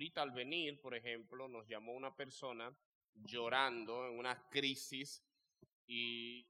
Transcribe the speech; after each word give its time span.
ahorita 0.00 0.22
al 0.22 0.30
venir, 0.30 0.80
por 0.80 0.94
ejemplo, 0.94 1.46
nos 1.46 1.68
llamó 1.68 1.92
una 1.92 2.16
persona 2.16 2.74
llorando 3.16 4.08
en 4.08 4.18
una 4.18 4.48
crisis 4.48 5.22
y 5.86 6.48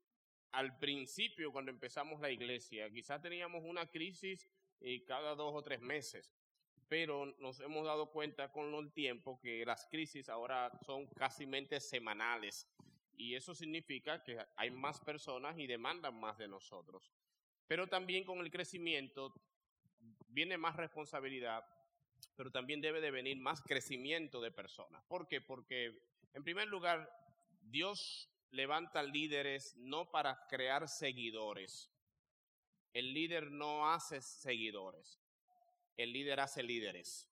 al 0.53 0.79
principio, 0.79 1.51
cuando 1.51 1.73
empezamos 1.73 2.21
la 2.21 2.31
iglesia, 2.31 2.89
quizás 2.91 3.21
teníamos 3.21 3.65
una 3.65 3.91
crisis 3.91 4.49
eh, 4.81 5.03
cada 5.05 5.35
dos 5.35 5.53
o 5.53 5.63
tres 5.63 5.81
meses, 5.81 6.33
pero 6.87 7.27
nos 7.41 7.59
hemos 7.59 7.85
dado 7.85 8.13
cuenta 8.13 8.53
con 8.53 8.73
el 8.73 8.93
tiempo 8.93 9.41
que 9.41 9.67
las 9.67 9.85
crisis 9.87 10.29
ahora 10.29 10.71
son 10.87 11.09
casi 11.09 11.45
semanales 11.81 12.69
y 13.17 13.35
eso 13.35 13.53
significa 13.53 14.23
que 14.23 14.39
hay 14.55 14.71
más 14.71 15.01
personas 15.01 15.59
y 15.59 15.67
demandan 15.67 16.15
más 16.15 16.39
de 16.39 16.47
nosotros. 16.47 17.11
Pero 17.67 17.89
también 17.89 18.23
con 18.23 18.39
el 18.39 18.51
crecimiento 18.53 19.35
viene 20.29 20.57
más 20.57 20.77
responsabilidad, 20.77 21.65
pero 22.37 22.51
también 22.51 22.81
debe 22.81 23.01
de 23.01 23.11
venir 23.11 23.39
más 23.39 23.63
crecimiento 23.63 24.41
de 24.41 24.51
personas. 24.51 25.03
¿Por 25.05 25.27
qué? 25.27 25.41
Porque 25.41 26.01
en 26.33 26.45
primer 26.45 26.69
lugar, 26.69 27.11
Dios 27.61 28.31
levanta 28.51 29.03
líderes 29.03 29.77
no 29.77 30.11
para 30.11 30.47
crear 30.49 30.89
seguidores. 30.89 31.91
El 32.93 33.13
líder 33.13 33.51
no 33.51 33.91
hace 33.91 34.21
seguidores. 34.21 35.21
El 35.97 36.13
líder 36.13 36.41
hace 36.41 36.63
líderes. 36.63 37.29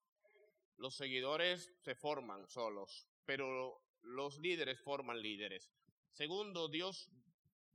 Los 0.76 0.94
seguidores 0.94 1.72
se 1.82 1.94
forman 1.94 2.46
solos, 2.48 3.08
pero 3.24 3.82
los 4.02 4.38
líderes 4.38 4.80
forman 4.80 5.20
líderes. 5.20 5.72
Segundo, 6.12 6.68
Dios 6.68 7.08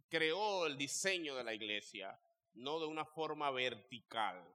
creó 0.10 0.66
el 0.66 0.78
diseño 0.78 1.36
de 1.36 1.44
la 1.44 1.54
iglesia, 1.54 2.18
no 2.54 2.80
de 2.80 2.86
una 2.86 3.06
forma 3.06 3.52
vertical. 3.52 4.46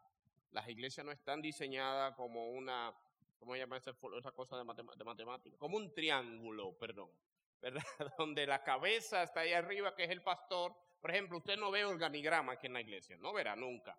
Las 0.50 0.68
iglesias 0.68 1.04
no 1.04 1.12
están 1.12 1.42
diseñadas 1.42 2.14
como 2.14 2.50
una, 2.50 2.94
¿cómo 3.38 3.54
se 3.54 3.60
llama 3.60 3.76
esa, 3.76 3.92
cosa 3.92 4.56
de, 4.56 4.64
de 4.96 5.04
matemática? 5.04 5.56
Como 5.58 5.76
un 5.76 5.92
triángulo, 5.92 6.76
perdón, 6.78 7.10
¿verdad? 7.62 7.84
Donde 8.16 8.46
la 8.46 8.62
cabeza 8.62 9.22
está 9.22 9.40
ahí 9.40 9.52
arriba, 9.52 9.94
que 9.94 10.04
es 10.04 10.10
el 10.10 10.22
pastor. 10.22 10.74
Por 11.00 11.10
ejemplo, 11.10 11.38
usted 11.38 11.56
no 11.56 11.70
ve 11.70 11.84
organigrama 11.84 12.52
aquí 12.52 12.66
en 12.66 12.72
la 12.72 12.80
iglesia, 12.80 13.16
no 13.18 13.32
verá 13.32 13.54
nunca. 13.54 13.98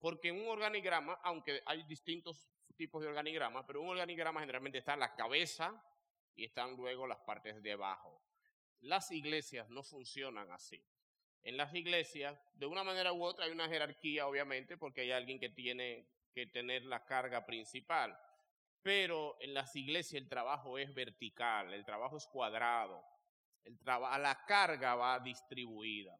Porque 0.00 0.32
un 0.32 0.46
organigrama, 0.48 1.18
aunque 1.22 1.62
hay 1.66 1.82
distintos 1.84 2.48
tipos 2.76 3.02
de 3.02 3.08
organigrama, 3.08 3.64
pero 3.66 3.80
un 3.80 3.90
organigrama 3.90 4.40
generalmente 4.40 4.78
está 4.78 4.94
en 4.94 5.00
la 5.00 5.14
cabeza 5.14 5.82
y 6.34 6.44
están 6.44 6.76
luego 6.76 7.06
las 7.06 7.20
partes 7.20 7.62
de 7.62 7.72
abajo. 7.72 8.20
Las 8.80 9.10
iglesias 9.12 9.68
no 9.70 9.82
funcionan 9.82 10.50
así. 10.50 10.82
En 11.44 11.58
las 11.58 11.74
iglesias, 11.74 12.38
de 12.54 12.66
una 12.66 12.82
manera 12.82 13.12
u 13.12 13.22
otra, 13.22 13.44
hay 13.44 13.52
una 13.52 13.68
jerarquía, 13.68 14.26
obviamente, 14.26 14.78
porque 14.78 15.02
hay 15.02 15.12
alguien 15.12 15.38
que 15.38 15.50
tiene 15.50 16.08
que 16.34 16.46
tener 16.46 16.84
la 16.86 17.04
carga 17.04 17.44
principal. 17.44 18.18
Pero 18.82 19.36
en 19.40 19.54
las 19.54 19.76
iglesias 19.76 20.22
el 20.22 20.28
trabajo 20.28 20.78
es 20.78 20.94
vertical, 20.94 21.72
el 21.72 21.84
trabajo 21.84 22.16
es 22.16 22.26
cuadrado, 22.26 23.02
la 23.84 24.44
carga 24.46 24.94
va 24.94 25.20
distribuida. 25.20 26.18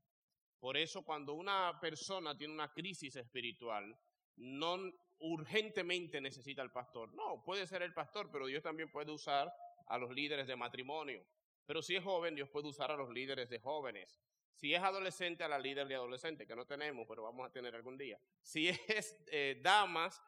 Por 0.61 0.77
eso 0.77 1.03
cuando 1.03 1.35
una 1.35 1.79
persona 1.81 2.37
tiene 2.37 2.55
una 2.55 2.73
crisis 2.73 3.17
espiritual, 3.17 3.95
no 4.37 4.79
urgentemente 5.19 6.21
necesita 6.21 6.63
al 6.63 6.73
pastor. 6.73 7.13
No, 7.15 7.43
puede 7.45 7.67
ser 7.67 7.83
el 7.83 7.93
pastor, 7.93 8.31
pero 8.31 8.47
Dios 8.47 8.63
también 8.63 8.91
puede 8.91 9.11
usar 9.11 9.53
a 9.87 9.99
los 9.99 10.11
líderes 10.11 10.47
de 10.47 10.57
matrimonio. 10.57 11.25
Pero 11.67 11.83
si 11.83 11.97
es 11.97 12.05
joven, 12.05 12.35
Dios 12.35 12.49
puede 12.49 12.69
usar 12.69 12.91
a 12.91 12.97
los 12.97 13.11
líderes 13.11 13.49
de 13.49 13.59
jóvenes. 13.59 14.21
Si 14.55 14.73
es 14.73 14.83
adolescente, 14.83 15.45
a 15.45 15.49
la 15.49 15.59
líder 15.59 15.87
de 15.89 15.97
adolescente, 15.97 16.47
que 16.47 16.55
no 16.55 16.65
tenemos, 16.65 17.07
pero 17.09 17.23
vamos 17.23 17.47
a 17.47 17.53
tener 17.53 17.75
algún 17.75 17.99
día. 17.99 18.19
Si 18.41 18.69
es 18.69 19.19
eh, 19.27 19.61
damas, 19.63 20.23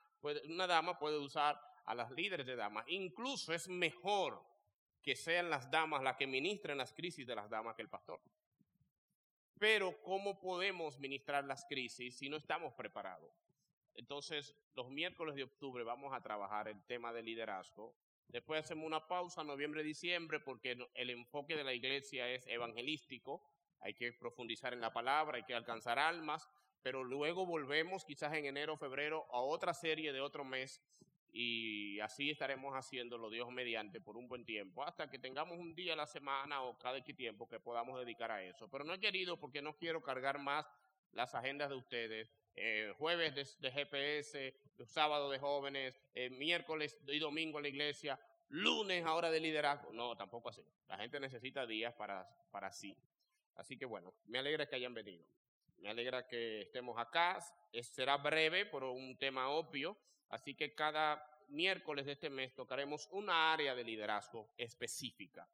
una 0.49 0.67
dama 0.67 0.99
puede 0.99 1.19
usar 1.19 1.61
a 1.85 1.95
las 1.95 2.11
líderes 2.11 2.47
de 2.47 2.57
damas. 2.57 2.85
Incluso 2.89 3.53
es 3.53 3.69
mejor 3.69 4.43
que 5.03 5.15
sean 5.15 5.49
las 5.49 5.71
damas 5.71 6.03
las 6.03 6.17
que 6.17 6.27
ministren 6.27 6.79
las 6.79 6.93
crisis 6.93 7.27
de 7.27 7.37
las 7.37 7.49
damas 7.49 7.77
que 7.77 7.83
el 7.83 7.89
pastor. 7.89 8.21
Pero 9.59 10.03
¿cómo 10.03 10.39
podemos 10.41 10.99
ministrar 10.99 11.45
las 11.45 11.65
crisis 11.65 12.19
si 12.19 12.29
no 12.29 12.37
estamos 12.37 12.75
preparados? 12.75 13.33
Entonces, 13.95 14.55
los 14.75 14.91
miércoles 14.91 15.37
de 15.37 15.45
octubre 15.45 15.85
vamos 15.85 16.13
a 16.13 16.21
trabajar 16.21 16.69
el 16.69 16.85
tema 16.85 17.13
de 17.13 17.23
liderazgo 17.23 17.95
Después 18.29 18.65
hacemos 18.65 18.87
una 18.87 19.07
pausa, 19.07 19.45
noviembre, 19.45 19.83
diciembre, 19.83 20.41
porque 20.41 20.77
el 20.95 21.11
enfoque 21.11 21.57
de 21.57 21.65
la 21.65 21.73
iglesia 21.73 22.29
es 22.29 22.47
evangelístico. 22.47 23.43
Hay 23.81 23.95
que 23.95 24.13
profundizar 24.13 24.73
en 24.73 24.81
la 24.81 24.93
palabra, 24.93 25.37
hay 25.37 25.45
que 25.45 25.55
alcanzar 25.55 25.99
almas, 25.99 26.49
pero 26.83 27.05
luego 27.05 27.47
volvemos 27.47 28.05
quizás 28.05 28.33
en 28.35 28.47
enero, 28.47 28.77
febrero 28.77 29.27
a 29.33 29.41
otra 29.41 29.75
serie 29.75 30.13
de 30.13 30.21
otro 30.21 30.45
mes 30.45 30.81
y 31.39 32.01
así 32.01 32.31
estaremos 32.31 32.75
haciéndolo 32.75 33.29
Dios 33.29 33.51
mediante 33.51 34.01
por 34.01 34.17
un 34.17 34.27
buen 34.27 34.47
tiempo, 34.47 34.83
hasta 34.83 35.11
que 35.11 35.19
tengamos 35.19 35.59
un 35.59 35.75
día 35.75 35.93
a 35.93 35.97
la 35.97 36.07
semana 36.07 36.63
o 36.63 36.79
cada 36.79 36.97
X 36.99 37.15
tiempo 37.15 37.47
que 37.47 37.61
podamos 37.61 37.99
dedicar 37.99 38.31
a 38.31 38.43
eso. 38.43 38.69
Pero 38.71 38.85
no 38.85 38.95
he 38.95 38.99
querido 38.99 39.39
porque 39.39 39.61
no 39.61 39.77
quiero 39.77 40.03
cargar 40.03 40.39
más 40.39 40.67
las 41.13 41.35
agendas 41.35 41.69
de 41.69 41.75
ustedes. 41.77 42.33
Eh, 42.55 42.95
jueves 42.97 43.59
de, 43.61 43.71
GPS, 43.71 44.55
sábado 44.87 45.31
de 45.31 45.39
jóvenes, 45.39 46.01
eh, 46.15 46.31
miércoles 46.31 46.99
y 47.07 47.19
domingo 47.19 47.59
en 47.59 47.65
la 47.65 47.69
iglesia, 47.69 48.19
lunes 48.49 49.05
ahora 49.05 49.31
de 49.31 49.41
liderazgo. 49.41 49.93
No, 49.93 50.17
tampoco 50.17 50.49
así. 50.49 50.63
La 50.89 50.97
gente 50.97 51.21
necesita 51.21 51.67
días 51.67 51.93
para, 51.95 52.27
para 52.51 52.73
sí. 52.73 52.97
Así 53.57 53.77
que 53.77 53.87
bueno, 53.87 54.15
me 54.27 54.39
alegra 54.39 54.67
que 54.67 54.77
hayan 54.77 54.95
venido. 54.95 55.27
Me 55.79 55.89
alegra 55.89 56.27
que 56.27 56.63
estemos 56.63 56.99
acá. 56.99 57.39
será 57.83 58.17
breve 58.17 58.67
por 58.67 58.85
un 58.85 59.17
tema 59.19 59.49
obvio. 59.49 59.97
Así 60.29 60.55
que 60.55 60.75
cada 60.75 61.23
miércoles 61.49 62.07
de 62.07 62.13
este 62.13 62.31
mes 62.31 62.55
tocaremos 62.55 63.09
una 63.13 63.53
área 63.53 63.75
de 63.75 63.85
liderazgo 63.85 64.51
específica 64.57 65.49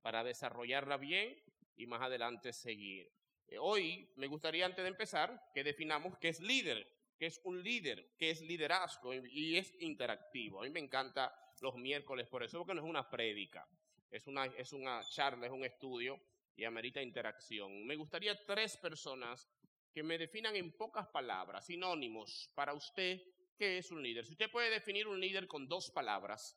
para 0.00 0.22
desarrollarla 0.24 0.96
bien 0.96 1.36
y 1.76 1.86
más 1.86 2.02
adelante 2.02 2.52
seguir. 2.52 3.10
Eh, 3.48 3.58
hoy 3.58 4.08
me 4.16 4.26
gustaría, 4.26 4.66
antes 4.66 4.84
de 4.84 4.88
empezar, 4.88 5.50
que 5.54 5.64
definamos 5.64 6.16
qué 6.18 6.28
es 6.28 6.40
líder, 6.40 6.86
qué 7.18 7.26
es 7.26 7.40
un 7.44 7.62
líder, 7.62 8.14
qué 8.16 8.30
es 8.30 8.40
liderazgo 8.42 9.14
y 9.14 9.56
es 9.56 9.74
interactivo. 9.80 10.60
A 10.60 10.64
mí 10.64 10.70
me 10.70 10.80
encanta 10.80 11.34
los 11.60 11.74
miércoles 11.76 12.28
por 12.28 12.42
eso, 12.42 12.58
porque 12.58 12.74
no 12.74 12.82
es 12.82 12.88
una 12.88 13.08
prédica, 13.08 13.66
es 14.10 14.26
una, 14.26 14.46
es 14.46 14.72
una 14.72 15.02
charla, 15.02 15.46
es 15.46 15.52
un 15.52 15.64
estudio 15.64 16.20
y 16.56 16.64
amerita 16.64 17.02
interacción. 17.02 17.86
Me 17.86 17.96
gustaría 17.96 18.44
tres 18.44 18.76
personas 18.76 19.48
que 19.92 20.02
me 20.02 20.18
definan 20.18 20.56
en 20.56 20.72
pocas 20.76 21.08
palabras, 21.08 21.66
sinónimos, 21.66 22.50
para 22.54 22.72
usted, 22.72 23.20
qué 23.58 23.78
es 23.78 23.90
un 23.90 24.02
líder. 24.02 24.24
Si 24.24 24.32
usted 24.32 24.50
puede 24.50 24.70
definir 24.70 25.06
un 25.06 25.20
líder 25.20 25.46
con 25.46 25.68
dos 25.68 25.90
palabras, 25.90 26.56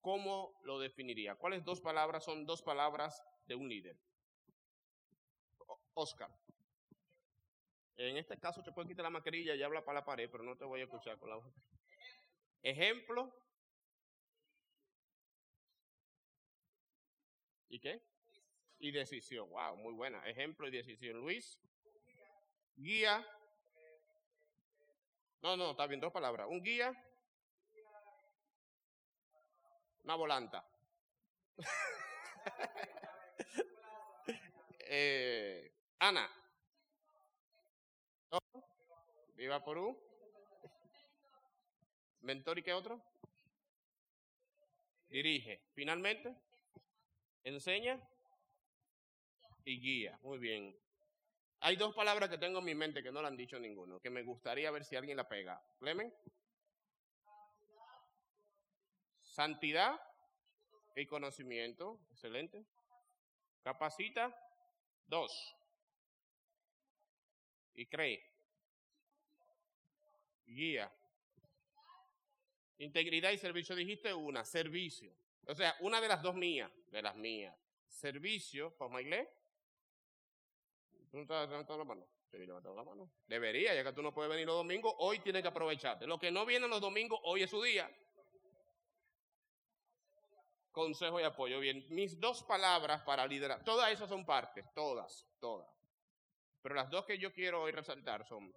¿cómo 0.00 0.60
lo 0.64 0.78
definiría? 0.78 1.36
¿Cuáles 1.36 1.64
dos 1.64 1.80
palabras 1.80 2.24
son 2.24 2.46
dos 2.46 2.62
palabras 2.62 3.22
de 3.46 3.54
un 3.54 3.68
líder? 3.68 3.96
Oscar. 5.94 6.30
En 7.96 8.16
este 8.16 8.38
caso 8.38 8.62
te 8.62 8.70
puedes 8.70 8.88
quitar 8.88 9.02
la 9.02 9.10
mascarilla 9.10 9.54
y 9.54 9.62
habla 9.62 9.84
para 9.84 10.00
la 10.00 10.04
pared, 10.04 10.28
pero 10.30 10.44
no 10.44 10.56
te 10.56 10.64
voy 10.64 10.80
a 10.80 10.84
escuchar 10.84 11.18
con 11.18 11.30
la 11.30 11.36
voz. 11.36 11.52
Ejemplo. 12.62 13.34
¿Y 17.68 17.80
qué? 17.80 18.07
Y 18.78 18.92
decisión. 18.92 19.50
Wow, 19.50 19.76
muy 19.76 19.92
buena. 19.92 20.26
Ejemplo 20.28 20.68
y 20.68 20.70
decisión. 20.70 21.20
Luis. 21.20 21.58
Guía. 22.76 23.26
No, 25.42 25.56
no, 25.56 25.72
está 25.72 25.86
bien, 25.86 26.00
dos 26.00 26.12
palabras. 26.12 26.46
Un 26.48 26.62
guía. 26.62 26.92
Una 30.04 30.14
volanta. 30.14 30.64
eh, 34.80 35.72
Ana. 35.98 36.30
Viva 39.34 39.64
Porú. 39.64 39.98
Mentor 42.20 42.58
y 42.58 42.62
qué 42.62 42.72
otro? 42.72 43.00
Dirige. 45.08 45.62
Finalmente, 45.74 46.34
enseña 47.44 48.00
y 49.68 49.80
guía. 49.80 50.18
Muy 50.22 50.38
bien. 50.38 50.76
Hay 51.60 51.76
dos 51.76 51.94
palabras 51.94 52.30
que 52.30 52.38
tengo 52.38 52.60
en 52.60 52.64
mi 52.64 52.74
mente 52.74 53.02
que 53.02 53.12
no 53.12 53.20
la 53.20 53.28
han 53.28 53.36
dicho 53.36 53.58
ninguno, 53.58 54.00
que 54.00 54.10
me 54.10 54.22
gustaría 54.22 54.70
ver 54.70 54.84
si 54.84 54.96
alguien 54.96 55.16
la 55.16 55.28
pega. 55.28 55.60
Clemen. 55.78 56.14
Santidad 59.22 60.00
y 60.96 61.06
conocimiento. 61.06 62.00
Excelente. 62.10 62.64
Capacita. 63.62 64.34
Dos 65.06 65.58
y 67.78 67.86
cree. 67.86 68.24
Guía. 70.46 70.92
Integridad 72.78 73.30
y 73.30 73.38
servicio, 73.38 73.76
dijiste 73.76 74.12
una, 74.12 74.44
servicio. 74.44 75.14
O 75.46 75.54
sea, 75.54 75.76
una 75.80 76.00
de 76.00 76.08
las 76.08 76.22
dos 76.22 76.34
mías, 76.34 76.70
de 76.90 77.02
las 77.02 77.14
mías. 77.14 77.56
Servicio, 77.86 78.76
¿pues 78.76 78.90
Maile? 78.90 79.37
¿Tú 81.10 81.16
no 81.16 81.22
estás 81.22 81.48
levantando 81.48 81.78
la 81.78 81.84
mano? 81.84 82.06
la 82.32 82.84
mano. 82.84 83.10
Debería, 83.26 83.74
ya 83.74 83.82
que 83.82 83.92
tú 83.92 84.02
no 84.02 84.12
puedes 84.12 84.30
venir 84.30 84.46
los 84.46 84.56
domingos, 84.56 84.94
hoy 84.98 85.20
tienes 85.20 85.42
que 85.42 85.48
aprovecharte. 85.48 86.06
Los 86.06 86.20
que 86.20 86.30
no 86.30 86.44
vienen 86.44 86.70
los 86.70 86.80
domingos, 86.80 87.18
hoy 87.24 87.42
es 87.42 87.50
su 87.50 87.62
día. 87.62 87.90
consejo 90.70 91.18
y 91.18 91.24
apoyo. 91.24 91.58
Bien, 91.58 91.84
mis 91.88 92.20
dos 92.20 92.44
palabras 92.44 93.02
para 93.02 93.26
liderar, 93.26 93.64
todas 93.64 93.90
esas 93.90 94.08
son 94.08 94.24
partes, 94.24 94.64
todas, 94.74 95.26
todas. 95.40 95.68
Pero 96.62 96.74
las 96.74 96.88
dos 96.88 97.04
que 97.04 97.18
yo 97.18 97.32
quiero 97.32 97.62
hoy 97.62 97.72
resaltar 97.72 98.24
son 98.24 98.54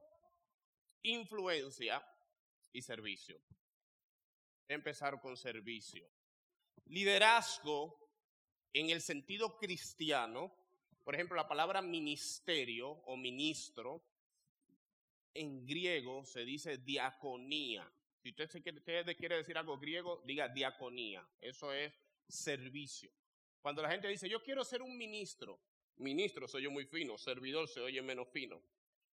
influencia 1.02 2.06
y 2.72 2.82
servicio. 2.82 3.42
Empezar 4.68 5.20
con 5.20 5.36
servicio. 5.36 6.08
Liderazgo 6.86 7.98
en 8.74 8.90
el 8.90 9.02
sentido 9.02 9.58
cristiano, 9.58 10.54
por 11.04 11.16
ejemplo, 11.16 11.36
la 11.36 11.48
palabra 11.48 11.82
ministerio 11.82 12.90
o 12.90 13.18
ministro, 13.18 14.04
en 15.34 15.66
griego 15.66 16.26
se 16.26 16.46
dice 16.46 16.78
diaconía. 16.78 17.90
Si 18.22 18.30
usted, 18.30 19.16
quiere 19.18 19.38
decir 19.38 19.58
algo 19.58 19.80
griego, 19.80 20.22
diga 20.26 20.48
diaconía. 20.48 21.28
Eso 21.40 21.74
es 21.74 21.92
servicio. 22.28 23.12
Cuando 23.62 23.82
la 23.82 23.90
gente 23.90 24.08
dice, 24.08 24.30
yo 24.30 24.44
quiero 24.44 24.64
ser 24.64 24.82
un 24.82 24.96
ministro, 24.98 25.60
ministro 25.98 26.48
se 26.48 26.58
oye 26.58 26.70
muy 26.70 26.86
fino, 26.86 27.18
servidor 27.18 27.68
se 27.68 27.80
oye 27.80 28.02
menos 28.02 28.28
fino. 28.30 28.62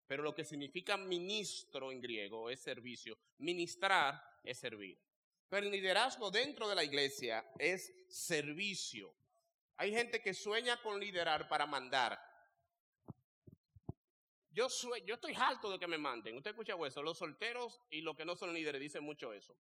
Pero 0.06 0.24
lo 0.24 0.36
que 0.36 0.44
significa 0.44 0.98
ministro 0.98 1.92
en 1.92 2.02
griego 2.02 2.50
es 2.50 2.60
servicio. 2.60 3.18
Ministrar 3.40 4.22
es 4.44 4.58
servir. 4.58 5.00
Pero 5.50 5.66
el 5.66 5.72
liderazgo 5.72 6.30
dentro 6.30 6.68
de 6.68 6.76
la 6.76 6.84
iglesia 6.84 7.46
es 7.58 7.94
servicio. 8.08 9.16
Hay 9.78 9.92
gente 9.92 10.22
que 10.22 10.34
sueña 10.34 10.82
con 10.82 11.00
liderar 11.00 11.48
para 11.48 11.66
mandar. 11.66 12.20
Yo, 14.52 14.68
yo 15.06 15.16
estoy 15.16 15.34
harto 15.34 15.72
de 15.72 15.80
que 15.80 15.88
me 15.88 15.98
manden. 15.98 16.38
Usted 16.38 16.52
escucha 16.52 16.76
eso. 16.86 17.02
Los 17.02 17.18
solteros 17.18 17.82
y 17.90 18.02
los 18.02 18.16
que 18.16 18.26
no 18.26 18.36
son 18.36 18.54
líderes 18.54 18.80
dicen 18.80 19.04
mucho 19.04 19.34
eso. 19.34 19.56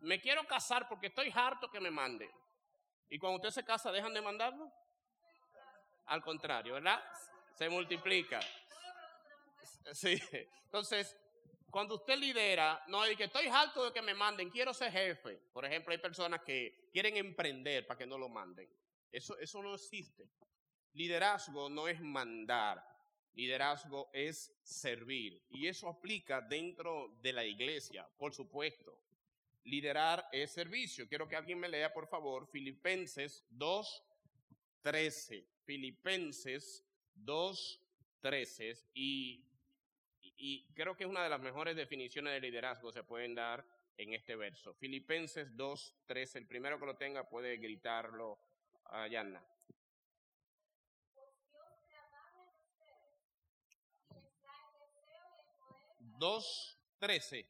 Me 0.00 0.20
quiero 0.20 0.44
casar 0.44 0.88
porque 0.88 1.08
estoy 1.08 1.30
harto 1.34 1.70
que 1.70 1.80
me 1.80 1.90
manden. 1.90 2.30
Y 3.10 3.18
cuando 3.18 3.36
usted 3.36 3.50
se 3.50 3.64
casa, 3.64 3.92
¿dejan 3.92 4.14
de 4.14 4.22
mandarlo? 4.22 4.72
Al 6.06 6.22
contrario, 6.22 6.74
¿verdad? 6.74 7.02
Se 7.54 7.68
multiplica. 7.68 8.40
Sí. 9.92 10.20
Entonces, 10.64 11.16
cuando 11.70 11.96
usted 11.96 12.16
lidera, 12.16 12.82
no 12.88 13.02
hay 13.02 13.16
que 13.16 13.24
estoy 13.24 13.48
harto 13.48 13.84
de 13.84 13.92
que 13.92 14.00
me 14.00 14.14
manden, 14.14 14.50
quiero 14.50 14.72
ser 14.72 14.92
jefe. 14.92 15.36
Por 15.52 15.64
ejemplo, 15.64 15.92
hay 15.92 15.98
personas 15.98 16.42
que 16.42 16.88
quieren 16.92 17.16
emprender 17.16 17.86
para 17.86 17.98
que 17.98 18.06
no 18.06 18.16
lo 18.16 18.28
manden. 18.28 18.68
Eso, 19.12 19.38
eso 19.38 19.62
no 19.62 19.74
existe. 19.74 20.26
Liderazgo 20.94 21.68
no 21.68 21.86
es 21.86 22.00
mandar, 22.00 22.82
liderazgo 23.34 24.10
es 24.12 24.54
servir. 24.62 25.42
Y 25.50 25.66
eso 25.66 25.88
aplica 25.88 26.40
dentro 26.40 27.18
de 27.20 27.32
la 27.32 27.44
iglesia, 27.44 28.08
por 28.16 28.34
supuesto. 28.34 28.98
Liderar 29.64 30.26
es 30.32 30.50
servicio. 30.50 31.08
Quiero 31.08 31.28
que 31.28 31.36
alguien 31.36 31.60
me 31.60 31.68
lea, 31.68 31.92
por 31.92 32.08
favor, 32.08 32.48
Filipenses 32.48 33.44
2.13. 33.52 35.46
Filipenses 35.64 36.84
2.13. 37.16 38.86
Y, 38.94 39.44
y 40.20 40.66
creo 40.74 40.96
que 40.96 41.04
es 41.04 41.10
una 41.10 41.22
de 41.22 41.30
las 41.30 41.40
mejores 41.40 41.76
definiciones 41.76 42.32
de 42.32 42.40
liderazgo 42.40 42.88
que 42.88 42.98
se 42.98 43.04
pueden 43.04 43.34
dar 43.34 43.64
en 43.96 44.14
este 44.14 44.36
verso. 44.36 44.74
Filipenses 44.74 45.56
2.13. 45.56 46.36
El 46.36 46.46
primero 46.46 46.78
que 46.80 46.86
lo 46.86 46.96
tenga 46.96 47.28
puede 47.28 47.56
gritarlo 47.58 48.38
a 48.92 49.08
Yanna. 49.08 49.42
Dos 55.98 56.78
trece. 56.98 57.48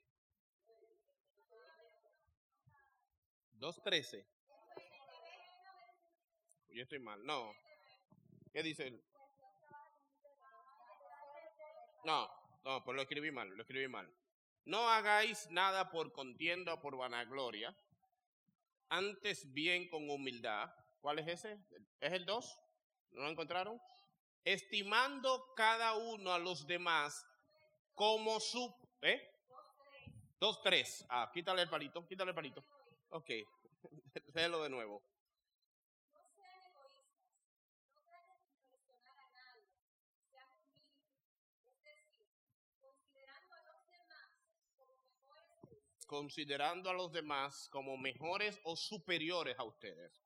Dos 3.53 3.83
trece. 3.83 4.27
Yo 6.71 6.83
estoy 6.83 7.00
mal. 7.00 7.25
No. 7.25 7.53
¿Qué 8.53 8.62
dice 8.62 8.89
él? 8.89 9.05
No, 12.05 12.29
no, 12.65 12.83
pues 12.83 12.97
lo 12.97 13.03
escribí 13.03 13.31
mal, 13.31 13.49
lo 13.49 13.62
escribí 13.62 13.89
mal. 13.89 14.12
No 14.65 14.89
hagáis 14.89 15.49
nada 15.50 15.91
por 15.91 16.12
contienda 16.12 16.75
o 16.75 16.81
por 16.81 16.97
vanagloria, 16.97 17.77
antes 18.89 19.53
bien 19.53 19.89
con 19.89 20.09
humildad, 20.11 20.73
¿Cuál 21.03 21.19
es 21.19 21.27
ese? 21.27 21.59
¿Es 22.01 22.13
el 22.13 22.25
2? 22.25 22.61
¿No 23.11 23.23
lo 23.23 23.29
encontraron? 23.29 23.83
Estimando 24.45 25.53
cada 25.57 25.97
uno 25.97 26.33
a 26.33 26.39
los 26.39 26.65
demás 26.65 27.27
como 27.93 28.39
su... 28.39 28.73
¿Eh? 29.03 29.21
2, 30.39 30.63
3. 30.63 31.07
Ah, 31.09 31.29
quítale 31.35 31.63
el 31.63 31.69
palito, 31.69 32.07
quítale 32.07 32.31
el 32.31 32.35
palito. 32.37 32.65
Ok, 33.11 33.31
léelo 34.35 34.63
de 34.63 34.71
nuevo. 34.71 35.03
considerando 46.07 46.91
a 46.91 46.93
los 46.93 47.11
demás 47.11 47.71
como 47.71 47.97
mejores 47.97 48.61
o 48.65 48.77
superiores 48.77 49.59
a 49.59 49.65
ustedes 49.65 50.22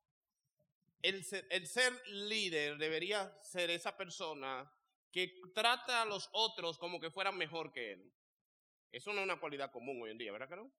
el 1.02 1.24
ser, 1.24 2.02
líder 2.08 2.78
debería 2.78 3.32
ser 3.42 3.70
esa 3.70 3.96
persona 3.96 4.70
que 5.12 5.40
trata 5.54 6.02
a 6.02 6.04
los 6.04 6.28
otros 6.32 6.78
como 6.78 7.00
que 7.00 7.10
fueran 7.10 7.36
mejor 7.36 7.72
que 7.72 7.92
él. 7.92 8.12
Eso 8.92 9.12
no 9.12 9.20
es 9.20 9.24
una 9.24 9.40
cualidad 9.40 9.70
común 9.70 10.02
hoy 10.02 10.10
en 10.10 10.18
día, 10.18 10.32
¿verdad 10.32 10.48
que 10.48 10.56
no? 10.56 10.72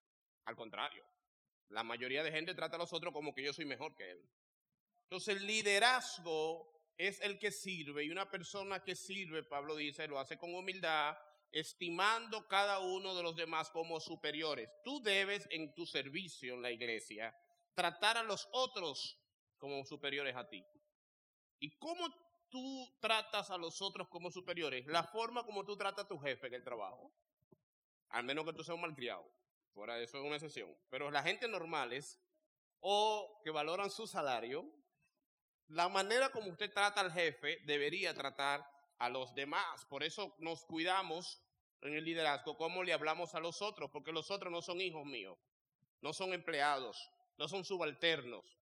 Al 0.46 0.56
contrario, 0.56 1.06
la 1.70 1.84
mayoría 1.84 2.24
de 2.24 2.32
gente 2.32 2.56
trata 2.56 2.76
a 2.76 2.80
los 2.80 2.94
otros 2.94 3.14
como 3.14 3.34
que 3.34 3.44
yo 3.44 3.54
soy 3.54 3.66
mejor 3.66 3.96
que 3.96 4.12
él. 4.12 4.30
Entonces 5.04 5.38
el 5.38 5.48
liderazgo 5.48 6.78
es 6.98 7.22
el 7.22 7.38
que 7.40 7.52
sirve 7.52 8.04
y 8.04 8.10
una 8.10 8.30
persona 8.30 8.84
que 8.84 8.96
sirve, 8.96 9.44
Pablo 9.44 9.76
dice, 9.76 10.08
lo 10.08 10.20
hace 10.20 10.38
con 10.38 10.54
humildad, 10.54 11.18
estimando 11.52 12.48
cada 12.48 12.80
uno 12.80 13.16
de 13.16 13.24
los 13.24 13.36
demás 13.36 13.70
como 13.70 14.00
superiores. 14.00 14.70
Tú 14.84 15.02
debes 15.02 15.48
en 15.52 15.74
tu 15.74 15.86
servicio 15.86 16.56
en 16.56 16.62
la 16.62 16.72
iglesia 16.72 17.36
tratar 17.74 18.18
a 18.18 18.24
los 18.24 18.50
otros 18.52 19.18
como 19.58 19.84
superiores 19.86 20.36
a 20.36 20.48
ti. 20.48 20.66
¿Y 21.60 21.78
cómo 21.78 22.08
tú 22.50 22.98
tratas 23.00 23.50
a 23.50 23.58
los 23.58 23.82
otros 23.82 24.08
como 24.08 24.32
superiores? 24.32 24.86
La 24.88 25.04
forma 25.04 25.44
como 25.44 25.66
tú 25.66 25.76
tratas 25.76 26.06
a 26.06 26.08
tu 26.08 26.18
jefe 26.20 26.48
en 26.48 26.54
el 26.56 26.64
trabajo. 26.64 27.12
Al 28.10 28.24
menos 28.24 28.46
que 28.46 28.54
tú 28.54 28.64
seas 28.64 28.76
un 28.76 28.82
malcriado. 28.82 29.30
Fuera 29.74 29.96
de 29.96 30.06
eso 30.06 30.18
es 30.18 30.24
una 30.24 30.36
excepción. 30.36 30.76
Pero 30.90 31.12
la 31.12 31.24
gente 31.24 31.48
normales 31.48 32.20
o 32.80 33.42
que 33.44 33.52
valoran 33.52 33.92
su 33.92 34.08
salario, 34.08 34.66
la 35.68 35.90
manera 35.90 36.32
como 36.32 36.50
usted 36.50 36.72
trata 36.72 37.02
al 37.02 37.12
jefe 37.12 37.60
debería 37.66 38.14
tratar 38.14 38.66
a 39.00 39.10
los 39.10 39.34
demás. 39.36 39.86
Por 39.86 40.04
eso 40.04 40.36
nos 40.40 40.64
cuidamos 40.66 41.42
en 41.82 41.94
el 41.94 42.06
liderazgo, 42.06 42.58
cómo 42.58 42.84
le 42.84 42.94
hablamos 42.94 43.36
a 43.36 43.40
los 43.40 43.62
otros, 43.62 43.92
porque 43.92 44.12
los 44.12 44.32
otros 44.32 44.52
no 44.52 44.62
son 44.62 44.82
hijos 44.82 45.06
míos, 45.06 45.38
no 46.02 46.14
son 46.14 46.34
empleados, 46.34 47.12
no 47.38 47.48
son 47.48 47.64
subalternos, 47.64 48.57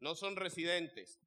no 0.00 0.14
son 0.14 0.36
residentes. 0.36 1.20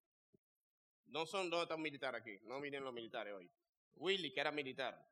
No 1.08 1.26
son, 1.26 1.50
¿dónde 1.50 1.64
están 1.64 1.82
militares 1.82 2.22
aquí? 2.22 2.40
No 2.44 2.60
miren 2.60 2.84
los 2.84 2.94
militares 2.94 3.34
hoy. 3.34 3.50
Willy, 3.96 4.32
que 4.32 4.40
era 4.40 4.52
militar. 4.52 5.08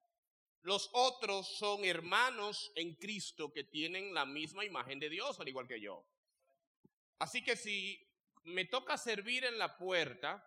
Los 0.62 0.90
otros 0.94 1.48
son 1.58 1.84
hermanos 1.86 2.72
en 2.76 2.96
Cristo 2.96 3.52
que 3.52 3.64
tienen 3.64 4.14
la 4.14 4.26
misma 4.26 4.66
imagen 4.66 5.00
de 5.00 5.10
Dios, 5.10 5.40
al 5.40 5.48
igual 5.48 5.68
que 5.68 5.80
yo. 5.80 6.06
Así 7.20 7.44
que 7.44 7.56
si 7.56 8.00
me 8.44 8.66
toca 8.66 8.98
servir 8.98 9.46
en 9.46 9.58
la 9.58 9.78
puerta, 9.78 10.44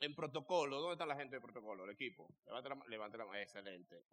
en 0.00 0.14
protocolo, 0.14 0.80
¿dónde 0.80 0.94
está 0.94 1.06
la 1.06 1.16
gente 1.16 1.36
de 1.36 1.40
protocolo? 1.40 1.84
El 1.84 1.90
equipo. 1.90 2.28
Levante 2.88 3.18
la, 3.18 3.24
la 3.24 3.42
excelente. 3.42 4.04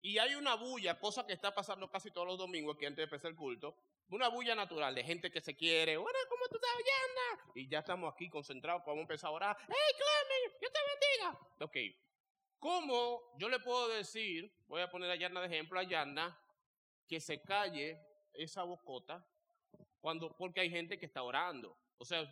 Y 0.00 0.18
hay 0.18 0.34
una 0.34 0.54
bulla, 0.54 0.98
cosa 0.98 1.26
que 1.26 1.32
está 1.32 1.54
pasando 1.54 1.90
casi 1.90 2.10
todos 2.10 2.26
los 2.26 2.38
domingos 2.38 2.76
aquí 2.76 2.86
antes 2.86 2.98
de 2.98 3.02
empezar 3.04 3.30
el 3.30 3.36
culto, 3.36 3.76
una 4.10 4.28
bulla 4.28 4.54
natural 4.54 4.94
de 4.94 5.02
gente 5.02 5.30
que 5.30 5.40
se 5.40 5.56
quiere, 5.56 5.96
hola, 5.96 6.18
¿cómo 6.28 6.46
tú 6.48 6.56
estás, 6.56 6.70
Yana? 6.78 7.52
Y 7.54 7.68
ya 7.68 7.80
estamos 7.80 8.12
aquí 8.12 8.28
concentrados, 8.28 8.82
podemos 8.82 9.02
empezar 9.02 9.28
a 9.28 9.32
orar, 9.32 9.56
¡Hey, 9.60 9.96
Clemen, 9.96 10.58
Dios 10.60 10.72
te 10.72 10.78
bendiga! 10.88 11.48
Ok, 11.60 11.76
¿cómo 12.60 13.34
yo 13.38 13.48
le 13.48 13.58
puedo 13.58 13.88
decir, 13.88 14.52
voy 14.68 14.82
a 14.82 14.90
poner 14.90 15.10
a 15.10 15.16
Yana 15.16 15.40
de 15.40 15.46
ejemplo, 15.46 15.80
a 15.80 15.82
Yana, 15.82 16.40
que 17.08 17.20
se 17.20 17.42
calle 17.42 18.00
esa 18.34 18.62
bocota, 18.62 19.26
cuando, 20.00 20.36
porque 20.36 20.60
hay 20.60 20.70
gente 20.70 20.98
que 20.98 21.06
está 21.06 21.24
orando? 21.24 21.76
O 21.98 22.04
sea, 22.04 22.24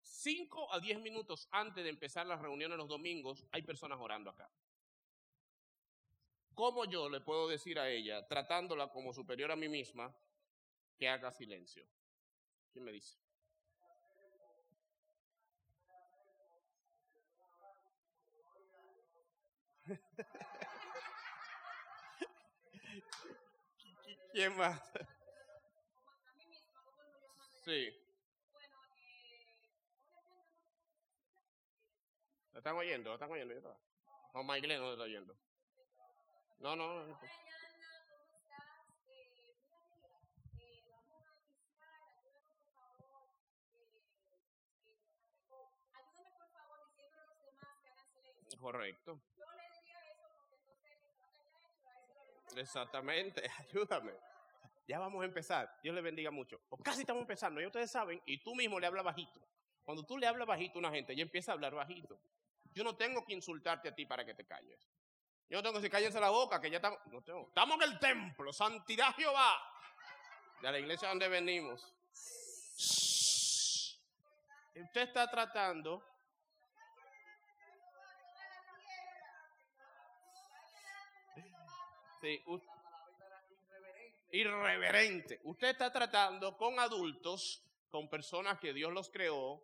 5 0.00 0.72
a 0.72 0.80
10 0.80 1.00
minutos 1.00 1.48
antes 1.50 1.84
de 1.84 1.90
empezar 1.90 2.26
las 2.26 2.40
reuniones 2.40 2.78
los 2.78 2.88
domingos, 2.88 3.46
hay 3.52 3.62
personas 3.62 3.98
orando 4.00 4.30
acá. 4.30 4.50
¿Cómo 6.54 6.84
yo 6.84 7.08
le 7.08 7.20
puedo 7.20 7.48
decir 7.48 7.78
a 7.78 7.88
ella, 7.88 8.26
tratándola 8.28 8.88
como 8.88 9.12
superior 9.12 9.50
a 9.50 9.56
mí 9.56 9.68
misma, 9.68 10.14
que 10.96 11.08
haga 11.08 11.32
silencio? 11.32 11.84
¿Quién 12.72 12.84
me 12.84 12.92
dice? 12.92 13.18
¿Quién 24.32 24.56
más? 24.56 24.80
Sí. 27.64 27.92
¿La 32.52 32.58
están 32.58 32.76
oyendo? 32.76 33.10
¿La 33.10 33.14
están 33.14 33.30
oyendo? 33.30 33.78
No, 34.34 34.44
Mike 34.44 34.68
no 34.68 34.92
está 34.92 35.04
oyendo. 35.04 35.43
No, 36.60 36.74
no, 36.76 37.06
no. 37.06 37.18
Correcto. 48.58 49.20
Exactamente, 52.56 53.42
ayúdame. 53.58 54.12
Ya 54.86 54.98
vamos 54.98 55.22
a 55.22 55.26
empezar. 55.26 55.70
Dios 55.82 55.94
le 55.94 56.00
bendiga 56.02 56.30
mucho. 56.30 56.60
O 56.68 56.76
casi 56.76 57.00
estamos 57.00 57.22
empezando, 57.22 57.60
ya 57.60 57.66
ustedes 57.66 57.90
saben, 57.90 58.22
y 58.26 58.42
tú 58.42 58.54
mismo 58.54 58.78
le 58.78 58.86
hablas 58.86 59.04
bajito. 59.04 59.40
Cuando 59.82 60.04
tú 60.04 60.16
le 60.18 60.26
hablas 60.26 60.46
bajito 60.46 60.78
a 60.78 60.80
una 60.80 60.90
gente, 60.90 61.12
ella 61.12 61.22
empieza 61.22 61.52
a 61.52 61.54
hablar 61.54 61.74
bajito. 61.74 62.18
Yo 62.72 62.84
no 62.84 62.96
tengo 62.96 63.24
que 63.24 63.34
insultarte 63.34 63.88
a 63.88 63.94
ti 63.94 64.06
para 64.06 64.24
que 64.24 64.34
te 64.34 64.46
calles. 64.46 64.93
Yo 65.48 65.62
tengo 65.62 65.74
que 65.74 65.78
decir, 65.78 65.90
cállense 65.90 66.20
la 66.20 66.30
boca, 66.30 66.60
que 66.60 66.70
ya 66.70 66.76
estamos. 66.76 66.98
Estamos 67.48 67.76
en 67.76 67.82
el 67.82 67.98
templo, 67.98 68.52
santidad 68.52 69.14
Jehová. 69.14 69.60
De 70.60 70.72
la 70.72 70.78
iglesia 70.78 71.08
donde 71.08 71.28
venimos. 71.28 71.94
Usted 74.74 75.02
está 75.02 75.30
tratando 75.30 76.02
irreverente. 84.32 85.40
Usted 85.44 85.68
está 85.68 85.92
tratando 85.92 86.56
con 86.56 86.78
adultos, 86.80 87.62
con 87.90 88.08
personas 88.08 88.58
que 88.58 88.72
Dios 88.72 88.92
los 88.92 89.10
creó, 89.10 89.62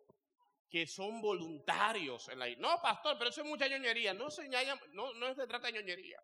que 0.71 0.87
son 0.87 1.21
voluntarios 1.21 2.29
en 2.29 2.39
la 2.39 2.49
No, 2.55 2.81
pastor, 2.81 3.17
pero 3.17 3.29
eso 3.29 3.41
es 3.41 3.47
mucha 3.47 3.67
ñoñería. 3.67 4.13
No 4.13 4.31
se, 4.31 4.49
no, 4.93 5.13
no 5.13 5.35
se 5.35 5.45
trata 5.45 5.67
de 5.67 5.73
ñoñería. 5.73 6.23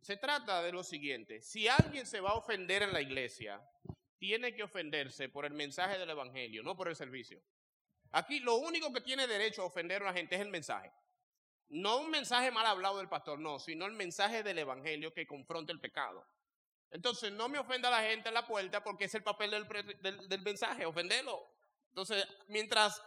Se 0.00 0.16
trata 0.16 0.62
de 0.62 0.72
lo 0.72 0.84
siguiente. 0.84 1.42
Si 1.42 1.68
alguien 1.68 2.06
se 2.06 2.20
va 2.20 2.30
a 2.30 2.34
ofender 2.34 2.82
en 2.82 2.92
la 2.92 3.00
iglesia, 3.00 3.60
tiene 4.18 4.54
que 4.54 4.62
ofenderse 4.62 5.28
por 5.28 5.44
el 5.44 5.52
mensaje 5.52 5.98
del 5.98 6.10
evangelio, 6.10 6.62
no 6.62 6.76
por 6.76 6.88
el 6.88 6.94
servicio. 6.94 7.42
Aquí 8.12 8.40
lo 8.40 8.56
único 8.56 8.92
que 8.92 9.00
tiene 9.00 9.26
derecho 9.26 9.62
a 9.62 9.66
ofender 9.66 10.00
a 10.00 10.04
una 10.06 10.14
gente 10.14 10.36
es 10.36 10.40
el 10.40 10.48
mensaje. 10.48 10.92
No 11.70 11.98
un 11.98 12.10
mensaje 12.10 12.50
mal 12.50 12.66
hablado 12.66 12.98
del 12.98 13.08
pastor, 13.08 13.38
no, 13.38 13.58
sino 13.58 13.86
el 13.86 13.92
mensaje 13.92 14.42
del 14.42 14.58
evangelio 14.58 15.12
que 15.12 15.26
confronta 15.26 15.72
el 15.72 15.80
pecado. 15.80 16.24
Entonces, 16.90 17.32
no 17.32 17.48
me 17.48 17.58
ofenda 17.58 17.88
a 17.88 18.02
la 18.02 18.08
gente 18.08 18.28
en 18.28 18.34
la 18.34 18.46
puerta 18.46 18.84
porque 18.84 19.06
es 19.06 19.14
el 19.14 19.22
papel 19.22 19.50
del, 19.50 20.28
del, 20.28 20.42
mensaje, 20.42 20.84
ofenderlo. 20.84 21.50
Entonces, 21.88 22.26
mientras, 22.48 23.02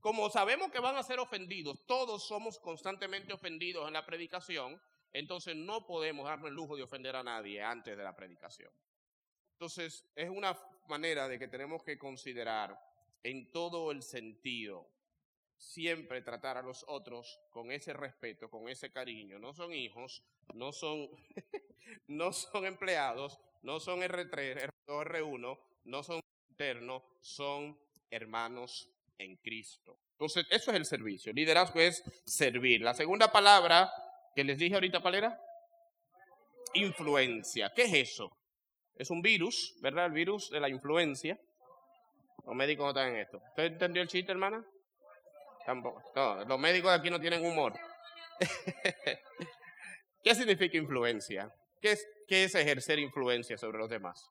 como 0.00 0.30
sabemos 0.30 0.70
que 0.70 0.80
van 0.80 0.96
a 0.96 1.02
ser 1.02 1.18
ofendidos, 1.18 1.84
todos 1.86 2.26
somos 2.26 2.58
constantemente 2.58 3.32
ofendidos 3.32 3.86
en 3.86 3.94
la 3.94 4.06
predicación, 4.06 4.80
entonces 5.12 5.56
no 5.56 5.86
podemos 5.86 6.26
darnos 6.26 6.48
el 6.48 6.54
lujo 6.54 6.76
de 6.76 6.82
ofender 6.82 7.16
a 7.16 7.22
nadie 7.22 7.62
antes 7.62 7.96
de 7.96 8.02
la 8.02 8.14
predicación. 8.14 8.72
Entonces, 9.52 10.06
es 10.14 10.30
una 10.30 10.56
manera 10.88 11.28
de 11.28 11.38
que 11.38 11.48
tenemos 11.48 11.82
que 11.82 11.98
considerar 11.98 12.80
en 13.22 13.52
todo 13.52 13.90
el 13.90 14.02
sentido 14.02 14.88
siempre 15.58 16.22
tratar 16.22 16.56
a 16.56 16.62
los 16.62 16.84
otros 16.88 17.38
con 17.50 17.70
ese 17.70 17.92
respeto, 17.92 18.48
con 18.48 18.68
ese 18.68 18.90
cariño. 18.90 19.38
No 19.38 19.52
son 19.52 19.74
hijos, 19.74 20.22
no 20.54 20.72
son, 20.72 21.10
no 22.08 22.32
son 22.32 22.64
empleados, 22.64 23.38
no 23.62 23.78
son 23.78 24.00
R3, 24.00 24.70
R2, 24.86 25.04
R1, 25.04 25.58
no 25.84 26.02
son 26.02 26.20
internos, 26.48 27.02
son 27.20 27.78
hermanos 28.10 28.90
en 29.20 29.36
Cristo. 29.36 29.98
Entonces, 30.12 30.46
eso 30.50 30.70
es 30.70 30.76
el 30.76 30.84
servicio. 30.84 31.32
Liderazgo 31.32 31.80
es 31.80 32.02
servir. 32.24 32.80
La 32.80 32.94
segunda 32.94 33.30
palabra 33.30 33.90
que 34.34 34.44
les 34.44 34.58
dije 34.58 34.74
ahorita, 34.74 35.00
¿cuál 35.00 35.16
era? 35.16 35.40
Influencia. 36.74 37.72
¿Qué 37.74 37.82
es 37.82 37.94
eso? 37.94 38.36
Es 38.96 39.10
un 39.10 39.22
virus, 39.22 39.76
¿verdad? 39.80 40.06
El 40.06 40.12
virus 40.12 40.50
de 40.50 40.60
la 40.60 40.68
influencia. 40.68 41.38
Los 42.46 42.54
médicos 42.54 42.84
no 42.84 42.90
están 42.90 43.14
en 43.14 43.20
esto. 43.20 43.42
¿Usted 43.48 43.64
entendió 43.64 44.02
el 44.02 44.08
chiste, 44.08 44.32
hermana? 44.32 44.64
Tampoco. 45.66 46.02
No, 46.16 46.44
los 46.44 46.58
médicos 46.58 46.90
de 46.90 46.96
aquí 46.98 47.10
no 47.10 47.20
tienen 47.20 47.44
humor. 47.44 47.74
¿Qué 50.22 50.34
significa 50.34 50.76
influencia? 50.76 51.52
¿Qué 51.80 51.92
es, 51.92 52.06
¿Qué 52.26 52.44
es 52.44 52.54
ejercer 52.54 52.98
influencia 52.98 53.56
sobre 53.56 53.78
los 53.78 53.88
demás? 53.88 54.30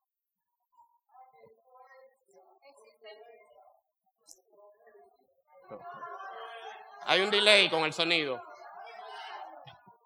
Hay 7.10 7.22
un 7.22 7.32
delay 7.32 7.72
con 7.72 7.86
el 7.86 7.92
sonido. 7.92 8.39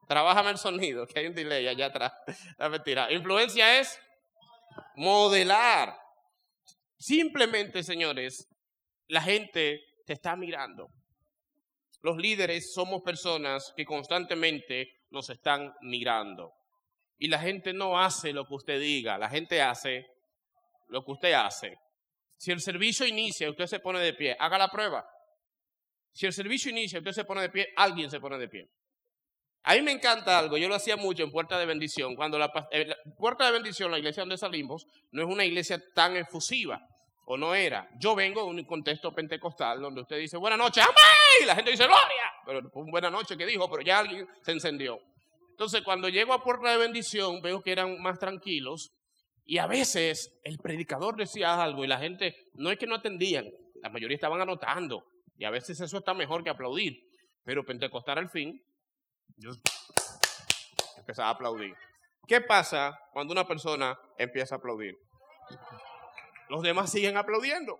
Trabájame 0.07 0.51
el 0.51 0.57
sonido, 0.57 1.05
que 1.05 1.19
hay 1.19 1.27
un 1.27 1.35
delay 1.35 1.67
allá 1.67 1.87
atrás. 1.87 2.13
La 2.57 2.69
mentira. 2.69 3.11
Influencia 3.11 3.77
es 3.77 3.99
modelar. 4.95 5.93
Simplemente, 6.97 7.83
señores, 7.83 8.47
la 9.09 9.21
gente 9.21 9.81
te 10.05 10.13
está 10.13 10.37
mirando. 10.37 10.87
Los 12.03 12.15
líderes 12.15 12.71
somos 12.73 13.01
personas 13.01 13.73
que 13.75 13.83
constantemente 13.83 15.01
nos 15.09 15.29
están 15.29 15.73
mirando. 15.81 16.53
Y 17.17 17.27
la 17.27 17.39
gente 17.39 17.73
no 17.73 17.99
hace 17.99 18.31
lo 18.31 18.45
que 18.45 18.53
usted 18.53 18.79
diga, 18.79 19.17
la 19.17 19.27
gente 19.27 19.61
hace 19.61 20.05
lo 20.87 21.03
que 21.03 21.11
usted 21.11 21.33
hace. 21.33 21.75
Si 22.37 22.51
el 22.51 22.61
servicio 22.61 23.05
inicia 23.05 23.47
y 23.47 23.49
usted 23.49 23.65
se 23.65 23.81
pone 23.81 23.99
de 23.99 24.13
pie, 24.13 24.37
haga 24.39 24.57
la 24.57 24.69
prueba. 24.69 25.05
Si 26.13 26.27
el 26.27 26.33
servicio 26.33 26.71
inicia 26.71 26.99
usted 26.99 27.11
se 27.11 27.25
pone 27.25 27.41
de 27.41 27.49
pie, 27.49 27.73
alguien 27.75 28.09
se 28.09 28.19
pone 28.19 28.37
de 28.37 28.47
pie. 28.47 28.69
A 29.63 29.75
mí 29.75 29.81
me 29.81 29.91
encanta 29.91 30.37
algo, 30.37 30.57
yo 30.57 30.67
lo 30.67 30.75
hacía 30.75 30.97
mucho 30.97 31.23
en 31.23 31.31
Puerta 31.31 31.57
de 31.57 31.65
Bendición. 31.65 32.15
Cuando 32.15 32.37
la, 32.37 32.51
eh, 32.71 32.93
Puerta 33.17 33.45
de 33.45 33.53
Bendición, 33.53 33.89
la 33.89 33.97
iglesia 33.97 34.21
donde 34.21 34.37
salimos, 34.37 34.85
no 35.11 35.23
es 35.23 35.27
una 35.27 35.45
iglesia 35.45 35.81
tan 35.93 36.15
efusiva 36.17 36.85
o 37.25 37.37
no 37.37 37.55
era. 37.55 37.89
Yo 37.97 38.13
vengo 38.13 38.41
de 38.43 38.49
un 38.49 38.63
contexto 38.65 39.13
pentecostal 39.13 39.81
donde 39.81 40.01
usted 40.01 40.17
dice, 40.17 40.37
buenas 40.37 40.59
noches, 40.59 40.83
amén, 40.83 41.47
la 41.47 41.55
gente 41.55 41.71
dice, 41.71 41.85
gloria, 41.85 42.33
pero 42.45 42.69
fue 42.69 42.83
una 42.83 42.91
buena 42.91 43.09
noche 43.09 43.37
que 43.37 43.45
dijo, 43.45 43.69
pero 43.69 43.81
ya 43.81 43.99
alguien 43.99 44.27
se 44.41 44.51
encendió. 44.51 44.99
Entonces, 45.51 45.81
cuando 45.81 46.09
llego 46.09 46.33
a 46.33 46.43
Puerta 46.43 46.69
de 46.69 46.77
Bendición, 46.77 47.41
veo 47.41 47.61
que 47.61 47.71
eran 47.71 48.01
más 48.01 48.19
tranquilos 48.19 48.91
y 49.45 49.59
a 49.59 49.67
veces 49.67 50.39
el 50.43 50.57
predicador 50.57 51.15
decía 51.15 51.61
algo 51.61 51.85
y 51.85 51.87
la 51.87 51.99
gente, 51.99 52.35
no 52.55 52.69
es 52.69 52.77
que 52.77 52.85
no 52.85 52.95
atendían, 52.95 53.49
la 53.81 53.89
mayoría 53.89 54.15
estaban 54.15 54.41
anotando 54.41 55.05
y 55.35 55.45
a 55.45 55.49
veces 55.49 55.79
eso 55.79 55.97
está 55.97 56.13
mejor 56.13 56.43
que 56.43 56.49
aplaudir, 56.49 56.99
pero 57.43 57.65
pentecostal 57.65 58.17
al 58.17 58.29
fin, 58.29 58.61
yo 59.37 59.51
empezaba 60.97 61.29
a 61.29 61.33
aplaudir. 61.33 61.73
¿Qué 62.27 62.41
pasa 62.41 62.97
cuando 63.11 63.33
una 63.33 63.45
persona 63.45 63.97
empieza 64.17 64.55
a 64.55 64.57
aplaudir? 64.59 64.95
los 66.49 66.61
demás 66.61 66.91
siguen 66.91 67.17
aplaudiendo. 67.17 67.79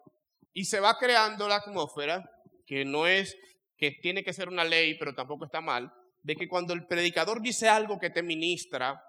Y 0.51 0.65
se 0.65 0.79
va 0.79 0.97
creando 0.97 1.47
la 1.47 1.57
atmósfera, 1.57 2.27
que 2.65 2.85
no 2.85 3.05
es, 3.05 3.37
que 3.77 3.91
tiene 4.01 4.23
que 4.23 4.33
ser 4.33 4.49
una 4.49 4.63
ley, 4.63 4.97
pero 4.97 5.13
tampoco 5.13 5.45
está 5.45 5.61
mal, 5.61 5.93
de 6.23 6.35
que 6.35 6.47
cuando 6.47 6.73
el 6.73 6.87
predicador 6.87 7.41
dice 7.41 7.69
algo 7.69 7.99
que 7.99 8.09
te 8.09 8.23
ministra, 8.23 8.99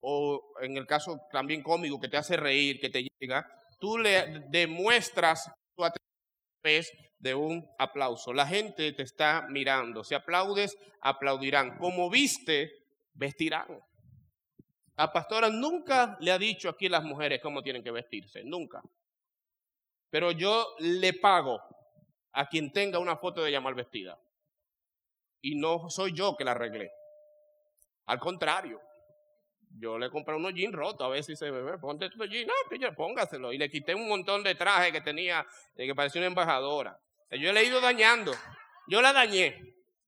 o 0.00 0.40
en 0.62 0.76
el 0.76 0.86
caso 0.86 1.20
también 1.30 1.62
cómico, 1.62 2.00
que 2.00 2.08
te 2.08 2.16
hace 2.16 2.36
reír, 2.36 2.80
que 2.80 2.88
te 2.88 3.06
llega, 3.20 3.46
tú 3.78 3.98
le 3.98 4.42
demuestras 4.48 5.50
tu 5.76 5.84
atención 5.84 7.09
de 7.20 7.34
un 7.34 7.68
aplauso. 7.78 8.32
La 8.32 8.46
gente 8.46 8.92
te 8.92 9.02
está 9.02 9.46
mirando. 9.48 10.02
Si 10.02 10.14
aplaudes, 10.14 10.76
aplaudirán. 11.00 11.78
Como 11.78 12.10
viste, 12.10 12.82
vestirán. 13.14 13.80
La 14.96 15.12
pastora 15.12 15.48
nunca 15.48 16.16
le 16.20 16.32
ha 16.32 16.38
dicho 16.38 16.68
aquí 16.68 16.86
a 16.86 16.90
las 16.90 17.04
mujeres 17.04 17.40
cómo 17.40 17.62
tienen 17.62 17.82
que 17.82 17.90
vestirse, 17.90 18.42
nunca. 18.44 18.82
Pero 20.10 20.32
yo 20.32 20.74
le 20.80 21.12
pago 21.14 21.60
a 22.32 22.46
quien 22.46 22.72
tenga 22.72 22.98
una 22.98 23.16
foto 23.16 23.42
de 23.42 23.50
ella 23.50 23.60
mal 23.60 23.74
vestida. 23.74 24.18
Y 25.42 25.54
no 25.54 25.88
soy 25.88 26.12
yo 26.12 26.36
que 26.36 26.44
la 26.44 26.50
arreglé. 26.52 26.90
Al 28.06 28.18
contrario, 28.18 28.80
yo 29.78 29.98
le 29.98 30.10
compré 30.10 30.34
unos 30.34 30.52
jeans 30.52 30.74
rotos, 30.74 31.06
a 31.06 31.08
ver 31.08 31.22
si 31.22 31.36
se 31.36 31.50
ve, 31.50 31.78
ponte 31.78 32.06
estos 32.06 32.28
jeans, 32.28 32.48
no, 32.48 32.54
pues 32.68 32.80
póngaselo. 32.96 33.52
Y 33.52 33.58
le 33.58 33.70
quité 33.70 33.94
un 33.94 34.08
montón 34.08 34.42
de 34.42 34.54
trajes 34.54 34.92
que 34.92 35.00
tenía, 35.00 35.46
de 35.74 35.86
que 35.86 35.94
parecía 35.94 36.20
una 36.20 36.26
embajadora. 36.26 37.00
Yo 37.30 37.52
le 37.52 37.60
he 37.60 37.64
ido 37.66 37.80
dañando, 37.80 38.34
yo 38.88 39.00
la 39.00 39.12
dañé. 39.12 39.56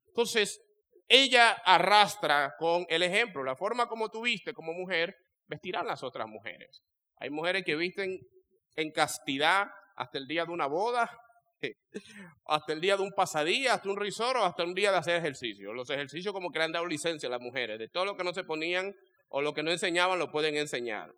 Entonces, 0.08 0.60
ella 1.08 1.50
arrastra 1.64 2.54
con 2.58 2.86
el 2.88 3.02
ejemplo, 3.02 3.44
la 3.44 3.56
forma 3.56 3.86
como 3.86 4.10
tú 4.10 4.22
viste 4.22 4.52
como 4.52 4.72
mujer, 4.72 5.16
vestirán 5.46 5.86
las 5.86 6.02
otras 6.02 6.26
mujeres. 6.26 6.82
Hay 7.18 7.30
mujeres 7.30 7.64
que 7.64 7.76
visten 7.76 8.18
en 8.76 8.90
castidad, 8.90 9.70
hasta 9.94 10.18
el 10.18 10.26
día 10.26 10.44
de 10.44 10.52
una 10.52 10.66
boda, 10.66 11.10
hasta 12.46 12.72
el 12.72 12.80
día 12.80 12.96
de 12.96 13.02
un 13.02 13.12
pasadía, 13.12 13.74
hasta 13.74 13.88
un 13.88 13.96
risoro, 13.96 14.44
hasta 14.44 14.64
un 14.64 14.74
día 14.74 14.90
de 14.90 14.98
hacer 14.98 15.16
ejercicio. 15.16 15.72
Los 15.72 15.90
ejercicios 15.90 16.32
como 16.32 16.50
que 16.50 16.58
le 16.58 16.64
han 16.64 16.72
dado 16.72 16.86
licencia 16.86 17.28
a 17.28 17.30
las 17.30 17.40
mujeres, 17.40 17.78
de 17.78 17.88
todo 17.88 18.04
lo 18.04 18.16
que 18.16 18.24
no 18.24 18.32
se 18.32 18.44
ponían 18.44 18.94
o 19.28 19.40
lo 19.40 19.54
que 19.54 19.62
no 19.62 19.70
enseñaban 19.70 20.18
lo 20.18 20.30
pueden 20.30 20.56
enseñar. 20.56 21.12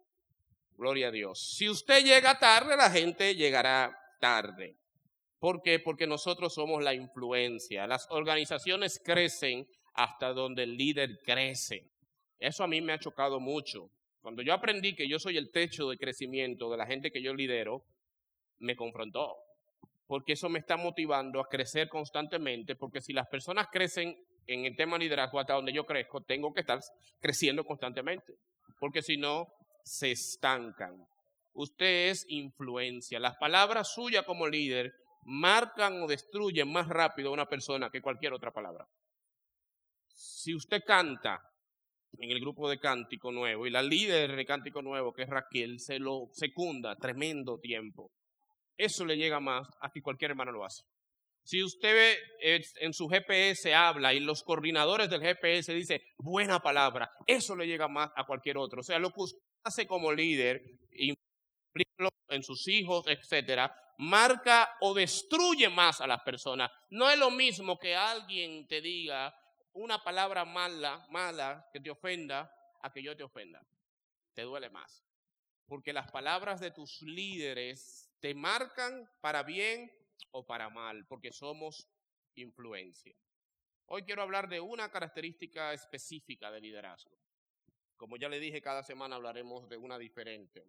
Gloria 0.77 1.09
a 1.09 1.11
Dios. 1.11 1.55
Si 1.57 1.69
usted 1.69 2.05
llega 2.05 2.39
tarde, 2.39 2.77
la 2.77 2.91
gente 2.91 3.35
llegará 3.35 3.97
tarde. 4.21 4.77
¿Por 5.45 5.61
qué? 5.61 5.79
Porque 5.79 6.07
nosotros 6.07 6.55
somos 6.55 6.83
la 6.83 6.95
influencia. 6.95 7.87
Las 7.87 8.07
organizaciones 8.09 8.99
crecen 9.05 9.69
hasta 9.93 10.33
donde 10.33 10.63
el 10.63 10.75
líder 10.75 11.19
crece. 11.23 11.91
Eso 12.39 12.65
a 12.65 12.67
mí 12.67 12.81
me 12.81 12.95
ha 12.95 12.99
chocado 12.99 13.41
mucho. 13.41 13.91
Cuando 14.23 14.41
yo 14.41 14.55
aprendí 14.55 14.95
que 14.95 15.07
yo 15.07 15.19
soy 15.19 15.37
el 15.37 15.51
techo 15.51 15.91
de 15.91 15.99
crecimiento 15.99 16.71
de 16.71 16.79
la 16.79 16.87
gente 16.87 17.11
que 17.11 17.21
yo 17.21 17.35
lidero, 17.35 17.85
me 18.61 18.75
confrontó. 18.75 19.37
Porque 20.07 20.33
eso 20.33 20.49
me 20.49 20.61
está 20.61 20.79
motivando 20.79 21.41
a 21.41 21.49
crecer 21.51 21.91
constantemente, 21.91 22.75
porque 22.75 23.03
si 23.03 23.13
las 23.13 23.29
personas 23.29 23.67
crecen 23.71 24.17
en 24.47 24.65
el 24.65 24.75
tema 24.75 24.97
liderazgo 24.97 25.41
hasta 25.41 25.53
donde 25.53 25.75
yo 25.75 25.85
crezco, 25.85 26.23
tengo 26.23 26.55
que 26.55 26.61
estar 26.61 26.81
creciendo 27.21 27.67
constantemente. 27.67 28.33
Porque 28.81 29.03
si 29.03 29.19
no, 29.19 29.49
se 29.85 30.13
estancan. 30.13 31.07
Usted 31.53 32.09
es 32.09 32.25
influencia. 32.31 33.21
Las 33.21 33.37
palabras 33.37 33.93
suyas 33.93 34.25
como 34.25 34.49
líder 34.49 35.04
marcan 35.25 36.03
o 36.03 36.07
destruyen 36.07 36.71
más 36.73 36.89
rápido 36.89 37.31
a 37.31 37.33
una 37.33 37.47
persona 37.47 37.91
que 37.91 38.01
cualquier 38.01 38.33
otra 38.33 38.53
palabra. 38.53 38.87
Si 40.07 40.55
usted 40.55 40.83
canta 40.87 41.41
en 42.19 42.31
el 42.31 42.41
grupo 42.41 42.69
de 42.69 42.79
Cántico 42.79 43.33
Nuevo 43.33 43.67
y 43.67 43.71
la 43.71 43.83
líder 43.83 44.37
de 44.37 44.47
Cántico 44.47 44.83
Nuevo, 44.83 45.13
que 45.13 45.23
es 45.23 45.29
Raquel, 45.29 45.81
se 45.81 45.99
lo 45.99 46.29
secunda 46.33 46.97
tremendo 46.97 47.59
tiempo, 47.59 48.13
eso 48.77 49.05
le 49.05 49.17
llega 49.17 49.41
más 49.41 49.67
a 49.81 49.91
que 49.91 50.03
cualquier 50.03 50.33
hermano 50.33 50.53
lo 50.53 50.65
hace. 50.65 50.83
Si 51.45 51.63
usted 51.63 51.95
ve 51.95 52.63
en 52.81 52.95
su 52.95 53.07
GPS 53.07 53.75
habla 53.75 54.15
y 54.15 54.21
los 54.21 54.43
coordinadores 54.43 55.11
del 55.11 55.21
GPS 55.21 55.75
dice 55.75 56.03
buena 56.17 56.61
palabra, 56.61 57.11
eso 57.27 57.55
le 57.55 57.67
llega 57.67 57.87
más 57.87 58.11
a 58.17 58.25
cualquier 58.25 58.57
otro. 58.57 58.81
O 58.81 58.83
sea, 58.83 58.99
lo 58.99 59.11
que 59.11 59.21
usted 59.21 59.39
hace 59.63 59.87
como 59.87 60.11
líder, 60.13 60.63
en 62.29 62.43
sus 62.43 62.67
hijos, 62.69 63.07
etcétera, 63.09 63.75
marca 63.99 64.77
o 64.81 64.95
destruye 64.95 65.69
más 65.69 66.01
a 66.01 66.07
las 66.07 66.23
personas. 66.23 66.71
No 66.91 67.11
es 67.11 67.19
lo 67.19 67.31
mismo 67.31 67.79
que 67.79 67.95
alguien 67.95 68.67
te 68.67 68.81
diga 68.81 69.35
una 69.73 70.03
palabra 70.03 70.45
mala, 70.45 71.07
mala, 71.11 71.69
que 71.73 71.81
te 71.81 71.91
ofenda, 71.91 72.51
a 72.83 72.93
que 72.93 73.03
yo 73.03 73.17
te 73.17 73.25
ofenda. 73.25 73.65
Te 74.35 74.43
duele 74.43 74.71
más. 74.71 75.05
Porque 75.67 75.93
las 75.93 76.11
palabras 76.11 76.61
de 76.61 76.71
tus 76.71 77.03
líderes 77.03 78.11
te 78.21 78.35
marcan 78.35 79.11
para 79.21 79.43
bien 79.43 79.91
o 80.31 80.47
para 80.47 80.69
mal, 80.69 81.07
porque 81.07 81.33
somos 81.33 81.89
influencia. 82.35 83.15
Hoy 83.87 84.03
quiero 84.03 84.23
hablar 84.23 84.49
de 84.49 84.61
una 84.61 84.91
característica 84.91 85.73
específica 85.73 86.51
del 86.51 86.63
liderazgo. 86.63 87.17
Como 87.97 88.17
ya 88.17 88.29
le 88.29 88.41
dije, 88.41 88.61
cada 88.61 88.83
semana 88.83 89.17
hablaremos 89.17 89.69
de 89.69 89.77
una 89.77 89.99
diferente. 89.99 90.65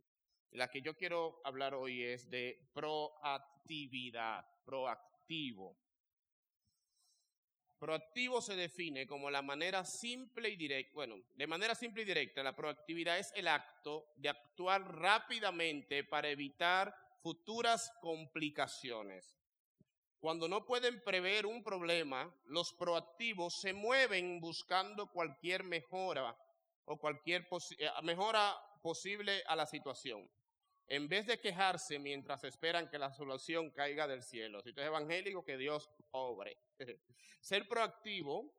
La 0.51 0.69
que 0.69 0.81
yo 0.81 0.95
quiero 0.95 1.41
hablar 1.43 1.73
hoy 1.73 2.03
es 2.03 2.29
de 2.29 2.69
proactividad, 2.73 4.45
proactivo. 4.63 5.77
Proactivo 7.77 8.41
se 8.41 8.55
define 8.55 9.05
como 9.05 9.29
la 9.29 9.41
manera 9.41 9.83
simple 9.83 10.49
y 10.49 10.55
directa, 10.55 10.91
bueno, 10.93 11.17
de 11.35 11.45
manera 11.45 11.75
simple 11.75 12.03
y 12.03 12.05
directa, 12.05 12.41
la 12.41 12.55
proactividad 12.55 13.19
es 13.19 13.33
el 13.35 13.47
acto 13.47 14.13
de 14.15 14.29
actuar 14.29 14.81
rápidamente 14.95 16.03
para 16.03 16.29
evitar 16.29 16.95
futuras 17.21 17.91
complicaciones. 18.01 19.35
Cuando 20.19 20.47
no 20.47 20.65
pueden 20.65 21.03
prever 21.03 21.45
un 21.45 21.63
problema, 21.63 22.33
los 22.45 22.73
proactivos 22.73 23.59
se 23.59 23.73
mueven 23.73 24.39
buscando 24.39 25.11
cualquier 25.11 25.63
mejora 25.63 26.35
o 26.85 26.97
cualquier 26.97 27.47
eh, 27.77 27.89
mejora 28.03 28.55
posible 28.85 29.41
a 29.47 29.55
la 29.55 29.65
situación 29.65 30.29
en 30.87 31.07
vez 31.07 31.25
de 31.25 31.39
quejarse 31.39 31.97
mientras 31.97 32.43
esperan 32.43 32.87
que 32.87 32.99
la 32.99 33.11
solución 33.11 33.71
caiga 33.71 34.07
del 34.07 34.21
cielo. 34.21 34.61
Si 34.61 34.73
tú 34.73 34.81
es 34.81 34.85
evangélico, 34.85 35.43
que 35.43 35.57
Dios 35.57 35.89
obre. 36.11 36.59
Ser 37.41 37.67
proactivo 37.67 38.53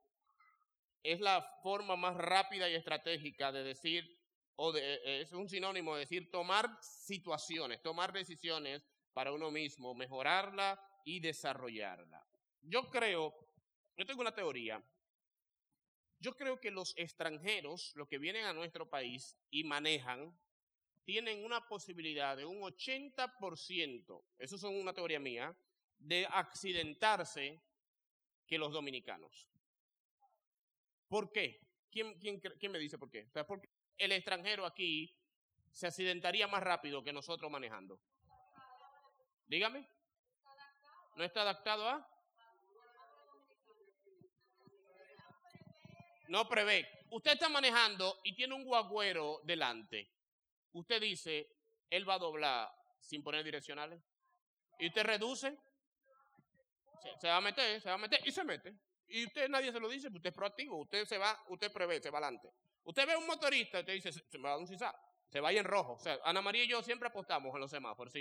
es 1.01 1.21
la 1.21 1.41
forma 1.63 1.95
más 1.95 2.17
rápida 2.17 2.69
y 2.69 2.75
estratégica 2.75 3.53
de 3.53 3.63
decir, 3.63 4.19
o 4.57 4.73
de, 4.73 5.21
es 5.21 5.31
un 5.31 5.47
sinónimo 5.47 5.93
de 5.95 6.01
decir 6.01 6.29
tomar 6.29 6.77
situaciones, 6.81 7.81
tomar 7.81 8.11
decisiones 8.11 8.85
para 9.13 9.31
uno 9.31 9.49
mismo, 9.49 9.95
mejorarla 9.95 10.77
y 11.05 11.21
desarrollarla. 11.21 12.27
Yo 12.61 12.89
creo, 12.89 13.33
yo 13.95 14.05
tengo 14.05 14.19
una 14.19 14.35
teoría, 14.35 14.83
yo 16.19 16.35
creo 16.35 16.59
que 16.59 16.71
los 16.71 16.93
extranjeros, 16.97 17.93
los 17.95 18.07
que 18.07 18.17
vienen 18.17 18.45
a 18.45 18.53
nuestro 18.53 18.89
país 18.89 19.37
y 19.49 19.63
manejan, 19.63 20.37
tienen 21.03 21.45
una 21.45 21.67
posibilidad 21.67 22.35
de 22.35 22.45
un 22.45 22.61
80%, 22.61 24.23
eso 24.39 24.55
es 24.55 24.63
una 24.63 24.93
teoría 24.93 25.19
mía, 25.19 25.55
de 25.99 26.27
accidentarse 26.29 27.61
que 28.45 28.57
los 28.57 28.71
dominicanos. 28.73 29.49
¿Por 31.07 31.31
qué? 31.31 31.61
¿Quién, 31.89 32.41
me 32.71 32.79
dice 32.79 32.97
por 32.97 33.09
qué? 33.09 33.23
O 33.23 33.31
sea, 33.31 33.47
porque 33.47 33.69
el 33.97 34.11
extranjero 34.11 34.65
aquí 34.65 35.17
se 35.71 35.87
accidentaría 35.87 36.47
más 36.47 36.61
rápido 36.61 37.03
que 37.03 37.13
nosotros 37.13 37.49
manejando. 37.49 37.99
Dígame. 39.47 39.87
¿No 41.15 41.23
está 41.23 41.41
adaptado 41.41 41.87
a? 41.87 42.16
No 46.27 46.47
prevé. 46.47 46.87
Usted 47.09 47.33
está 47.33 47.49
manejando 47.49 48.19
y 48.23 48.35
tiene 48.35 48.53
un 48.53 48.63
guagüero 48.63 49.41
delante 49.43 50.17
usted 50.79 51.01
dice, 51.01 51.49
él 51.89 52.07
va 52.07 52.15
a 52.15 52.19
doblar 52.19 52.71
sin 52.99 53.23
poner 53.23 53.43
direccionales. 53.43 54.01
Y 54.79 54.87
usted 54.87 55.03
reduce, 55.03 55.57
se, 57.19 57.27
va 57.27 57.37
a 57.37 57.41
meter, 57.41 57.81
se 57.81 57.89
va 57.89 57.95
a 57.95 57.99
meter 57.99 58.19
y 58.25 58.31
se 58.31 58.43
mete. 58.43 58.75
Y 59.07 59.25
usted 59.25 59.49
nadie 59.49 59.71
se 59.71 59.79
lo 59.79 59.89
dice, 59.89 60.07
usted 60.07 60.29
es 60.29 60.35
proactivo, 60.35 60.77
usted 60.77 61.05
se 61.05 61.17
va, 61.17 61.39
usted 61.47 61.71
prevé, 61.71 62.01
se 62.01 62.09
va 62.09 62.19
adelante. 62.19 62.51
Usted 62.83 63.05
ve 63.05 63.13
a 63.13 63.17
un 63.17 63.27
motorista, 63.27 63.79
usted 63.79 63.93
dice, 63.93 64.11
se, 64.11 64.37
va 64.37 64.53
a 64.53 64.57
un 64.57 64.67
CISA, 64.67 64.93
se 65.29 65.39
va 65.39 65.49
ahí 65.49 65.57
en 65.57 65.65
rojo. 65.65 65.93
O 65.93 65.99
sea, 65.99 66.19
Ana 66.23 66.41
María 66.41 66.63
y 66.63 66.67
yo 66.67 66.81
siempre 66.83 67.07
apostamos 67.07 67.53
en 67.55 67.61
los 67.61 67.71
semáforos. 67.71 68.13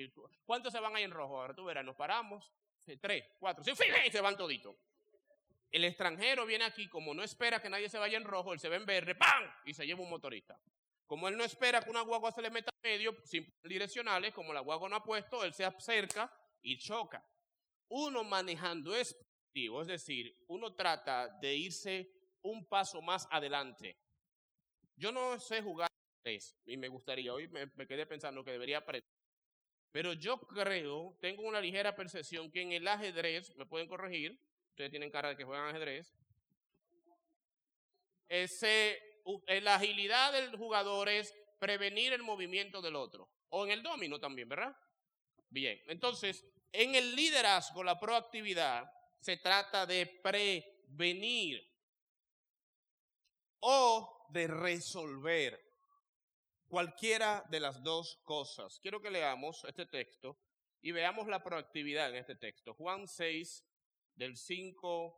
¿Cuántos 0.45 0.73
se 0.73 0.81
van 0.81 0.95
ahí 0.97 1.05
en 1.05 1.11
rojo? 1.11 1.41
Ahora 1.41 1.55
tú 1.55 1.65
verás, 1.65 1.85
nos 1.85 1.97
paramos, 1.97 2.53
tres, 3.01 3.25
cuatro, 3.39 3.63
sí, 3.65 3.73
se 4.11 4.21
van 4.21 4.37
toditos. 4.37 4.77
El 5.71 5.85
extranjero 5.85 6.47
viene 6.47 6.65
aquí, 6.65 6.89
como 6.89 7.13
no 7.13 7.23
espera 7.23 7.61
que 7.61 7.69
nadie 7.69 7.89
se 7.89 7.99
vaya 7.99 8.17
en 8.17 8.25
rojo, 8.25 8.53
él 8.53 8.61
se 8.61 8.69
ve 8.69 8.77
en 8.77 8.87
verde, 8.87 9.15
¡pam! 9.15 9.45
Y 9.65 9.75
se 9.75 9.87
lleva 9.87 10.03
un 10.03 10.11
motorista. 10.11 10.59
Como 11.07 11.29
él 11.29 11.37
no 11.37 11.45
espera 11.45 11.81
que 11.81 11.91
una 11.91 12.01
guagua 12.01 12.33
se 12.33 12.43
le 12.43 12.51
meta 12.51 12.71
en 12.83 12.91
medio, 12.91 13.17
sin 13.25 13.47
direccionales, 13.63 14.33
como 14.33 14.53
la 14.53 14.61
guagua 14.61 14.89
no 14.89 14.97
ha 14.97 15.05
puesto, 15.05 15.45
él 15.45 15.53
se 15.53 15.65
acerca 15.65 16.33
y 16.63 16.79
choca. 16.79 17.25
Uno 17.89 18.25
manejando 18.25 18.95
es 18.95 19.17
es 19.57 19.87
decir, 19.87 20.37
uno 20.49 20.75
trata 20.75 21.29
de 21.41 21.55
irse 21.57 22.11
un 22.43 22.67
paso 22.67 23.01
más 23.01 23.27
adelante. 23.31 23.97
Yo 24.97 25.11
no 25.11 25.39
sé 25.41 25.63
jugar 25.63 25.89
ajedrez 26.25 26.59
y 26.67 26.77
me 26.77 26.89
gustaría, 26.89 27.33
hoy 27.33 27.49
me, 27.49 27.67
me 27.75 27.87
quedé 27.87 28.07
pensando 28.07 28.45
que 28.45 28.53
debería 28.53 28.79
aprender. 28.79 29.11
Pero 29.93 30.13
yo 30.13 30.39
creo, 30.41 31.17
tengo 31.21 31.43
una 31.43 31.61
ligera 31.61 31.97
percepción 31.97 32.51
que 32.51 32.61
en 32.61 32.73
el 32.73 32.87
ajedrez, 32.87 33.55
me 33.57 33.65
pueden 33.65 33.89
corregir, 33.89 34.39
ustedes 34.77 34.91
tienen 34.91 35.11
cara 35.11 35.31
de 35.31 35.39
que 35.39 35.45
juegan 35.45 35.69
ajedrez, 35.69 36.15
ese 38.29 39.03
la 39.63 39.77
agilidad 39.77 40.35
del 40.35 40.55
jugador 40.55 41.09
es 41.09 41.35
prevenir 41.59 42.13
el 42.13 42.23
movimiento 42.23 42.83
del 42.83 42.95
otro. 42.95 43.29
O 43.49 43.65
en 43.65 43.73
el 43.73 43.83
domino 43.83 44.21
también, 44.21 44.51
¿verdad? 44.51 44.77
Bien, 45.49 45.81
entonces, 45.87 46.45
en 46.73 46.95
el 46.95 47.17
liderazgo, 47.17 47.83
la 47.83 47.99
proactividad 47.99 48.93
se 49.19 49.39
trata 49.39 49.87
de 49.87 50.07
prevenir 50.07 51.67
o 53.61 54.27
de 54.29 54.47
resolver 54.47 55.59
cualquiera 56.69 57.43
de 57.49 57.61
las 57.61 57.83
dos 57.83 58.21
cosas. 58.25 58.79
Quiero 58.81 59.01
que 59.01 59.11
leamos 59.11 59.65
este 59.65 59.87
texto 59.87 60.39
y 60.83 60.93
veamos 60.93 61.27
la 61.29 61.43
proactividad 61.43 62.11
en 62.11 62.17
este 62.17 62.37
texto. 62.37 62.75
Juan 62.75 63.09
6, 63.09 63.66
del 64.17 64.37
5 64.37 65.15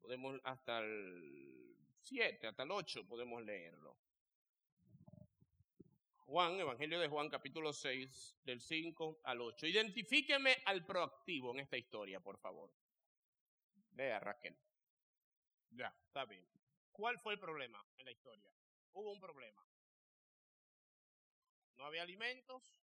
podemos 0.00 0.40
hasta 0.44 0.78
el 0.78 1.76
7, 2.00 2.46
hasta 2.46 2.62
el 2.62 2.70
8 2.70 3.06
podemos 3.06 3.42
leerlo. 3.42 3.96
Juan, 6.26 6.60
Evangelio 6.60 7.00
de 7.00 7.08
Juan, 7.08 7.28
capítulo 7.28 7.72
6, 7.72 8.40
del 8.44 8.60
5 8.60 9.20
al 9.24 9.40
8. 9.40 9.66
Identifíqueme 9.66 10.62
al 10.66 10.84
proactivo 10.84 11.52
en 11.52 11.60
esta 11.60 11.76
historia, 11.76 12.20
por 12.20 12.38
favor. 12.38 12.70
Vea, 13.92 14.20
Raquel. 14.20 14.56
Ya, 15.70 15.94
está 16.06 16.24
bien. 16.26 16.46
¿Cuál 16.92 17.18
fue 17.18 17.32
el 17.32 17.40
problema 17.40 17.84
en 17.96 18.04
la 18.04 18.12
historia? 18.12 18.52
Hubo 18.92 19.12
un 19.12 19.20
problema. 19.20 19.66
No 21.76 21.84
había 21.84 22.02
alimentos 22.02 22.76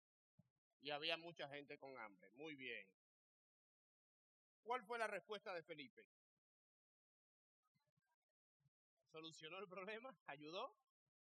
y 0.80 0.90
había 0.90 1.16
mucha 1.16 1.48
gente 1.48 1.78
con 1.78 1.96
hambre. 1.98 2.30
Muy 2.32 2.54
bien. 2.54 2.86
¿Cuál 4.62 4.84
fue 4.84 4.98
la 4.98 5.06
respuesta 5.06 5.52
de 5.54 5.62
Felipe? 5.62 6.06
¿Solucionó 9.10 9.58
el 9.58 9.68
problema? 9.68 10.16
¿Ayudó? 10.26 10.74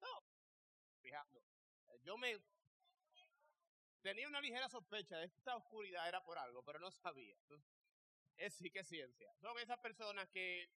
No. 0.00 0.24
Fijando. 1.00 1.42
Yo 2.02 2.16
me, 2.18 2.40
tenía 4.02 4.28
una 4.28 4.40
ligera 4.40 4.68
sospecha 4.68 5.16
de 5.18 5.26
esta 5.26 5.56
oscuridad 5.56 6.08
era 6.08 6.24
por 6.24 6.38
algo, 6.38 6.62
pero 6.64 6.78
no 6.78 6.90
sabía. 6.90 7.36
Es 8.36 8.54
sí 8.54 8.70
que 8.70 8.80
es 8.80 8.88
ciencia. 8.88 9.34
Son 9.40 9.58
esas 9.58 9.78
personas 9.78 10.28
que 10.28 10.70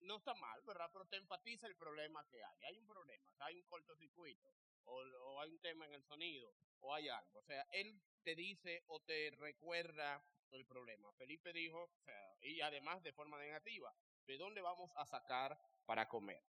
no 0.00 0.16
está 0.16 0.34
mal, 0.34 0.60
¿verdad? 0.62 0.90
Pero 0.92 1.06
te 1.06 1.16
enfatiza 1.16 1.66
el 1.66 1.76
problema 1.76 2.26
que 2.28 2.42
hay. 2.42 2.64
Hay 2.64 2.78
un 2.78 2.86
problema, 2.86 3.24
hay 3.40 3.56
un 3.56 3.66
cortocircuito, 3.66 4.54
o, 4.84 5.00
o 5.00 5.40
hay 5.40 5.50
un 5.50 5.60
tema 5.60 5.86
en 5.86 5.94
el 5.94 6.02
sonido, 6.02 6.54
o 6.80 6.94
hay 6.94 7.08
algo. 7.08 7.38
O 7.38 7.42
sea, 7.42 7.66
él 7.72 8.00
te 8.22 8.34
dice 8.34 8.84
o 8.88 9.00
te 9.00 9.30
recuerda 9.30 10.24
el 10.50 10.66
problema. 10.66 11.12
Felipe 11.12 11.52
dijo, 11.52 11.82
o 11.84 12.02
sea, 12.04 12.36
y 12.42 12.60
además 12.60 13.02
de 13.02 13.12
forma 13.12 13.38
negativa, 13.38 13.94
¿de 14.26 14.36
dónde 14.36 14.60
vamos 14.60 14.90
a 14.96 15.06
sacar 15.06 15.58
para 15.84 16.08
comer? 16.08 16.42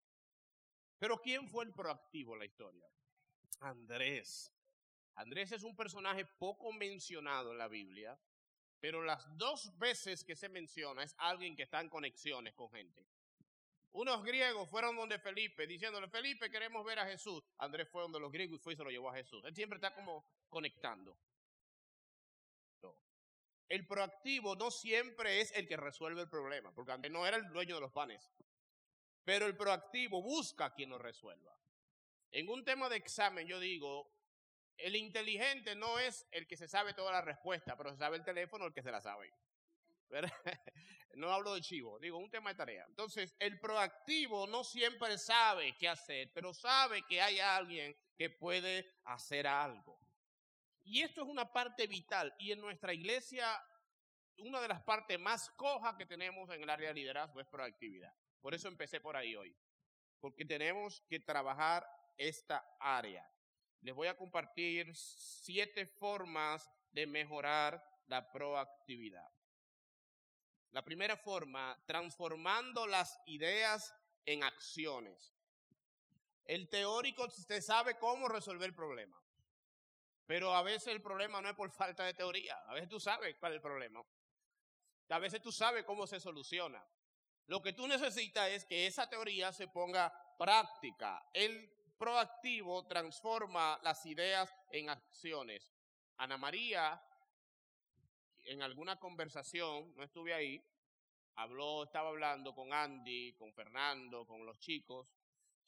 Pero 0.99 1.21
¿quién 1.21 1.47
fue 1.47 1.65
el 1.65 1.73
proactivo 1.73 2.33
en 2.33 2.39
la 2.39 2.45
historia? 2.45 2.89
Andrés. 3.59 4.53
Andrés 5.15 5.51
es 5.51 5.63
un 5.63 5.75
personaje 5.75 6.25
poco 6.25 6.71
mencionado 6.71 7.51
en 7.51 7.57
la 7.57 7.67
Biblia, 7.67 8.19
pero 8.79 9.03
las 9.03 9.25
dos 9.37 9.77
veces 9.77 10.23
que 10.23 10.35
se 10.35 10.49
menciona 10.49 11.03
es 11.03 11.15
alguien 11.17 11.55
que 11.55 11.63
está 11.63 11.81
en 11.81 11.89
conexiones 11.89 12.53
con 12.53 12.69
gente. 12.71 13.07
Unos 13.97 14.23
griegos 14.23 14.69
fueron 14.69 14.95
donde 14.95 15.17
Felipe, 15.17 15.65
diciéndole, 15.65 16.07
Felipe, 16.07 16.51
queremos 16.51 16.85
ver 16.85 16.99
a 16.99 17.07
Jesús. 17.07 17.43
Andrés 17.57 17.89
fue 17.89 18.03
donde 18.03 18.19
los 18.19 18.31
griegos 18.31 18.59
y 18.59 18.61
fue 18.61 18.73
y 18.73 18.75
se 18.75 18.83
lo 18.83 18.91
llevó 18.91 19.09
a 19.09 19.15
Jesús. 19.15 19.43
Él 19.43 19.55
siempre 19.55 19.77
está 19.77 19.95
como 19.95 20.23
conectando. 20.49 21.17
El 23.67 23.87
proactivo 23.87 24.55
no 24.55 24.69
siempre 24.69 25.41
es 25.41 25.51
el 25.53 25.67
que 25.67 25.77
resuelve 25.77 26.21
el 26.21 26.29
problema, 26.29 26.71
porque 26.75 26.91
Andrés 26.91 27.11
no 27.11 27.25
era 27.25 27.37
el 27.37 27.51
dueño 27.51 27.73
de 27.73 27.81
los 27.81 27.91
panes. 27.91 28.31
Pero 29.23 29.47
el 29.47 29.57
proactivo 29.57 30.21
busca 30.21 30.65
a 30.65 30.73
quien 30.75 30.91
lo 30.91 30.99
resuelva. 30.99 31.57
En 32.29 32.47
un 32.49 32.63
tema 32.63 32.89
de 32.89 32.97
examen 32.97 33.47
yo 33.47 33.59
digo, 33.59 34.13
el 34.77 34.95
inteligente 34.95 35.73
no 35.73 35.97
es 35.97 36.27
el 36.29 36.45
que 36.45 36.55
se 36.55 36.67
sabe 36.67 36.93
toda 36.93 37.11
la 37.11 37.21
respuesta, 37.21 37.75
pero 37.75 37.89
se 37.89 37.97
sabe 37.97 38.17
el 38.17 38.23
teléfono 38.23 38.67
el 38.67 38.73
que 38.73 38.83
se 38.83 38.91
la 38.91 39.01
sabe. 39.01 39.33
No 41.15 41.31
hablo 41.33 41.55
de 41.55 41.61
chivo, 41.61 41.97
digo 41.97 42.19
un 42.19 42.29
tema 42.29 42.51
de 42.51 42.57
tarea. 42.57 42.85
Entonces, 42.87 43.35
el 43.39 43.59
proactivo 43.59 44.45
no 44.45 44.63
siempre 44.63 45.17
sabe 45.17 45.75
qué 45.75 45.89
hacer, 45.89 46.31
pero 46.31 46.53
sabe 46.53 47.01
que 47.07 47.19
hay 47.19 47.39
alguien 47.39 47.97
que 48.15 48.29
puede 48.29 48.99
hacer 49.03 49.47
algo. 49.47 49.99
Y 50.83 51.01
esto 51.01 51.23
es 51.23 51.27
una 51.27 51.51
parte 51.51 51.87
vital. 51.87 52.35
Y 52.37 52.51
en 52.51 52.61
nuestra 52.61 52.93
iglesia, 52.93 53.47
una 54.37 54.61
de 54.61 54.67
las 54.67 54.83
partes 54.83 55.19
más 55.19 55.49
cojas 55.51 55.95
que 55.95 56.05
tenemos 56.05 56.47
en 56.51 56.61
el 56.61 56.69
área 56.69 56.89
de 56.89 56.93
liderazgo 56.93 57.41
es 57.41 57.47
proactividad. 57.47 58.13
Por 58.39 58.53
eso 58.53 58.67
empecé 58.67 59.01
por 59.01 59.17
ahí 59.17 59.35
hoy. 59.35 59.57
Porque 60.19 60.45
tenemos 60.45 61.01
que 61.09 61.19
trabajar 61.19 61.83
esta 62.15 62.77
área. 62.79 63.27
Les 63.81 63.95
voy 63.95 64.07
a 64.07 64.17
compartir 64.17 64.95
siete 64.95 65.87
formas 65.87 66.69
de 66.91 67.07
mejorar 67.07 67.83
la 68.05 68.31
proactividad. 68.31 69.29
La 70.77 70.85
primera 70.85 71.17
forma, 71.17 71.75
transformando 71.87 72.85
las 72.85 73.19
ideas 73.25 73.95
en 74.27 74.43
acciones. 74.43 75.33
El 76.45 76.69
teórico 76.69 77.27
se 77.31 77.63
sabe 77.63 77.97
cómo 77.97 78.27
resolver 78.27 78.69
el 78.69 78.75
problema, 78.75 79.19
pero 80.27 80.53
a 80.53 80.61
veces 80.61 80.89
el 80.89 81.01
problema 81.01 81.41
no 81.41 81.49
es 81.49 81.55
por 81.55 81.71
falta 81.71 82.03
de 82.03 82.13
teoría, 82.13 82.59
a 82.67 82.75
veces 82.75 82.89
tú 82.89 82.99
sabes 82.99 83.35
cuál 83.39 83.53
es 83.53 83.55
el 83.55 83.61
problema, 83.63 84.03
a 85.09 85.17
veces 85.17 85.41
tú 85.41 85.51
sabes 85.51 85.83
cómo 85.83 86.05
se 86.05 86.19
soluciona. 86.19 86.85
Lo 87.47 87.59
que 87.59 87.73
tú 87.73 87.87
necesitas 87.87 88.47
es 88.49 88.63
que 88.65 88.85
esa 88.85 89.09
teoría 89.09 89.51
se 89.51 89.67
ponga 89.69 90.13
práctica. 90.37 91.27
El 91.33 91.73
proactivo 91.97 92.85
transforma 92.85 93.79
las 93.81 94.05
ideas 94.05 94.55
en 94.71 94.91
acciones. 94.91 95.73
Ana 96.17 96.37
María, 96.37 97.01
en 98.47 98.61
alguna 98.61 98.97
conversación, 98.97 99.93
no 99.95 100.03
estuve 100.03 100.33
ahí, 100.33 100.63
habló, 101.35 101.83
estaba 101.83 102.09
hablando 102.09 102.53
con 102.55 102.73
Andy, 102.73 103.33
con 103.33 103.53
Fernando, 103.53 104.25
con 104.25 104.45
los 104.45 104.57
chicos, 104.59 105.07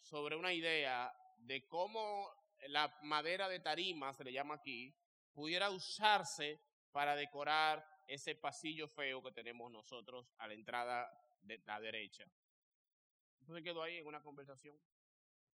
sobre 0.01 0.35
una 0.35 0.53
idea 0.53 1.13
de 1.37 1.67
cómo 1.67 2.31
la 2.67 2.97
madera 3.03 3.47
de 3.49 3.59
tarima, 3.59 4.13
se 4.13 4.23
le 4.23 4.31
llama 4.31 4.55
aquí, 4.55 4.93
pudiera 5.33 5.69
usarse 5.69 6.59
para 6.91 7.15
decorar 7.15 7.85
ese 8.07 8.35
pasillo 8.35 8.87
feo 8.87 9.21
que 9.21 9.31
tenemos 9.31 9.71
nosotros 9.71 10.33
a 10.37 10.47
la 10.47 10.53
entrada 10.53 11.11
de 11.41 11.61
la 11.65 11.79
derecha. 11.79 12.25
Entonces 13.41 13.63
quedó 13.63 13.83
ahí 13.83 13.97
en 13.97 14.07
una 14.07 14.21
conversación. 14.21 14.77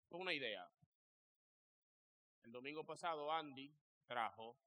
Fue 0.08 0.20
una 0.20 0.34
idea. 0.34 0.68
El 2.44 2.52
domingo 2.52 2.86
pasado 2.86 3.32
Andy 3.32 3.72
trajo 4.08 4.58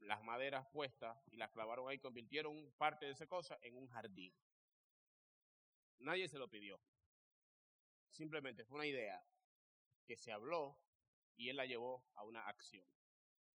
las 0.00 0.22
maderas 0.22 0.66
puestas 0.68 1.16
y 1.30 1.36
las 1.36 1.50
clavaron 1.50 1.88
ahí, 1.88 1.98
convirtieron 1.98 2.72
parte 2.78 3.06
de 3.06 3.12
esa 3.12 3.26
cosa 3.26 3.58
en 3.62 3.76
un 3.76 3.86
jardín. 3.88 4.34
Nadie 5.98 6.28
se 6.28 6.38
lo 6.38 6.48
pidió. 6.48 6.80
Simplemente 8.10 8.64
fue 8.64 8.76
una 8.76 8.86
idea 8.86 9.22
que 10.06 10.16
se 10.16 10.32
habló 10.32 10.78
y 11.36 11.48
él 11.48 11.56
la 11.56 11.66
llevó 11.66 12.04
a 12.14 12.24
una 12.24 12.46
acción. 12.48 12.86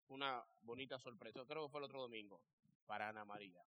Una 0.08 0.46
bonita 0.62 1.00
sorpresa. 1.00 1.46
Creo 1.46 1.66
que 1.66 1.72
fue 1.72 1.80
el 1.80 1.86
otro 1.86 2.02
domingo 2.02 2.42
para 2.86 3.10
Ana 3.10 3.26
María. 3.26 3.66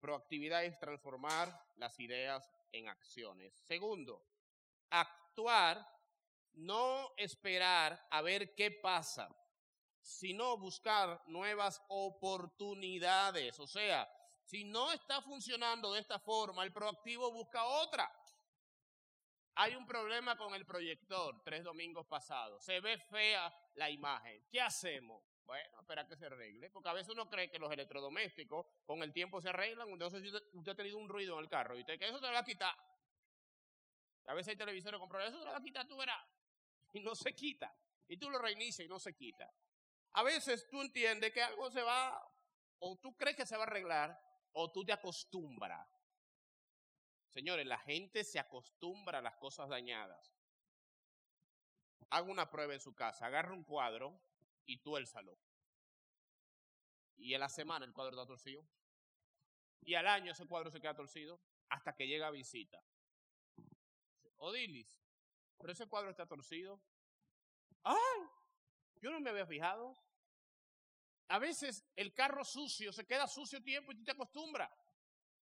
Proactividad 0.00 0.64
es 0.64 0.78
transformar 0.78 1.66
las 1.76 1.98
ideas 1.98 2.54
en 2.72 2.88
acciones. 2.88 3.54
Segundo, 3.54 4.24
actuar, 4.90 5.86
no 6.52 7.12
esperar 7.16 8.06
a 8.10 8.22
ver 8.22 8.54
qué 8.54 8.70
pasa, 8.70 9.34
sino 10.06 10.56
buscar 10.56 11.20
nuevas 11.26 11.82
oportunidades. 11.88 13.58
O 13.58 13.66
sea, 13.66 14.08
si 14.44 14.62
no 14.62 14.92
está 14.92 15.20
funcionando 15.20 15.92
de 15.92 16.00
esta 16.00 16.20
forma, 16.20 16.62
el 16.62 16.72
proactivo 16.72 17.32
busca 17.32 17.64
otra. 17.64 18.08
Hay 19.56 19.74
un 19.74 19.84
problema 19.84 20.36
con 20.36 20.54
el 20.54 20.64
proyector 20.64 21.42
tres 21.42 21.64
domingos 21.64 22.06
pasados. 22.06 22.64
Se 22.64 22.78
ve 22.80 22.98
fea 22.98 23.52
la 23.74 23.90
imagen. 23.90 24.46
¿Qué 24.48 24.60
hacemos? 24.60 25.24
Bueno, 25.44 25.80
espera 25.80 26.06
que 26.06 26.16
se 26.16 26.26
arregle, 26.26 26.70
porque 26.70 26.88
a 26.88 26.92
veces 26.92 27.12
uno 27.12 27.28
cree 27.28 27.50
que 27.50 27.58
los 27.58 27.72
electrodomésticos 27.72 28.64
con 28.84 29.02
el 29.02 29.12
tiempo 29.12 29.40
se 29.40 29.48
arreglan. 29.48 29.88
Entonces, 29.88 30.22
usted 30.52 30.72
ha 30.72 30.76
tenido 30.76 30.98
un 30.98 31.08
ruido 31.08 31.34
en 31.34 31.44
el 31.44 31.48
carro 31.48 31.76
y 31.76 31.80
usted 31.80 31.98
que 31.98 32.06
eso 32.06 32.20
te 32.20 32.26
lo 32.26 32.32
va 32.32 32.40
a 32.40 32.44
quitar. 32.44 32.76
A 34.26 34.34
veces 34.34 34.50
hay 34.50 34.56
televisores 34.56 35.00
con 35.00 35.08
problemas, 35.08 35.34
eso 35.34 35.40
te 35.40 35.46
lo 35.46 35.52
va 35.52 35.58
a 35.58 35.62
quitar, 35.62 35.86
tú 35.88 35.96
verás. 35.96 36.24
Y 36.92 37.00
no 37.00 37.14
se 37.16 37.34
quita. 37.34 37.74
Y 38.06 38.16
tú 38.18 38.30
lo 38.30 38.38
reinicias 38.38 38.86
y 38.86 38.88
no 38.88 39.00
se 39.00 39.12
quita. 39.14 39.52
A 40.16 40.22
veces 40.22 40.66
tú 40.70 40.80
entiendes 40.80 41.30
que 41.30 41.42
algo 41.42 41.70
se 41.70 41.82
va, 41.82 42.18
o 42.78 42.96
tú 42.96 43.14
crees 43.18 43.36
que 43.36 43.44
se 43.44 43.54
va 43.54 43.64
a 43.64 43.66
arreglar, 43.66 44.18
o 44.52 44.72
tú 44.72 44.82
te 44.82 44.92
acostumbras. 44.92 45.86
Señores, 47.28 47.66
la 47.66 47.78
gente 47.80 48.24
se 48.24 48.38
acostumbra 48.38 49.18
a 49.18 49.20
las 49.22 49.36
cosas 49.36 49.68
dañadas. 49.68 50.34
Haga 52.08 52.30
una 52.30 52.48
prueba 52.48 52.72
en 52.72 52.80
su 52.80 52.94
casa, 52.94 53.26
agarra 53.26 53.52
un 53.52 53.64
cuadro 53.64 54.18
y 54.64 54.78
tuélzalo. 54.78 55.38
Y 57.16 57.34
en 57.34 57.40
la 57.40 57.50
semana 57.50 57.84
el 57.84 57.92
cuadro 57.92 58.12
está 58.12 58.26
torcido. 58.26 58.66
Y 59.82 59.96
al 59.96 60.06
año 60.06 60.32
ese 60.32 60.46
cuadro 60.46 60.70
se 60.70 60.80
queda 60.80 60.96
torcido 60.96 61.38
hasta 61.68 61.94
que 61.94 62.06
llega 62.06 62.30
visita. 62.30 62.82
Odilis, 64.36 64.98
pero 65.58 65.74
ese 65.74 65.86
cuadro 65.86 66.08
está 66.08 66.26
torcido. 66.26 66.80
¡Ay! 67.82 68.22
Yo 69.02 69.10
no 69.10 69.20
me 69.20 69.28
había 69.28 69.46
fijado. 69.46 70.05
A 71.28 71.38
veces 71.38 71.84
el 71.96 72.14
carro 72.14 72.44
sucio 72.44 72.92
se 72.92 73.06
queda 73.06 73.26
sucio 73.26 73.62
tiempo 73.62 73.92
y 73.92 73.96
tú 73.96 74.04
te 74.04 74.12
acostumbras. 74.12 74.70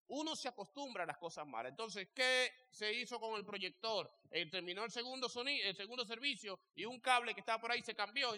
Uno 0.09 0.35
se 0.35 0.49
acostumbra 0.49 1.05
a 1.05 1.07
las 1.07 1.19
cosas 1.19 1.47
malas. 1.47 1.71
Entonces, 1.71 2.09
¿qué 2.15 2.51
se 2.71 2.91
hizo 2.95 3.21
con 3.21 3.39
el 3.39 3.45
proyector? 3.45 4.11
Eh, 4.31 4.47
terminó 4.51 4.83
el 4.85 4.91
segundo 4.91 5.29
sonido, 5.29 5.69
el 5.69 5.77
segundo 5.77 6.05
servicio 6.07 6.59
y 6.75 6.87
un 6.87 6.99
cable 6.99 7.35
que 7.35 7.41
estaba 7.41 7.61
por 7.61 7.71
ahí 7.71 7.83
se 7.83 7.95
cambió. 7.95 8.31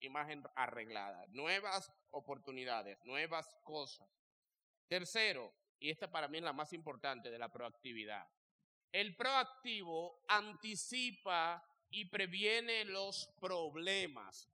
Imagen 0.00 0.44
arreglada. 0.54 1.24
Nuevas 1.28 1.90
oportunidades, 2.10 2.98
nuevas 3.04 3.56
cosas. 3.64 4.06
Tercero, 4.86 5.54
y 5.78 5.90
esta 5.90 6.10
para 6.10 6.28
mí 6.28 6.38
es 6.38 6.44
la 6.44 6.52
más 6.52 6.74
importante 6.74 7.30
de 7.30 7.38
la 7.38 7.50
proactividad. 7.50 8.28
El 8.92 9.16
proactivo 9.16 10.24
anticipa 10.28 11.64
y 11.90 12.06
previene 12.06 12.84
los 12.84 13.28
problemas. 13.40 14.50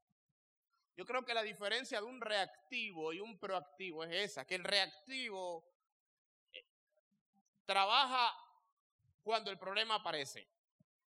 Yo 0.97 1.05
creo 1.05 1.25
que 1.25 1.35
la 1.35 1.43
diferencia 1.43 2.01
de 2.01 2.07
un 2.07 2.21
reactivo 2.21 3.13
y 3.13 3.21
un 3.21 3.39
proactivo 3.39 4.05
es 4.05 4.31
esa, 4.31 4.47
que 4.47 4.55
el 4.55 4.65
reactivo 4.65 5.65
eh, 6.53 6.65
trabaja 7.65 8.33
cuando 9.23 9.51
el 9.51 9.59
problema 9.59 9.97
aparece, 9.97 10.47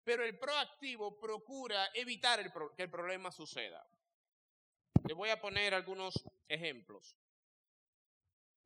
pero 0.03 0.23
el 0.23 0.37
proactivo 0.39 1.19
procura 1.19 1.89
evitar 1.93 2.51
que 2.75 2.83
el 2.83 2.89
problema 2.89 3.31
suceda. 3.31 3.87
Les 5.05 5.15
voy 5.15 5.29
a 5.29 5.39
poner 5.39 5.73
algunos 5.73 6.23
ejemplos. 6.47 7.15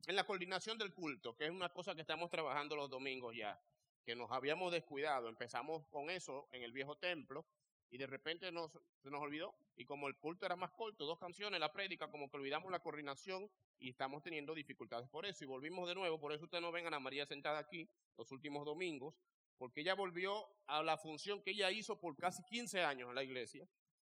En 0.06 0.16
la 0.16 0.24
coordinación 0.24 0.78
del 0.78 0.94
culto, 0.94 1.36
que 1.36 1.44
es 1.44 1.50
una 1.50 1.68
cosa 1.72 1.94
que 1.94 2.00
estamos 2.00 2.30
trabajando 2.30 2.74
los 2.74 2.88
domingos 2.88 3.36
ya, 3.36 3.60
que 4.04 4.16
nos 4.16 4.30
habíamos 4.32 4.72
descuidado, 4.72 5.28
empezamos 5.28 5.86
con 5.88 6.10
eso 6.10 6.48
en 6.52 6.62
el 6.62 6.72
viejo 6.72 6.96
templo 6.96 7.46
y 7.92 7.98
de 7.98 8.06
repente 8.06 8.50
nos, 8.50 8.72
se 9.02 9.10
nos 9.10 9.20
olvidó. 9.20 9.54
Y 9.76 9.84
como 9.84 10.08
el 10.08 10.16
culto 10.16 10.46
era 10.46 10.56
más 10.56 10.72
corto, 10.72 11.04
dos 11.04 11.18
canciones, 11.18 11.60
la 11.60 11.70
prédica, 11.70 12.10
como 12.10 12.30
que 12.30 12.38
olvidamos 12.38 12.72
la 12.72 12.80
coordinación 12.80 13.50
y 13.78 13.90
estamos 13.90 14.22
teniendo 14.22 14.54
dificultades 14.54 15.08
por 15.10 15.26
eso. 15.26 15.44
Y 15.44 15.46
volvimos 15.46 15.86
de 15.86 15.94
nuevo, 15.94 16.18
por 16.18 16.32
eso 16.32 16.44
ustedes 16.44 16.62
no 16.62 16.72
ven 16.72 16.92
a 16.92 16.98
María 16.98 17.26
sentada 17.26 17.58
aquí 17.58 17.86
los 18.16 18.32
últimos 18.32 18.64
domingos, 18.64 19.14
porque 19.58 19.82
ella 19.82 19.94
volvió 19.94 20.48
a 20.66 20.82
la 20.82 20.96
función 20.96 21.42
que 21.42 21.50
ella 21.50 21.70
hizo 21.70 22.00
por 22.00 22.16
casi 22.16 22.42
15 22.44 22.82
años 22.82 23.10
en 23.10 23.14
la 23.14 23.22
iglesia, 23.22 23.68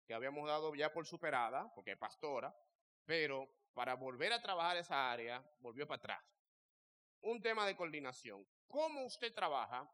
que 0.09 0.13
habíamos 0.13 0.49
dado 0.49 0.75
ya 0.75 0.93
por 0.93 1.07
superada, 1.07 1.73
porque 1.73 1.93
es 1.93 1.99
pastora, 1.99 2.53
pero 3.05 3.49
para 3.75 3.95
volver 3.95 4.33
a 4.33 4.43
trabajar 4.43 4.77
esa 4.77 5.13
área, 5.13 5.41
volvió 5.61 5.87
para 5.87 5.99
atrás. 5.99 6.25
Un 7.21 7.41
tema 7.41 7.65
de 7.65 7.77
coordinación. 7.77 8.45
¿Cómo 8.67 9.05
usted 9.05 9.33
trabaja? 9.33 9.89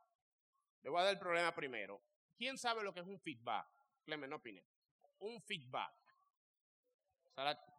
Le 0.80 0.88
voy 0.88 1.00
a 1.00 1.04
dar 1.04 1.12
el 1.12 1.18
problema 1.18 1.54
primero. 1.54 2.00
¿Quién 2.34 2.56
sabe 2.56 2.82
lo 2.82 2.92
que 2.92 3.00
es 3.00 3.06
un 3.06 3.20
feedback? 3.20 3.73
Clemen, 4.04 4.30
no 4.30 4.36
opine. 4.36 4.62
Un 5.20 5.40
feedback. 5.40 5.94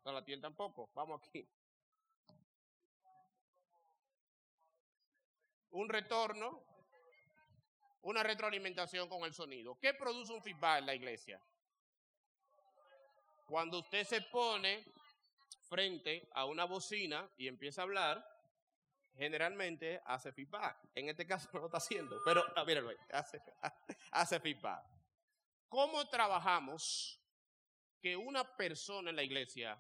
Salatiel 0.04 0.42
tampoco. 0.42 0.90
Vamos 0.94 1.22
aquí. 1.24 1.48
Un 5.72 5.90
retorno, 5.90 6.64
una 8.04 8.24
retroalimentación 8.24 9.08
con 9.10 9.24
el 9.24 9.34
sonido. 9.34 9.78
¿Qué 9.80 9.94
produce 9.94 10.34
un 10.34 10.42
feedback 10.42 10.80
en 10.80 10.86
la 10.86 10.96
iglesia? 10.96 11.42
Cuando 13.46 13.80
usted 13.80 14.04
se 14.06 14.22
pone 14.22 14.84
frente 15.70 16.28
a 16.34 16.46
una 16.46 16.66
bocina 16.66 17.30
y 17.38 17.48
empieza 17.48 17.82
a 17.82 17.84
hablar, 17.84 18.36
generalmente 19.16 20.02
hace 20.06 20.32
feedback. 20.32 20.78
En 20.96 21.10
este 21.10 21.28
caso 21.28 21.50
no 21.54 21.60
lo 21.60 21.66
está 21.68 21.78
haciendo, 21.78 22.22
pero 22.24 22.44
ah, 22.56 22.64
míralo 22.66 22.92
hace, 23.12 23.42
hace 24.12 24.40
feedback. 24.40 24.95
¿Cómo 25.70 26.08
trabajamos 26.10 27.22
que 28.00 28.16
una 28.16 28.56
persona 28.56 29.10
en 29.10 29.16
la 29.16 29.24
iglesia 29.24 29.78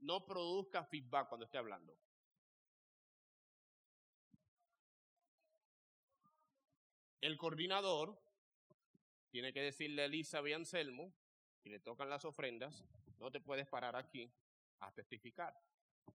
no 0.00 0.24
produzca 0.24 0.84
feedback 0.84 1.28
cuando 1.28 1.46
esté 1.46 1.58
hablando? 1.58 1.98
El 7.20 7.36
coordinador 7.36 8.20
tiene 9.30 9.52
que 9.52 9.60
decirle 9.60 10.02
a 10.02 10.04
Elisa 10.04 10.40
y 10.48 10.52
Anselmo, 10.52 11.12
y 11.64 11.70
le 11.70 11.80
tocan 11.80 12.08
las 12.08 12.24
ofrendas, 12.24 12.84
no 13.18 13.30
te 13.30 13.40
puedes 13.40 13.66
parar 13.66 13.96
aquí 13.96 14.32
a 14.80 14.92
testificar. 14.92 15.54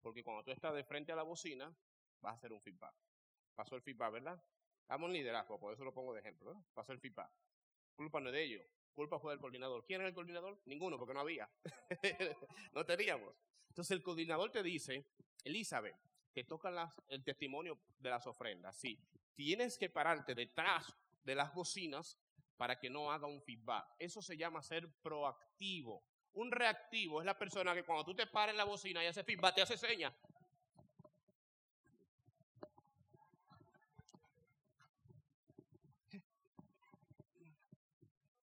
Porque 0.01 0.23
cuando 0.23 0.43
tú 0.43 0.51
estás 0.51 0.73
de 0.73 0.83
frente 0.83 1.11
a 1.11 1.15
la 1.15 1.23
bocina, 1.23 1.75
va 2.23 2.31
a 2.31 2.33
hacer 2.33 2.51
un 2.51 2.61
feedback. 2.61 2.95
Pasó 3.53 3.75
el 3.75 3.81
feedback, 3.81 4.13
¿verdad? 4.13 4.43
En 4.89 5.13
liderazgo, 5.13 5.59
por 5.59 5.73
eso 5.73 5.83
lo 5.83 5.93
pongo 5.93 6.13
de 6.13 6.19
ejemplo. 6.19 6.63
Pasó 6.73 6.91
el 6.91 6.99
feedback. 6.99 7.31
Culpa 7.95 8.19
no 8.19 8.29
es 8.29 8.33
de 8.33 8.43
ellos, 8.43 8.65
culpa 8.93 9.19
fue 9.19 9.33
del 9.33 9.39
coordinador. 9.39 9.83
¿Quién 9.85 10.01
es 10.01 10.07
el 10.07 10.13
coordinador? 10.13 10.61
Ninguno, 10.65 10.97
porque 10.97 11.13
no 11.13 11.19
había. 11.19 11.49
no 12.73 12.85
teníamos. 12.85 13.35
Entonces 13.69 13.91
el 13.91 14.03
coordinador 14.03 14.51
te 14.51 14.63
dice, 14.63 15.05
Elizabeth, 15.43 15.95
te 16.33 16.43
toca 16.43 16.91
el 17.09 17.23
testimonio 17.23 17.79
de 17.99 18.09
las 18.09 18.25
ofrendas. 18.27 18.75
Sí, 18.75 18.99
tienes 19.35 19.77
que 19.77 19.89
pararte 19.89 20.35
detrás 20.35 20.95
de 21.23 21.35
las 21.35 21.53
bocinas 21.53 22.17
para 22.57 22.79
que 22.79 22.89
no 22.89 23.11
haga 23.11 23.27
un 23.27 23.41
feedback. 23.41 23.95
Eso 23.99 24.21
se 24.21 24.37
llama 24.37 24.61
ser 24.61 24.89
proactivo. 25.01 26.03
Un 26.33 26.51
reactivo 26.51 27.21
es 27.21 27.25
la 27.25 27.37
persona 27.37 27.73
que 27.73 27.83
cuando 27.83 28.03
tú 28.05 28.15
te 28.15 28.27
paras 28.27 28.53
en 28.53 28.57
la 28.57 28.63
bocina 28.63 29.03
y 29.03 29.07
hace 29.07 29.23
feedback, 29.23 29.55
te 29.55 29.61
hace 29.61 29.77
señas. 29.77 30.13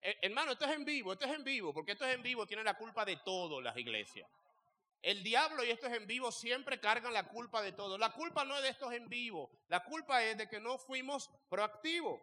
Eh, 0.02 0.18
hermano, 0.22 0.52
esto 0.52 0.64
es 0.64 0.72
en 0.72 0.84
vivo, 0.84 1.12
esto 1.12 1.26
es 1.26 1.32
en 1.32 1.44
vivo, 1.44 1.74
porque 1.74 1.92
esto 1.92 2.06
es 2.06 2.14
en 2.14 2.22
vivo, 2.22 2.46
tiene 2.46 2.64
la 2.64 2.74
culpa 2.74 3.04
de 3.04 3.16
todo 3.16 3.60
las 3.60 3.76
iglesias. 3.76 4.28
El 5.02 5.22
diablo 5.22 5.64
y 5.64 5.70
esto 5.70 5.86
es 5.86 5.94
en 5.94 6.06
vivo 6.06 6.30
siempre 6.30 6.78
cargan 6.78 7.12
la 7.12 7.26
culpa 7.28 7.62
de 7.62 7.72
todo. 7.72 7.96
La 7.96 8.12
culpa 8.12 8.44
no 8.44 8.56
es 8.56 8.62
de 8.62 8.68
estos 8.68 8.92
en 8.92 9.08
vivo, 9.08 9.50
la 9.68 9.84
culpa 9.84 10.22
es 10.22 10.38
de 10.38 10.48
que 10.48 10.60
no 10.60 10.78
fuimos 10.78 11.30
proactivos, 11.48 12.20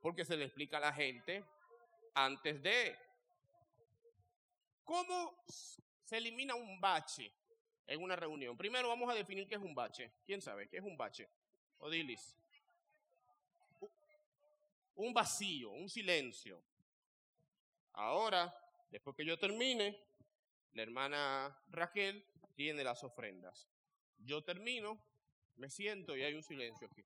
porque 0.00 0.24
se 0.24 0.36
le 0.36 0.44
explica 0.44 0.78
a 0.78 0.80
la 0.80 0.92
gente 0.92 1.44
antes 2.14 2.62
de. 2.62 2.96
¿Cómo 4.84 5.42
se 5.46 6.18
elimina 6.18 6.54
un 6.54 6.78
bache 6.78 7.32
en 7.86 8.02
una 8.02 8.16
reunión? 8.16 8.56
Primero 8.56 8.88
vamos 8.88 9.10
a 9.10 9.14
definir 9.14 9.46
qué 9.46 9.54
es 9.54 9.62
un 9.62 9.74
bache. 9.74 10.10
¿Quién 10.26 10.42
sabe 10.42 10.68
qué 10.68 10.78
es 10.78 10.84
un 10.84 10.96
bache? 10.96 11.28
Odilis. 11.78 12.36
Un 14.96 15.12
vacío, 15.12 15.70
un 15.70 15.88
silencio. 15.88 16.62
Ahora, 17.94 18.52
después 18.90 19.16
que 19.16 19.24
yo 19.24 19.38
termine, 19.38 19.98
la 20.72 20.82
hermana 20.82 21.56
Raquel 21.68 22.24
tiene 22.54 22.82
las 22.82 23.04
ofrendas. 23.04 23.68
Yo 24.18 24.42
termino, 24.42 24.98
me 25.56 25.70
siento 25.70 26.16
y 26.16 26.22
hay 26.22 26.34
un 26.34 26.42
silencio 26.42 26.88
aquí. 26.90 27.04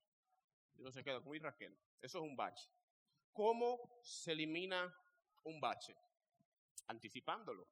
Y 0.75 0.81
no 0.81 0.91
se 0.91 1.03
queda 1.03 1.21
como 1.21 1.35
Raquel. 1.35 1.77
Eso 2.01 2.19
es 2.19 2.23
un 2.23 2.35
bache. 2.35 2.67
¿Cómo 3.31 3.99
se 4.01 4.31
elimina 4.31 4.93
un 5.43 5.59
bache? 5.59 5.95
Anticipándolo. 6.87 7.67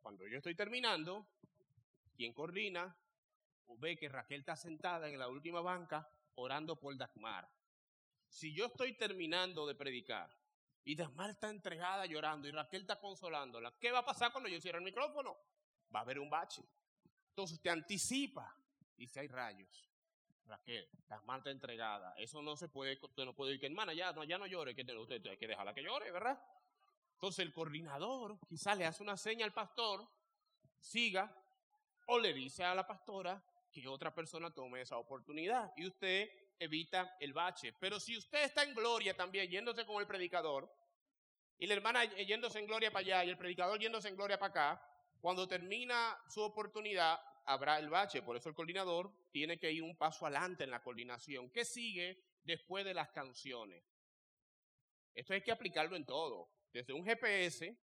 Cuando 0.00 0.26
yo 0.28 0.38
estoy 0.38 0.54
terminando, 0.54 1.26
quien 2.14 2.32
coordina 2.32 2.94
ve 3.78 3.96
que 3.96 4.08
Raquel 4.08 4.40
está 4.40 4.56
sentada 4.56 5.08
en 5.08 5.18
la 5.18 5.28
última 5.28 5.60
banca 5.60 6.08
orando 6.34 6.76
por 6.76 6.96
Dagmar. 6.96 7.48
Si 8.28 8.52
yo 8.54 8.66
estoy 8.66 8.96
terminando 8.96 9.66
de 9.66 9.74
predicar 9.74 10.30
y 10.84 10.94
Dagmar 10.94 11.30
está 11.30 11.50
entregada 11.50 12.06
llorando 12.06 12.48
y 12.48 12.50
Raquel 12.50 12.82
está 12.82 12.98
consolándola. 12.98 13.74
¿Qué 13.78 13.90
va 13.92 13.98
a 13.98 14.04
pasar 14.04 14.32
cuando 14.32 14.48
yo 14.48 14.60
cierre 14.60 14.78
el 14.78 14.84
micrófono? 14.84 15.36
Va 15.94 16.00
a 16.00 16.02
haber 16.02 16.18
un 16.18 16.30
bache. 16.30 16.62
Entonces 17.30 17.60
te 17.60 17.70
anticipa. 17.70 18.54
Y 18.96 19.06
si 19.06 19.18
hay 19.20 19.28
rayos. 19.28 19.88
Raquel, 20.46 20.88
Dagmar 21.06 21.38
está 21.38 21.50
entregada. 21.50 22.14
Eso 22.16 22.42
no 22.42 22.56
se 22.56 22.68
puede, 22.68 22.98
usted 23.00 23.24
no 23.24 23.34
puede 23.34 23.52
decir 23.52 23.60
que 23.60 23.66
hermana, 23.66 23.92
ya 23.92 24.12
no, 24.12 24.24
ya 24.24 24.38
no 24.38 24.46
llore, 24.46 24.74
que 24.74 24.82
usted 24.82 25.24
hay 25.26 25.36
que 25.36 25.46
dejarla 25.46 25.74
que 25.74 25.82
llore, 25.82 26.10
¿verdad? 26.10 26.42
Entonces 27.12 27.44
el 27.44 27.52
coordinador 27.52 28.38
quizás 28.48 28.78
le 28.78 28.86
hace 28.86 29.02
una 29.02 29.16
seña 29.16 29.44
al 29.44 29.52
pastor, 29.52 30.08
siga, 30.78 31.34
o 32.06 32.18
le 32.18 32.32
dice 32.32 32.64
a 32.64 32.74
la 32.74 32.86
pastora 32.86 33.42
que 33.70 33.86
otra 33.86 34.14
persona 34.14 34.52
tome 34.52 34.80
esa 34.80 34.96
oportunidad. 34.96 35.72
Y 35.76 35.86
usted 35.86 36.30
evita 36.58 37.16
el 37.20 37.32
bache. 37.32 37.72
Pero 37.78 38.00
si 38.00 38.16
usted 38.16 38.44
está 38.44 38.62
en 38.62 38.74
gloria 38.74 39.14
también, 39.14 39.50
yéndose 39.50 39.84
con 39.86 40.00
el 40.00 40.06
predicador, 40.06 40.72
y 41.58 41.66
la 41.66 41.74
hermana 41.74 42.04
yéndose 42.04 42.58
en 42.58 42.66
gloria 42.66 42.90
para 42.90 43.04
allá 43.04 43.24
y 43.24 43.30
el 43.30 43.36
predicador 43.36 43.78
yéndose 43.80 44.08
en 44.08 44.16
gloria 44.16 44.38
para 44.38 44.50
acá, 44.50 44.88
cuando 45.20 45.48
termina 45.48 46.16
su 46.28 46.40
oportunidad, 46.40 47.20
habrá 47.44 47.78
el 47.78 47.88
bache. 47.88 48.22
Por 48.22 48.36
eso 48.36 48.48
el 48.48 48.54
coordinador 48.54 49.12
tiene 49.30 49.58
que 49.58 49.72
ir 49.72 49.82
un 49.82 49.96
paso 49.96 50.26
adelante 50.26 50.64
en 50.64 50.70
la 50.70 50.82
coordinación. 50.82 51.50
¿Qué 51.50 51.64
sigue 51.64 52.22
después 52.44 52.84
de 52.84 52.94
las 52.94 53.10
canciones? 53.10 53.82
Esto 55.14 55.34
hay 55.34 55.42
que 55.42 55.50
aplicarlo 55.50 55.96
en 55.96 56.04
todo. 56.04 56.48
Desde 56.72 56.92
un 56.92 57.04
GPS, 57.04 57.76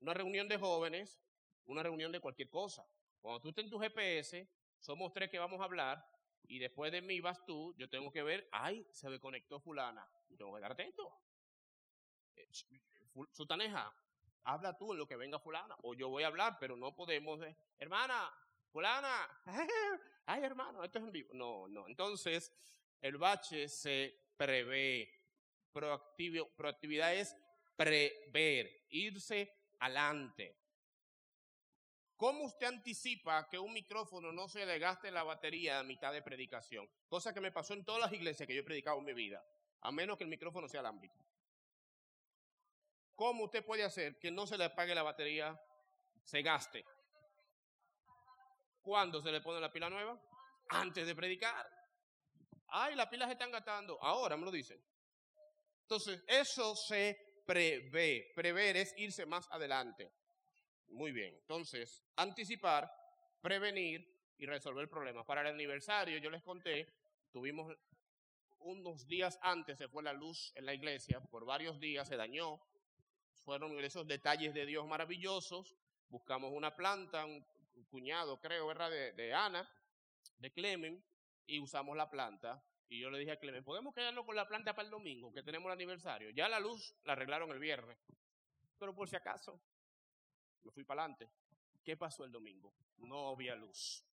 una 0.00 0.14
reunión 0.14 0.48
de 0.48 0.56
jóvenes, 0.56 1.20
una 1.66 1.82
reunión 1.82 2.10
de 2.10 2.20
cualquier 2.20 2.48
cosa. 2.48 2.86
Cuando 3.20 3.40
tú 3.40 3.50
estés 3.50 3.64
en 3.64 3.70
tu 3.70 3.78
GPS, 3.78 4.48
somos 4.78 5.12
tres 5.12 5.28
que 5.28 5.38
vamos 5.38 5.60
a 5.60 5.64
hablar, 5.64 6.02
y 6.50 6.58
después 6.58 6.90
de 6.90 7.00
mí 7.00 7.20
vas 7.20 7.44
tú, 7.46 7.72
yo 7.76 7.88
tengo 7.88 8.10
que 8.10 8.24
ver, 8.24 8.48
ay, 8.50 8.84
se 8.90 9.08
me 9.08 9.20
conectó 9.20 9.60
fulana. 9.60 10.04
Yo 10.28 10.36
tengo 10.36 10.50
que 10.50 10.58
estar 10.58 10.72
atento. 10.72 11.16
Eh, 12.34 12.50
Sutaneja, 13.30 13.94
habla 14.42 14.76
tú 14.76 14.92
en 14.92 14.98
lo 14.98 15.06
que 15.06 15.14
venga 15.14 15.38
fulana. 15.38 15.76
O 15.82 15.94
yo 15.94 16.08
voy 16.08 16.24
a 16.24 16.26
hablar, 16.26 16.56
pero 16.58 16.76
no 16.76 16.92
podemos. 16.92 17.40
Hermana, 17.78 18.32
fulana, 18.72 19.42
ay 20.26 20.42
hermano, 20.42 20.82
esto 20.82 20.98
es 20.98 21.04
en 21.04 21.12
vivo. 21.12 21.30
No, 21.34 21.68
no. 21.68 21.86
Entonces, 21.86 22.52
el 23.00 23.16
bache 23.16 23.68
se 23.68 24.32
prevé. 24.36 25.08
Proactivo, 25.70 26.48
proactividad 26.56 27.14
es 27.14 27.36
prever, 27.76 28.86
irse 28.88 29.54
adelante. 29.78 30.59
¿Cómo 32.20 32.44
usted 32.44 32.66
anticipa 32.66 33.48
que 33.48 33.58
un 33.58 33.72
micrófono 33.72 34.30
no 34.30 34.46
se 34.46 34.66
le 34.66 34.78
gaste 34.78 35.10
la 35.10 35.22
batería 35.22 35.78
a 35.78 35.82
mitad 35.82 36.12
de 36.12 36.20
predicación? 36.20 36.86
Cosa 37.08 37.32
que 37.32 37.40
me 37.40 37.50
pasó 37.50 37.72
en 37.72 37.82
todas 37.82 38.02
las 38.02 38.12
iglesias 38.12 38.46
que 38.46 38.54
yo 38.54 38.60
he 38.60 38.62
predicado 38.62 38.98
en 38.98 39.06
mi 39.06 39.14
vida, 39.14 39.42
a 39.80 39.90
menos 39.90 40.18
que 40.18 40.24
el 40.24 40.28
micrófono 40.28 40.68
sea 40.68 40.80
alámbrico. 40.80 41.16
¿Cómo 43.14 43.44
usted 43.44 43.64
puede 43.64 43.84
hacer 43.84 44.18
que 44.18 44.30
no 44.30 44.46
se 44.46 44.58
le 44.58 44.64
apague 44.64 44.94
la 44.94 45.02
batería, 45.02 45.58
se 46.22 46.42
gaste? 46.42 46.84
¿Cuándo 48.82 49.22
se 49.22 49.32
le 49.32 49.40
pone 49.40 49.58
la 49.58 49.72
pila 49.72 49.88
nueva? 49.88 50.20
Antes 50.68 51.06
de 51.06 51.14
predicar. 51.14 51.66
Ay, 52.66 52.96
las 52.96 53.06
pilas 53.06 53.28
se 53.28 53.32
están 53.32 53.50
gastando. 53.50 53.98
Ahora 54.02 54.36
me 54.36 54.44
lo 54.44 54.50
dicen. 54.50 54.78
Entonces, 55.84 56.22
eso 56.28 56.76
se 56.76 57.42
prevé. 57.46 58.30
Prever 58.36 58.76
es 58.76 58.92
irse 58.98 59.24
más 59.24 59.50
adelante. 59.50 60.19
Muy 60.90 61.12
bien. 61.12 61.34
Entonces, 61.34 62.04
anticipar, 62.16 62.92
prevenir 63.40 64.06
y 64.38 64.46
resolver 64.46 64.88
problemas. 64.88 65.24
Para 65.24 65.42
el 65.42 65.48
aniversario, 65.48 66.18
yo 66.18 66.30
les 66.30 66.42
conté, 66.42 66.86
tuvimos 67.30 67.76
unos 68.58 69.06
días 69.06 69.38
antes, 69.42 69.78
se 69.78 69.88
fue 69.88 70.02
la 70.02 70.12
luz 70.12 70.52
en 70.56 70.66
la 70.66 70.74
iglesia, 70.74 71.20
por 71.20 71.44
varios 71.44 71.80
días 71.80 72.08
se 72.08 72.16
dañó, 72.16 72.60
fueron 73.44 73.78
esos 73.80 74.06
detalles 74.06 74.52
de 74.52 74.66
Dios 74.66 74.86
maravillosos. 74.86 75.74
Buscamos 76.08 76.52
una 76.52 76.74
planta, 76.74 77.24
un 77.24 77.44
cuñado, 77.88 78.40
creo, 78.40 78.66
¿verdad? 78.66 78.90
De, 78.90 79.12
de 79.12 79.32
Ana, 79.32 79.68
de 80.38 80.52
Clemen, 80.52 81.02
y 81.46 81.60
usamos 81.60 81.96
la 81.96 82.10
planta. 82.10 82.62
Y 82.88 83.00
yo 83.00 83.10
le 83.10 83.18
dije 83.18 83.32
a 83.32 83.38
Clemen, 83.38 83.62
¿podemos 83.62 83.94
quedarnos 83.94 84.24
con 84.26 84.34
la 84.34 84.48
planta 84.48 84.74
para 84.74 84.86
el 84.86 84.90
domingo, 84.90 85.32
que 85.32 85.42
tenemos 85.42 85.66
el 85.66 85.72
aniversario? 85.72 86.30
Ya 86.30 86.48
la 86.48 86.58
luz 86.58 86.94
la 87.04 87.12
arreglaron 87.12 87.50
el 87.50 87.58
viernes. 87.58 87.98
Pero 88.78 88.94
por 88.94 89.08
si 89.08 89.16
acaso, 89.16 89.60
me 90.64 90.70
fui 90.70 90.84
para 90.84 91.02
adelante. 91.02 91.28
¿Qué 91.82 91.96
pasó 91.96 92.24
el 92.24 92.32
domingo? 92.32 92.72
No 92.98 93.28
había 93.28 93.54
luz. 93.54 94.04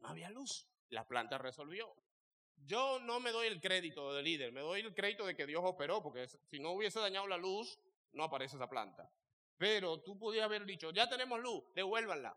No 0.00 0.08
había 0.08 0.30
luz. 0.30 0.66
La 0.90 1.06
planta 1.06 1.38
resolvió. 1.38 1.94
Yo 2.64 3.00
no 3.00 3.18
me 3.18 3.32
doy 3.32 3.48
el 3.48 3.60
crédito 3.60 4.14
de 4.14 4.22
líder, 4.22 4.52
me 4.52 4.60
doy 4.60 4.80
el 4.80 4.94
crédito 4.94 5.26
de 5.26 5.34
que 5.34 5.46
Dios 5.46 5.62
operó, 5.64 6.02
porque 6.02 6.28
si 6.28 6.60
no 6.60 6.70
hubiese 6.70 7.00
dañado 7.00 7.26
la 7.26 7.36
luz, 7.36 7.78
no 8.12 8.24
aparece 8.24 8.56
esa 8.56 8.68
planta. 8.68 9.10
Pero 9.58 10.00
tú 10.00 10.18
podías 10.18 10.44
haber 10.44 10.64
dicho, 10.64 10.90
ya 10.92 11.08
tenemos 11.08 11.40
luz, 11.40 11.64
devuélvanla. 11.74 12.36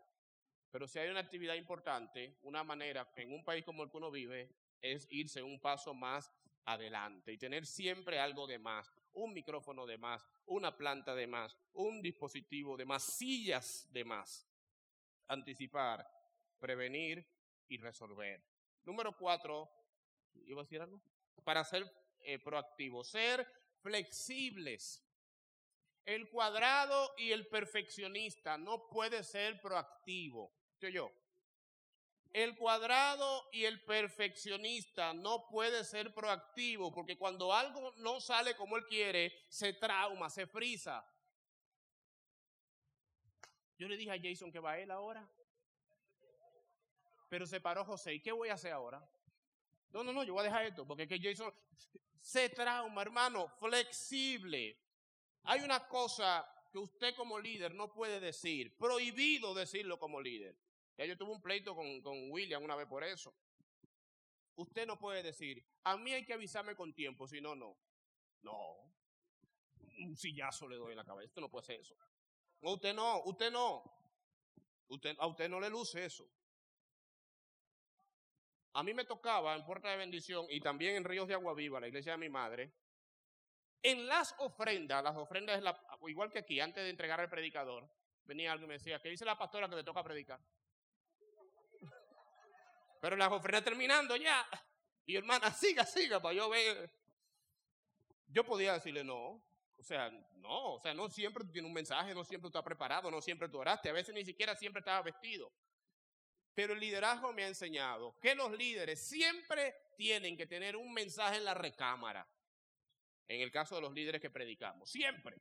Pero 0.70 0.88
si 0.88 0.98
hay 0.98 1.08
una 1.08 1.20
actividad 1.20 1.54
importante, 1.54 2.38
una 2.42 2.64
manera 2.64 3.10
en 3.16 3.32
un 3.32 3.44
país 3.44 3.64
como 3.64 3.84
el 3.84 3.90
que 3.90 3.96
uno 3.96 4.10
vive 4.10 4.50
es 4.80 5.06
irse 5.10 5.42
un 5.42 5.60
paso 5.60 5.94
más 5.94 6.32
adelante 6.64 7.32
y 7.32 7.38
tener 7.38 7.64
siempre 7.64 8.18
algo 8.18 8.46
de 8.46 8.58
más, 8.58 8.92
un 9.16 9.32
micrófono 9.32 9.86
de 9.86 9.98
más, 9.98 10.24
una 10.46 10.76
planta 10.76 11.14
de 11.14 11.26
más, 11.26 11.56
un 11.72 12.02
dispositivo 12.02 12.76
de 12.76 12.84
más, 12.84 13.02
sillas 13.02 13.88
de 13.90 14.04
más. 14.04 14.46
Anticipar, 15.28 16.06
prevenir 16.58 17.26
y 17.68 17.78
resolver. 17.78 18.42
Número 18.84 19.16
cuatro, 19.16 19.68
¿iba 20.34 20.60
a 20.60 20.64
decir 20.64 20.80
algo? 20.80 21.00
Para 21.44 21.64
ser 21.64 21.90
eh, 22.20 22.38
proactivo, 22.38 23.02
ser 23.04 23.46
flexibles. 23.80 25.02
El 26.04 26.28
cuadrado 26.28 27.14
y 27.16 27.32
el 27.32 27.48
perfeccionista 27.48 28.56
no 28.58 28.88
puede 28.88 29.24
ser 29.24 29.60
proactivo. 29.60 30.52
yo? 30.80 31.10
El 32.36 32.54
cuadrado 32.54 33.48
y 33.50 33.64
el 33.64 33.82
perfeccionista 33.82 35.14
no 35.14 35.48
puede 35.48 35.82
ser 35.84 36.12
proactivo 36.12 36.92
porque 36.92 37.16
cuando 37.16 37.54
algo 37.54 37.94
no 37.96 38.20
sale 38.20 38.54
como 38.54 38.76
él 38.76 38.84
quiere, 38.84 39.32
se 39.48 39.72
trauma, 39.72 40.28
se 40.28 40.46
frisa. 40.46 41.02
Yo 43.78 43.88
le 43.88 43.96
dije 43.96 44.10
a 44.10 44.20
Jason 44.22 44.52
que 44.52 44.58
va 44.58 44.78
él 44.78 44.90
ahora. 44.90 45.26
Pero 47.30 47.46
se 47.46 47.58
paró 47.58 47.86
José. 47.86 48.12
¿Y 48.12 48.20
qué 48.20 48.32
voy 48.32 48.50
a 48.50 48.52
hacer 48.52 48.72
ahora? 48.72 49.02
No, 49.88 50.04
no, 50.04 50.12
no, 50.12 50.22
yo 50.22 50.34
voy 50.34 50.42
a 50.42 50.44
dejar 50.44 50.66
esto 50.66 50.86
porque 50.86 51.04
es 51.04 51.08
que 51.08 51.18
Jason 51.18 51.50
se 52.20 52.50
trauma, 52.50 53.00
hermano, 53.00 53.48
flexible. 53.58 54.78
Hay 55.44 55.62
una 55.62 55.88
cosa 55.88 56.46
que 56.70 56.76
usted 56.76 57.14
como 57.14 57.38
líder 57.38 57.74
no 57.74 57.90
puede 57.90 58.20
decir, 58.20 58.76
prohibido 58.76 59.54
decirlo 59.54 59.98
como 59.98 60.20
líder. 60.20 60.65
Ya 60.96 61.04
yo 61.04 61.16
tuve 61.16 61.32
un 61.32 61.42
pleito 61.42 61.74
con, 61.74 62.00
con 62.00 62.30
William 62.30 62.62
una 62.62 62.76
vez 62.76 62.86
por 62.86 63.04
eso. 63.04 63.34
Usted 64.56 64.86
no 64.86 64.98
puede 64.98 65.22
decir, 65.22 65.62
a 65.84 65.96
mí 65.96 66.12
hay 66.12 66.24
que 66.24 66.32
avisarme 66.32 66.74
con 66.74 66.94
tiempo, 66.94 67.28
si 67.28 67.40
no, 67.40 67.54
no. 67.54 67.76
No. 68.42 68.76
Un 69.98 70.16
sillazo 70.16 70.68
le 70.68 70.76
doy 70.76 70.92
en 70.92 70.96
la 70.96 71.04
cabeza. 71.04 71.28
Usted 71.28 71.42
no 71.42 71.50
puede 71.50 71.62
hacer 71.62 71.80
eso. 71.80 71.96
No, 72.62 72.72
usted 72.72 72.94
no, 72.94 73.22
usted 73.24 73.50
no. 73.50 73.82
Usted, 74.88 75.16
a 75.18 75.26
usted 75.26 75.48
no 75.48 75.60
le 75.60 75.68
luce 75.68 76.04
eso. 76.04 76.26
A 78.72 78.82
mí 78.82 78.94
me 78.94 79.04
tocaba 79.04 79.54
en 79.54 79.64
Puerta 79.64 79.90
de 79.90 79.96
Bendición 79.96 80.46
y 80.50 80.60
también 80.60 80.96
en 80.96 81.04
Ríos 81.04 81.28
de 81.28 81.34
Agua 81.34 81.54
Viva, 81.54 81.80
la 81.80 81.88
iglesia 81.88 82.12
de 82.12 82.18
mi 82.18 82.28
madre, 82.28 82.72
en 83.82 84.06
las 84.06 84.34
ofrendas, 84.38 85.02
las 85.02 85.16
ofrendas, 85.16 85.62
igual 86.06 86.30
que 86.30 86.40
aquí, 86.40 86.60
antes 86.60 86.84
de 86.84 86.90
entregar 86.90 87.20
al 87.20 87.30
predicador, 87.30 87.88
venía 88.24 88.52
alguien 88.52 88.66
y 88.66 88.68
me 88.68 88.74
decía, 88.74 89.00
¿qué 89.00 89.08
dice 89.08 89.24
la 89.24 89.38
pastora 89.38 89.68
que 89.68 89.76
le 89.76 89.84
toca 89.84 90.02
predicar? 90.02 90.40
Pero 93.00 93.16
las 93.16 93.30
ofrendas 93.30 93.64
terminando 93.64 94.16
ya. 94.16 94.46
Y 95.04 95.16
hermana, 95.16 95.50
siga, 95.52 95.84
siga, 95.84 96.20
para 96.20 96.34
yo 96.34 96.48
ver. 96.48 96.90
Yo 98.28 98.44
podía 98.44 98.74
decirle 98.74 99.04
no. 99.04 99.42
O 99.78 99.82
sea, 99.82 100.10
no, 100.36 100.74
o 100.74 100.80
sea, 100.80 100.94
no 100.94 101.08
siempre 101.08 101.44
tú 101.44 101.52
tienes 101.52 101.68
un 101.68 101.74
mensaje, 101.74 102.14
no 102.14 102.24
siempre 102.24 102.42
tú 102.42 102.48
estás 102.48 102.62
preparado, 102.62 103.10
no 103.10 103.20
siempre 103.20 103.48
tú 103.48 103.58
oraste, 103.58 103.90
a 103.90 103.92
veces 103.92 104.14
ni 104.14 104.24
siquiera 104.24 104.56
siempre 104.56 104.80
estaba 104.80 105.02
vestido. 105.02 105.52
Pero 106.54 106.72
el 106.72 106.80
liderazgo 106.80 107.32
me 107.34 107.44
ha 107.44 107.48
enseñado 107.48 108.18
que 108.18 108.34
los 108.34 108.50
líderes 108.52 109.06
siempre 109.06 109.74
tienen 109.96 110.36
que 110.36 110.46
tener 110.46 110.76
un 110.76 110.92
mensaje 110.92 111.36
en 111.36 111.44
la 111.44 111.52
recámara. 111.52 112.26
En 113.28 113.40
el 113.42 113.50
caso 113.50 113.74
de 113.74 113.82
los 113.82 113.92
líderes 113.92 114.20
que 114.20 114.30
predicamos, 114.30 114.90
siempre. 114.90 115.36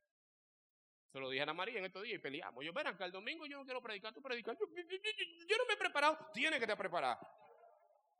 Se 1.08 1.20
lo 1.20 1.30
dije 1.30 1.42
a 1.42 1.44
Ana 1.44 1.54
María 1.54 1.80
en 1.80 1.86
estos 1.86 2.04
días 2.04 2.16
y 2.16 2.20
peleamos. 2.20 2.66
Yo, 2.66 2.74
ven 2.74 2.88
acá, 2.88 3.06
el 3.06 3.12
domingo 3.14 3.46
yo 3.46 3.58
no 3.58 3.64
quiero 3.64 3.82
predicar, 3.82 4.14
tú 4.14 4.22
predicas. 4.22 4.58
Yo, 4.60 4.66
no 5.58 5.66
me 5.66 5.74
he 5.76 5.78
preparado. 5.78 6.18
Tiene 6.34 6.60
que 6.60 6.68
te 6.68 6.76
preparar. 6.76 7.18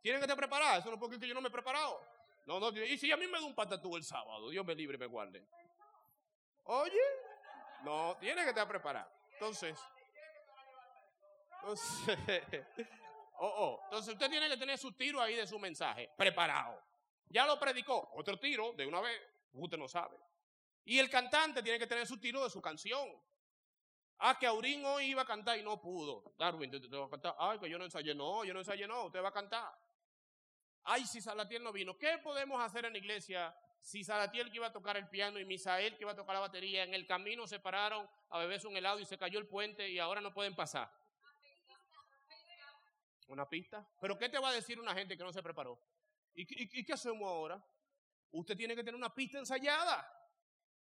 Tienen 0.06 0.22
que 0.22 0.26
estar 0.26 0.38
preparados. 0.38 0.82
Eso 0.82 0.92
no 0.92 1.00
puede 1.00 1.20
que 1.20 1.28
yo 1.28 1.34
no 1.34 1.42
me 1.42 1.48
he 1.48 1.52
preparado. 1.52 2.00
No, 2.46 2.60
no, 2.60 2.70
y 2.70 2.96
si 2.96 3.12
a 3.12 3.18
mí 3.18 3.26
me 3.26 3.40
da 3.40 3.44
un 3.44 3.56
patatú 3.56 3.98
el 3.98 4.04
sábado, 4.04 4.52
Dios 4.52 4.64
me 4.64 4.76
libre 4.76 4.98
y 4.98 5.00
me 5.00 5.08
guarde. 5.08 5.44
Oye, 6.66 7.02
no, 7.84 8.16
tiene 8.20 8.44
que 8.44 8.50
estar 8.50 8.68
preparado. 8.68 9.10
Entonces, 9.34 9.76
entonces, 11.60 12.20
oh, 13.40 13.48
oh, 13.48 13.82
entonces 13.86 14.14
usted 14.14 14.30
tiene 14.30 14.48
que 14.48 14.58
tener 14.58 14.78
su 14.78 14.92
tiro 14.92 15.20
ahí 15.20 15.34
de 15.34 15.48
su 15.48 15.58
mensaje, 15.58 16.12
preparado. 16.16 16.80
Ya 17.30 17.48
lo 17.48 17.60
predicó, 17.60 18.12
otro 18.14 18.38
tiro 18.38 18.74
de 18.74 18.86
una 18.86 19.02
vez, 19.02 19.20
usted 19.54 19.80
no 19.80 19.88
sabe. 19.88 20.20
Y 20.84 21.00
el 21.00 21.10
cantante 21.10 21.64
tiene 21.64 21.80
que 21.80 21.88
tener 21.88 22.06
su 22.06 22.20
tiro 22.20 22.44
de 22.44 22.52
su 22.52 22.62
canción. 22.62 23.10
Ah, 24.20 24.38
que 24.38 24.46
Aurín 24.46 24.86
hoy 24.86 25.06
iba 25.06 25.24
a 25.24 25.26
cantar 25.26 25.58
y 25.58 25.64
no 25.64 25.82
pudo. 25.82 26.36
Darwin, 26.38 26.70
te, 26.70 26.80
te, 26.80 26.96
va 26.96 27.08
a 27.08 27.10
cantar. 27.10 27.36
Ay, 27.40 27.58
que 27.58 27.68
yo 27.68 27.80
no 27.80 27.86
ensayé. 27.86 28.14
No, 28.14 28.46
yo 28.46 28.54
no 28.54 28.60
ensayé, 28.60 28.88
no. 28.88 29.06
Usted 29.06 29.24
va 29.24 29.30
a 29.30 29.34
cantar. 29.34 29.76
Ay, 30.86 31.06
si 31.06 31.20
Salatiel 31.20 31.64
no 31.64 31.74
vino. 31.74 31.98
¿Qué 31.98 32.20
podemos 32.20 32.62
hacer 32.62 32.86
en 32.86 32.94
la 32.94 33.00
iglesia 33.00 33.56
si 33.82 34.04
Salatiel 34.04 34.50
que 34.50 34.58
iba 34.58 34.68
a 34.68 34.74
tocar 34.74 34.98
el 34.98 35.10
piano 35.10 35.40
y 35.40 35.46
Misael 35.46 35.96
que 35.96 36.04
iba 36.04 36.12
a 36.12 36.16
tocar 36.16 36.36
la 36.36 36.42
batería 36.42 36.84
en 36.84 36.94
el 36.94 37.06
camino 37.06 37.46
se 37.46 37.60
pararon 37.60 38.08
a 38.30 38.40
beberse 38.40 38.68
un 38.68 38.76
helado 38.78 39.00
y 39.00 39.06
se 39.06 39.18
cayó 39.18 39.40
el 39.40 39.48
puente 39.48 39.90
y 39.90 40.00
ahora 40.00 40.22
no 40.22 40.34
pueden 40.34 40.56
pasar? 40.56 40.92
¿Una 43.28 43.50
pista? 43.50 43.88
¿Pero 44.00 44.18
qué 44.18 44.30
te 44.30 44.38
va 44.38 44.50
a 44.50 44.54
decir 44.54 44.80
una 44.80 44.94
gente 44.94 45.18
que 45.18 45.24
no 45.24 45.34
se 45.34 45.42
preparó? 45.42 45.80
¿Y, 46.36 46.84
qué 46.84 46.94
hacemos 46.94 47.28
ahora? 47.28 47.64
Usted 48.32 48.56
tiene 48.56 48.76
que 48.76 48.84
tener 48.84 48.96
una 48.96 49.14
pista 49.14 49.40
ensayada. 49.40 50.08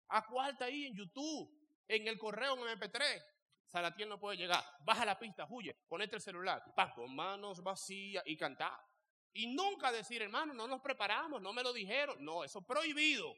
¿A 0.09 0.27
cuál 0.27 0.53
está 0.53 0.67
ahí 0.67 0.87
en 0.87 0.95
YouTube? 0.95 1.51
En 1.89 2.07
el 2.07 2.19
correo 2.19 2.55
en 2.55 2.79
MP3. 2.79 3.25
Salatiel 3.67 4.09
no 4.09 4.21
puede 4.21 4.37
llegar. 4.37 4.65
Baja 4.81 5.05
la 5.05 5.19
pista, 5.19 5.47
huye, 5.51 5.77
conecta 5.89 6.17
el 6.17 6.23
celular. 6.23 6.73
Pa, 6.77 6.95
con 6.95 7.15
manos 7.15 7.63
vacías 7.63 8.23
y 8.27 8.37
cantar. 8.37 8.79
Y 9.38 9.46
nunca 9.46 9.92
decir, 9.92 10.20
hermano, 10.20 10.53
no 10.53 10.66
nos 10.66 10.81
preparamos, 10.81 11.40
no 11.40 11.53
me 11.53 11.62
lo 11.62 11.72
dijeron. 11.72 12.16
No, 12.24 12.42
eso 12.42 12.59
es 12.59 12.64
prohibido. 12.64 13.37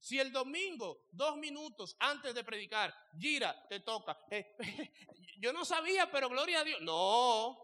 Si 0.00 0.18
el 0.18 0.32
domingo, 0.32 1.06
dos 1.12 1.36
minutos 1.36 1.94
antes 2.00 2.34
de 2.34 2.42
predicar, 2.42 2.92
gira, 3.16 3.68
te 3.68 3.78
toca. 3.78 4.18
Eh, 4.32 4.56
yo 5.38 5.52
no 5.52 5.64
sabía, 5.64 6.10
pero 6.10 6.28
gloria 6.28 6.58
a 6.58 6.64
Dios. 6.64 6.80
No, 6.80 7.56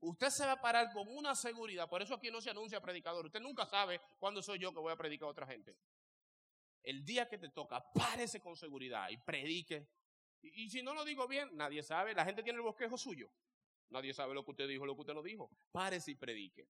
usted 0.00 0.28
se 0.28 0.44
va 0.44 0.52
a 0.52 0.60
parar 0.60 0.92
con 0.92 1.08
una 1.08 1.34
seguridad. 1.34 1.88
Por 1.88 2.02
eso 2.02 2.12
aquí 2.12 2.30
no 2.30 2.42
se 2.42 2.50
anuncia 2.50 2.78
predicador. 2.78 3.24
Usted 3.24 3.40
nunca 3.40 3.64
sabe 3.64 3.98
cuándo 4.18 4.42
soy 4.42 4.58
yo 4.58 4.70
que 4.70 4.80
voy 4.80 4.92
a 4.92 4.96
predicar 4.96 5.28
a 5.28 5.30
otra 5.30 5.46
gente. 5.46 5.74
El 6.82 7.06
día 7.06 7.26
que 7.26 7.38
te 7.38 7.48
toca, 7.48 7.90
párese 7.90 8.42
con 8.42 8.54
seguridad 8.54 9.08
y 9.08 9.16
predique. 9.16 9.88
Y, 10.42 10.64
y 10.64 10.68
si 10.68 10.82
no 10.82 10.92
lo 10.92 11.06
digo 11.06 11.26
bien, 11.26 11.56
nadie 11.56 11.82
sabe. 11.82 12.12
La 12.12 12.26
gente 12.26 12.42
tiene 12.42 12.58
el 12.58 12.64
bosquejo 12.64 12.98
suyo. 12.98 13.30
Nadie 13.90 14.12
sabe 14.12 14.34
lo 14.34 14.44
que 14.44 14.50
usted 14.50 14.68
dijo, 14.68 14.84
lo 14.86 14.94
que 14.94 15.00
usted 15.02 15.14
no 15.14 15.22
dijo. 15.22 15.50
Párese 15.72 16.12
y 16.12 16.14
predique. 16.14 16.68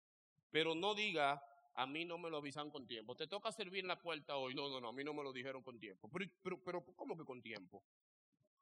Pero 0.51 0.75
no 0.75 0.95
diga, 0.95 1.43
a 1.75 1.87
mí 1.87 2.05
no 2.05 2.19
me 2.19 2.31
lo 2.31 2.39
avisan 2.39 2.71
con 2.71 2.87
tiempo. 2.87 3.17
Te 3.17 3.27
toca 3.27 3.51
servir 3.53 3.81
en 3.81 3.89
la 3.89 4.01
puerta 4.01 4.37
hoy. 4.37 4.55
No, 4.55 4.69
no, 4.69 4.81
no, 4.81 4.89
a 4.89 4.93
mí 4.93 5.03
no 5.05 5.13
me 5.13 5.23
lo 5.23 5.33
dijeron 5.33 5.63
con 5.63 5.79
tiempo. 5.79 6.09
Pero, 6.09 6.31
pero, 6.43 6.65
pero 6.65 6.85
¿cómo 6.97 7.17
que 7.17 7.25
con 7.25 7.43
tiempo? 7.43 7.85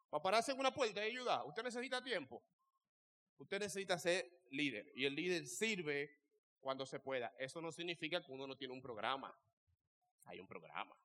Para 0.08 0.22
pararse 0.22 0.52
en 0.52 0.60
una 0.60 0.72
puerta 0.72 1.06
y 1.06 1.10
ayudar, 1.10 1.44
usted 1.46 1.62
necesita 1.62 2.02
tiempo. 2.02 2.42
Usted 3.38 3.60
necesita 3.60 3.98
ser 3.98 4.42
líder. 4.50 4.92
Y 4.94 5.04
el 5.04 5.14
líder 5.14 5.46
sirve 5.46 6.18
cuando 6.60 6.86
se 6.86 7.00
pueda. 7.00 7.34
Eso 7.38 7.60
no 7.60 7.72
significa 7.72 8.22
que 8.22 8.32
uno 8.32 8.46
no 8.46 8.56
tiene 8.56 8.74
un 8.74 8.82
programa. 8.82 9.36
Hay 10.24 10.38
un 10.38 10.46
programa. 10.46 10.96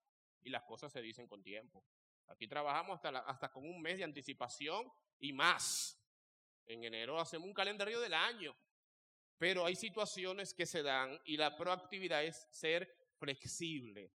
Y 0.41 0.49
las 0.49 0.63
cosas 0.63 0.91
se 0.91 1.01
dicen 1.01 1.28
con 1.28 1.41
tiempo. 1.41 1.84
Aquí 2.28 2.47
trabajamos 2.47 2.95
hasta, 2.95 3.19
hasta 3.19 3.51
con 3.51 3.67
un 3.67 3.82
mes 3.82 3.97
de 3.97 4.03
anticipación 4.03 4.91
y 5.19 5.34
más. 5.34 5.96
En 6.68 6.84
enero 6.84 7.20
hacemos 7.20 7.47
un 7.47 7.53
calendario 7.53 7.99
del 7.99 8.13
año. 8.13 8.55
Pero 9.38 9.65
hay 9.65 9.76
situaciones 9.76 10.53
que 10.53 10.65
se 10.65 10.84
dan 10.84 11.20
y 11.26 11.38
la 11.38 11.55
proactividad 11.55 12.24
es 12.24 12.47
ser 12.51 12.91
flexible. 13.18 14.11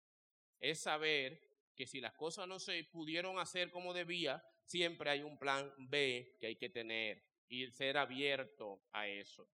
Es 0.59 0.81
saber 0.81 1.41
que 1.75 1.85
si 1.85 2.01
las 2.01 2.13
cosas 2.13 2.47
no 2.47 2.59
se 2.59 2.83
pudieron 2.85 3.37
hacer 3.37 3.71
como 3.71 3.93
debía, 3.93 4.43
siempre 4.65 5.09
hay 5.09 5.23
un 5.23 5.37
plan 5.37 5.73
B 5.77 6.37
que 6.39 6.47
hay 6.47 6.55
que 6.55 6.69
tener 6.69 7.23
y 7.47 7.69
ser 7.71 7.97
abierto 7.97 8.81
a 8.91 9.07
eso. 9.07 9.49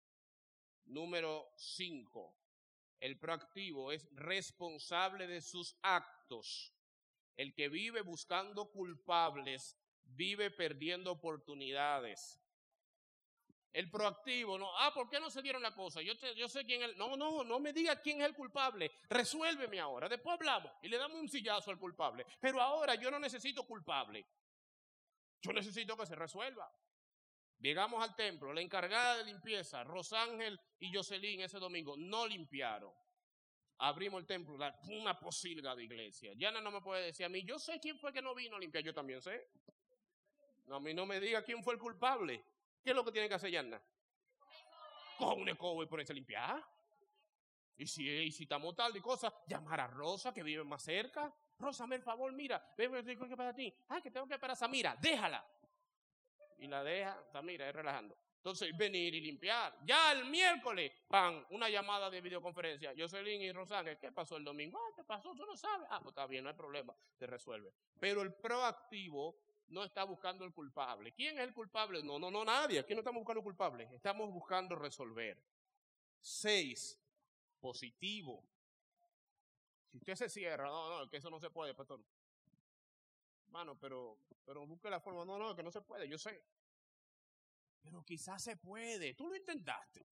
Número 0.86 1.50
5. 1.58 2.36
El 3.00 3.18
proactivo 3.20 3.91
es 3.91 4.08
responsable 4.16 5.28
de 5.28 5.41
sus 5.41 5.78
actos. 5.82 6.74
El 7.36 7.54
que 7.54 7.70
vive 7.70 8.02
buscando 8.02 8.72
culpables 8.72 9.78
vive 10.04 10.52
perdiendo 10.52 11.12
oportunidades. 11.12 12.43
El 13.74 13.89
proactivo, 13.89 14.55
no, 14.55 14.69
ah, 14.78 14.93
¿por 14.93 15.09
qué 15.09 15.19
no 15.19 15.32
se 15.32 15.41
dieron 15.41 15.63
la 15.63 15.74
cosa? 15.74 15.99
Yo, 16.03 16.13
yo 16.36 16.47
sé 16.47 16.63
quién 16.63 16.84
es, 16.84 16.95
no, 16.95 17.17
no, 17.17 17.43
no 17.43 17.59
me 17.59 17.74
diga 17.74 17.99
quién 17.99 18.21
es 18.21 18.28
el 18.28 18.36
culpable, 18.36 18.91
resuélveme 19.09 19.80
ahora, 19.80 20.07
después 20.07 20.36
hablamos 20.36 20.71
y 20.84 20.89
le 20.89 20.97
damos 20.97 21.19
un 21.19 21.28
sillazo 21.28 21.71
al 21.71 21.80
culpable, 21.80 22.24
pero 22.39 22.61
ahora 22.61 22.93
yo 22.93 23.09
no 23.09 23.17
necesito 23.17 23.65
culpable, 23.65 24.24
yo 25.41 25.51
necesito 25.51 25.97
que 25.97 26.05
se 26.05 26.15
resuelva. 26.15 26.71
Llegamos 27.57 28.03
al 28.03 28.13
templo, 28.15 28.53
la 28.53 28.61
encargada 28.61 29.17
de 29.17 29.24
limpieza, 29.24 29.84
Rosángel 29.84 30.59
y 30.80 30.93
Jocelyn 30.93 31.41
ese 31.41 31.57
domingo, 31.57 31.95
no 31.97 32.28
limpiaron. 32.28 32.93
Abrimos 33.78 34.21
el 34.21 34.28
templo, 34.28 34.55
una 34.89 35.17
posilga 35.19 35.76
de 35.76 35.86
iglesia. 35.86 36.34
Yana 36.36 36.61
no 36.61 36.71
me 36.71 36.82
puede 36.82 37.05
decir 37.05 37.26
a 37.26 37.30
mí, 37.30 37.43
yo 37.43 37.57
sé 37.57 37.80
quién 37.80 37.97
fue 37.97 38.13
que 38.13 38.21
no 38.21 38.36
vino 38.36 38.57
a 38.57 38.59
limpiar, 38.59 38.84
yo 38.84 38.93
también 38.93 39.21
sé. 39.21 39.49
No, 40.65 40.76
a 40.76 40.80
mí 40.80 40.93
no 40.93 41.05
me 41.05 41.19
diga 41.19 41.43
quién 41.43 41.63
fue 41.63 41.74
el 41.74 41.80
culpable. 41.80 42.43
¿Qué 42.84 42.90
es 42.90 42.96
lo 42.96 43.06
que 43.06 43.12
tiene 43.12 43.30
que 43.30 43.36
hacer 43.36 43.50
Yana? 43.50 43.82
Coge 45.18 45.42
un 45.42 45.50
escobo 45.50 45.84
y 45.84 45.88
ponerse 45.88 46.12
a 46.12 46.16
limpiar. 46.16 46.64
Y 47.78 47.88
si, 47.88 48.08
y 48.08 48.32
si 48.32 48.44
estamos 48.44 48.76
tal 48.76 48.96
y 48.96 49.00
cosas, 49.00 49.34
llamar 49.48 49.80
a 49.80 49.88
Rosa 49.88 50.34
que 50.34 50.44
vive 50.44 50.64
más 50.64 50.84
cerca. 50.84 51.34
Rosa, 51.60 51.88
me 51.88 51.96
el 51.96 52.04
favor, 52.04 52.32
mira, 52.34 52.74
¿qué 52.76 52.90
pasa 53.38 53.54
ti? 53.54 53.74
Ay, 53.88 54.02
que 54.02 54.12
tengo 54.12 54.28
que 54.28 54.34
esperar 54.34 54.52
a 54.52 54.56
Samira, 54.56 54.98
déjala. 55.00 55.46
Y 56.58 56.68
la 56.68 56.84
deja, 56.84 57.24
Samira, 57.32 57.70
es 57.70 57.76
relajando. 57.76 58.18
Entonces, 58.38 58.76
venir 58.78 59.16
y 59.16 59.22
limpiar. 59.22 59.74
Ya 59.86 60.12
el 60.12 60.26
miércoles, 60.26 60.92
pan, 61.08 61.46
una 61.52 61.70
llamada 61.70 62.10
de 62.10 62.20
videoconferencia. 62.20 62.92
Yo 62.92 63.08
soy 63.08 63.24
Lin 63.24 63.42
y 63.42 63.52
Rosángel, 63.54 63.98
¿qué 63.98 64.12
pasó 64.12 64.36
el 64.36 64.44
domingo? 64.44 64.78
Ah, 64.78 64.92
¿qué 64.94 65.04
pasó? 65.06 65.34
Tú 65.34 65.46
no 65.46 65.56
sabes. 65.56 65.88
Ah, 65.90 66.00
pues 66.00 66.10
está 66.10 66.28
bien, 66.28 66.44
no 66.44 66.50
hay 66.50 66.56
problema, 66.56 66.94
se 67.14 67.26
resuelve. 67.26 67.74
Pero 68.00 68.22
el 68.22 68.34
proactivo 68.34 69.38
no 69.74 69.84
está 69.84 70.03
buscando 70.03 70.45
el 70.45 70.53
culpable. 70.53 71.11
¿Quién 71.13 71.38
es 71.38 71.43
el 71.47 71.53
culpable? 71.53 72.03
No, 72.03 72.19
no, 72.19 72.30
no, 72.30 72.45
nadie. 72.45 72.80
Aquí 72.80 72.93
no 72.93 72.99
estamos 72.99 73.21
buscando 73.21 73.41
culpable. 73.41 73.89
Estamos 73.91 74.32
buscando 74.32 74.76
resolver. 74.76 75.43
Seis, 76.21 76.99
positivo. 77.59 78.43
Si 79.91 79.97
usted 79.97 80.15
se 80.15 80.30
cierra, 80.30 80.65
no, 80.65 80.99
no, 80.99 81.09
que 81.09 81.17
eso 81.17 81.30
no 81.30 81.39
se 81.39 81.49
puede, 81.49 81.74
pastor. 81.74 81.99
Mano, 83.47 83.78
pero, 83.80 84.19
pero 84.45 84.65
busque 84.65 84.89
la 84.89 84.99
forma. 84.99 85.26
No, 85.26 85.38
no, 85.38 85.55
que 85.55 85.63
no 85.63 85.71
se 85.71 85.82
puede, 85.82 86.07
yo 86.07 86.17
sé. 86.17 86.43
Pero 87.82 88.03
quizás 88.03 88.41
se 88.43 88.55
puede. 88.57 89.15
Tú 89.15 89.28
lo 89.28 89.36
intentaste. 89.36 90.05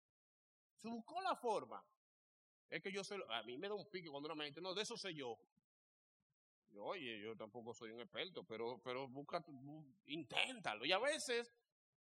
Se 0.82 0.88
buscó 0.88 1.22
la 1.22 1.36
forma. 1.36 1.84
Es 2.70 2.82
que 2.82 2.92
yo 2.92 3.04
sé, 3.04 3.16
a 3.30 3.44
mí 3.44 3.58
me 3.58 3.68
da 3.68 3.76
un 3.76 3.90
pique 3.90 4.10
cuando 4.10 4.28
una 4.28 4.36
me 4.36 4.46
dice, 4.46 4.62
no, 4.62 4.74
de 4.74 4.82
eso 4.82 4.98
sé 4.98 5.14
yo. 5.14 5.38
Oye, 6.78 7.20
yo 7.20 7.36
tampoco 7.36 7.74
soy 7.74 7.92
un 7.92 8.02
experto, 8.02 8.44
pero, 8.44 8.82
pero 8.84 9.08
busca, 9.08 9.44
inténtalo. 10.06 10.86
Y 10.86 10.92
a 10.92 11.00
veces 11.00 11.54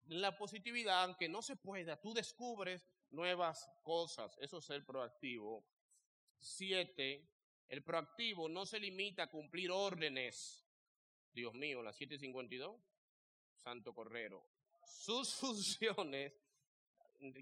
la 0.06 0.38
positividad, 0.38 1.04
aunque 1.04 1.30
no 1.30 1.42
se 1.42 1.56
pueda, 1.56 2.00
tú 2.00 2.14
descubres 2.14 2.86
nuevas 3.12 3.70
cosas. 3.84 4.38
Eso 4.40 4.58
es 4.58 4.70
el 4.70 4.86
proactivo. 4.86 5.66
Siete, 6.40 7.30
el 7.68 7.84
proactivo 7.84 8.48
no 8.48 8.66
se 8.66 8.80
limita 8.80 9.24
a 9.24 9.30
cumplir 9.30 9.72
órdenes. 9.72 10.66
Dios 11.34 11.54
mío, 11.54 11.82
las 11.82 12.00
7.52, 12.00 12.80
Santo 13.56 13.94
Correro. 13.94 14.44
Sus 14.86 15.36
funciones, 15.40 16.34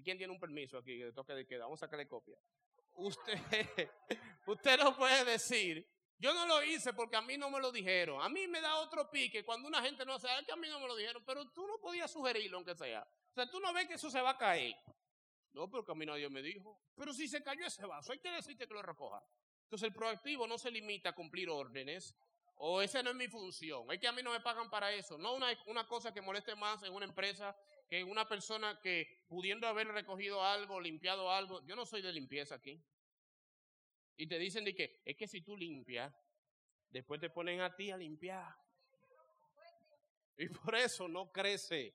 ¿quién 0.04 0.18
tiene 0.18 0.32
un 0.32 0.40
permiso 0.40 0.78
aquí 0.78 1.00
toque 1.14 1.34
de 1.34 1.46
queda? 1.46 1.64
Vamos 1.64 1.82
a 1.82 1.86
sacarle 1.86 2.08
copia. 2.08 2.38
Usted, 2.94 3.38
usted 4.46 4.78
no 4.78 4.96
puede 4.96 5.24
decir, 5.24 5.86
yo 6.18 6.32
no 6.32 6.46
lo 6.46 6.62
hice 6.62 6.92
porque 6.92 7.16
a 7.16 7.22
mí 7.22 7.36
no 7.36 7.50
me 7.50 7.60
lo 7.60 7.70
dijeron. 7.70 8.22
A 8.22 8.28
mí 8.28 8.46
me 8.48 8.60
da 8.60 8.76
otro 8.76 9.10
pique 9.10 9.44
cuando 9.44 9.68
una 9.68 9.82
gente 9.82 10.04
no 10.04 10.18
sabe 10.18 10.44
que 10.44 10.52
a 10.52 10.56
mí 10.56 10.68
no 10.68 10.80
me 10.80 10.86
lo 10.86 10.96
dijeron, 10.96 11.22
pero 11.26 11.46
tú 11.50 11.66
no 11.66 11.78
podías 11.78 12.10
sugerirlo 12.10 12.56
aunque 12.56 12.74
sea. 12.74 13.02
O 13.02 13.34
sea, 13.34 13.50
tú 13.50 13.60
no 13.60 13.72
ves 13.72 13.86
que 13.86 13.94
eso 13.94 14.10
se 14.10 14.20
va 14.20 14.30
a 14.30 14.38
caer. 14.38 14.76
No, 15.52 15.70
porque 15.70 15.92
a 15.92 15.94
mí 15.94 16.06
nadie 16.06 16.28
me 16.28 16.42
dijo. 16.42 16.80
Pero 16.94 17.12
si 17.12 17.28
se 17.28 17.42
cayó 17.42 17.66
ese 17.66 17.84
vaso, 17.86 18.12
hay 18.12 18.18
que 18.18 18.30
decirte 18.30 18.66
que 18.66 18.74
lo 18.74 18.82
recoja. 18.82 19.22
Entonces 19.64 19.88
el 19.88 19.94
proactivo 19.94 20.46
no 20.46 20.58
se 20.58 20.70
limita 20.70 21.10
a 21.10 21.14
cumplir 21.14 21.50
órdenes, 21.50 22.14
o 22.56 22.80
esa 22.80 23.02
no 23.02 23.10
es 23.10 23.16
mi 23.16 23.28
función. 23.28 23.90
Es 23.90 23.98
que 23.98 24.08
a 24.08 24.12
mí 24.12 24.22
no 24.22 24.32
me 24.32 24.40
pagan 24.40 24.70
para 24.70 24.92
eso. 24.92 25.18
No 25.18 25.34
una, 25.34 25.48
una 25.66 25.86
cosa 25.86 26.12
que 26.14 26.20
moleste 26.20 26.54
más 26.54 26.82
en 26.82 26.92
una 26.92 27.04
empresa 27.04 27.54
que 27.88 28.02
una 28.02 28.28
persona 28.28 28.80
que 28.80 29.24
pudiendo 29.28 29.66
haber 29.66 29.88
recogido 29.88 30.42
algo, 30.42 30.80
limpiado 30.80 31.30
algo. 31.30 31.64
Yo 31.66 31.76
no 31.76 31.84
soy 31.84 32.02
de 32.02 32.12
limpieza 32.12 32.54
aquí. 32.54 32.82
Y 34.16 34.26
te 34.26 34.38
dicen 34.38 34.64
de 34.64 34.74
que 34.74 35.02
es 35.04 35.16
que 35.16 35.28
si 35.28 35.42
tú 35.42 35.56
limpias, 35.56 36.14
después 36.90 37.20
te 37.20 37.30
ponen 37.30 37.60
a 37.60 37.74
ti 37.74 37.90
a 37.90 37.96
limpiar. 37.96 38.54
Y 40.38 40.48
por 40.48 40.74
eso 40.74 41.08
no 41.08 41.30
crece. 41.32 41.94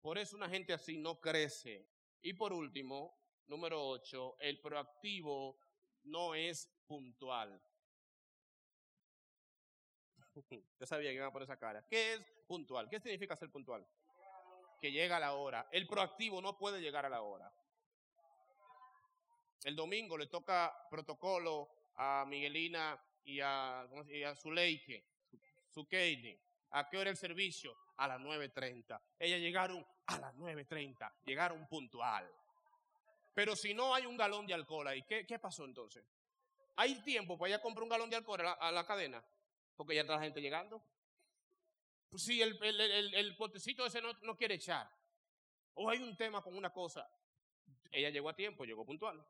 Por 0.00 0.18
eso 0.18 0.36
una 0.36 0.48
gente 0.48 0.72
así 0.72 0.98
no 0.98 1.20
crece. 1.20 1.88
Y 2.20 2.34
por 2.34 2.52
último, 2.52 3.18
número 3.46 3.84
ocho, 3.86 4.36
el 4.40 4.60
proactivo 4.60 5.58
no 6.04 6.34
es 6.34 6.68
puntual. 6.86 7.60
Yo 10.80 10.86
sabía 10.86 11.10
que 11.10 11.16
iba 11.16 11.26
a 11.26 11.32
poner 11.32 11.44
esa 11.44 11.58
cara. 11.58 11.86
¿Qué 11.88 12.14
es 12.14 12.20
puntual? 12.46 12.88
¿Qué 12.88 13.00
significa 13.00 13.36
ser 13.36 13.50
puntual? 13.50 13.86
Que 14.80 14.90
llega 14.90 15.16
a 15.16 15.20
la 15.20 15.34
hora. 15.34 15.68
El 15.70 15.86
proactivo 15.86 16.40
no 16.40 16.58
puede 16.58 16.80
llegar 16.80 17.06
a 17.06 17.08
la 17.08 17.22
hora. 17.22 17.52
El 19.64 19.76
domingo 19.76 20.18
le 20.18 20.26
toca 20.26 20.74
protocolo 20.90 21.70
a 21.96 22.24
Miguelina 22.26 23.00
y 23.24 23.40
a, 23.40 23.86
y 24.08 24.22
a 24.22 24.34
Zuleike, 24.34 25.04
Zukeini. 25.72 26.38
¿A 26.70 26.88
qué 26.88 26.98
hora 26.98 27.10
el 27.10 27.16
servicio? 27.16 27.76
A 27.98 28.08
las 28.08 28.20
9.30. 28.20 29.00
Ellas 29.18 29.40
llegaron 29.40 29.86
a 30.06 30.18
las 30.18 30.34
9.30. 30.34 31.12
Llegaron 31.24 31.66
puntual. 31.68 32.28
Pero 33.34 33.54
si 33.54 33.74
no 33.74 33.94
hay 33.94 34.06
un 34.06 34.16
galón 34.16 34.46
de 34.46 34.54
alcohol 34.54 34.88
ahí, 34.88 35.02
¿qué, 35.02 35.38
pasó 35.38 35.64
entonces? 35.64 36.04
¿Hay 36.76 37.02
tiempo 37.02 37.38
para 37.38 37.50
ella 37.50 37.62
comprar 37.62 37.84
un 37.84 37.90
galón 37.90 38.10
de 38.10 38.16
alcohol 38.16 38.40
a 38.40 38.72
la, 38.72 38.86
cadena? 38.86 39.22
Porque 39.76 39.94
ya 39.94 40.00
está 40.02 40.16
la 40.16 40.22
gente 40.22 40.40
llegando. 40.40 40.82
Pues 42.10 42.24
si 42.24 42.42
el, 42.42 42.58
el, 42.62 43.14
el, 43.14 43.36
potecito 43.36 43.86
ese 43.86 44.02
no, 44.02 44.12
no 44.22 44.36
quiere 44.36 44.54
echar. 44.54 44.90
O 45.74 45.88
hay 45.88 45.98
un 46.02 46.16
tema 46.16 46.42
con 46.42 46.56
una 46.56 46.70
cosa. 46.70 47.08
Ella 47.90 48.10
llegó 48.10 48.28
a 48.28 48.36
tiempo, 48.36 48.64
llegó 48.64 48.84
puntual. 48.84 49.24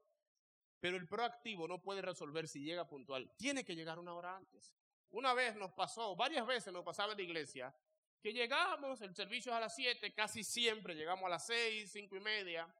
Pero 0.82 0.96
el 0.96 1.06
proactivo 1.06 1.68
no 1.68 1.80
puede 1.80 2.02
resolver 2.02 2.48
si 2.48 2.64
llega 2.64 2.88
puntual. 2.88 3.30
Tiene 3.36 3.64
que 3.64 3.76
llegar 3.76 4.00
una 4.00 4.14
hora 4.14 4.36
antes. 4.36 4.74
Una 5.10 5.32
vez 5.32 5.54
nos 5.54 5.70
pasó, 5.70 6.16
varias 6.16 6.44
veces 6.44 6.72
nos 6.72 6.84
pasaba 6.84 7.12
en 7.12 7.18
la 7.18 7.22
iglesia, 7.22 7.72
que 8.20 8.32
llegamos, 8.32 9.00
el 9.00 9.14
servicio 9.14 9.52
es 9.52 9.58
a 9.58 9.60
las 9.60 9.76
7, 9.76 10.12
casi 10.12 10.42
siempre 10.42 10.96
llegamos 10.96 11.24
a 11.26 11.28
las 11.28 11.46
6, 11.46 11.88
5 11.88 12.16
y 12.16 12.20
media, 12.20 12.74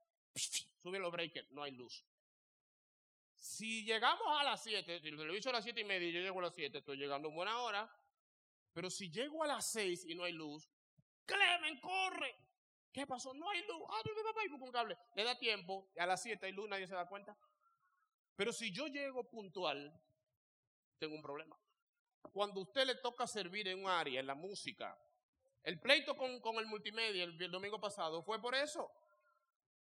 suben 0.83 1.01
los 1.01 1.13
breakers, 1.13 1.49
no 1.53 1.63
hay 1.63 1.71
luz. 1.71 2.05
Si 3.37 3.85
llegamos 3.85 4.27
a 4.27 4.43
las 4.43 4.61
7, 4.65 4.99
si 4.99 5.09
el 5.09 5.17
servicio 5.17 5.39
es 5.39 5.47
a 5.47 5.53
las 5.53 5.65
7 5.65 5.81
y 5.81 5.85
media 5.85 6.09
y 6.09 6.13
yo 6.13 6.21
llego 6.23 6.41
a 6.41 6.43
las 6.43 6.55
7, 6.57 6.79
estoy 6.79 6.97
llegando 6.97 7.29
en 7.29 7.37
buena 7.37 7.57
hora. 7.61 7.89
Pero 8.73 8.91
si 8.91 9.13
llego 9.13 9.45
a 9.45 9.47
las 9.47 9.71
6 9.71 10.07
y 10.09 10.17
no 10.17 10.25
hay 10.25 10.33
luz, 10.33 10.69
Clemen, 11.25 11.79
corre. 11.79 12.35
¿Qué 12.93 13.07
pasó? 13.07 13.33
No 13.33 13.49
hay 13.49 13.65
luz. 13.67 13.83
Ah, 13.89 14.03
papá 14.03 14.41
un 14.51 14.73
cable. 14.73 14.99
Le 15.15 15.23
da 15.23 15.39
tiempo. 15.39 15.93
A 15.97 16.07
las 16.07 16.21
7 16.21 16.47
hay 16.47 16.53
luz, 16.53 16.69
nadie 16.69 16.89
se 16.89 16.95
da 16.95 17.07
cuenta. 17.07 17.37
Pero 18.43 18.53
si 18.53 18.73
yo 18.73 18.89
llego 18.89 19.23
puntual, 19.23 19.97
tengo 20.99 21.15
un 21.15 21.23
problema. 21.23 21.57
Cuando 22.33 22.63
usted 22.63 22.85
le 22.85 22.97
toca 22.97 23.25
servir 23.25 23.69
en 23.69 23.85
un 23.85 23.89
área, 23.89 24.19
en 24.19 24.27
la 24.27 24.35
música, 24.35 24.99
el 25.63 25.79
pleito 25.79 26.17
con, 26.17 26.59
el 26.59 26.67
multimedia 26.67 27.23
el, 27.23 27.51
domingo 27.53 27.81
pasado 27.81 28.21
fue 28.21 28.43
por 28.43 28.57
eso. 28.57 28.91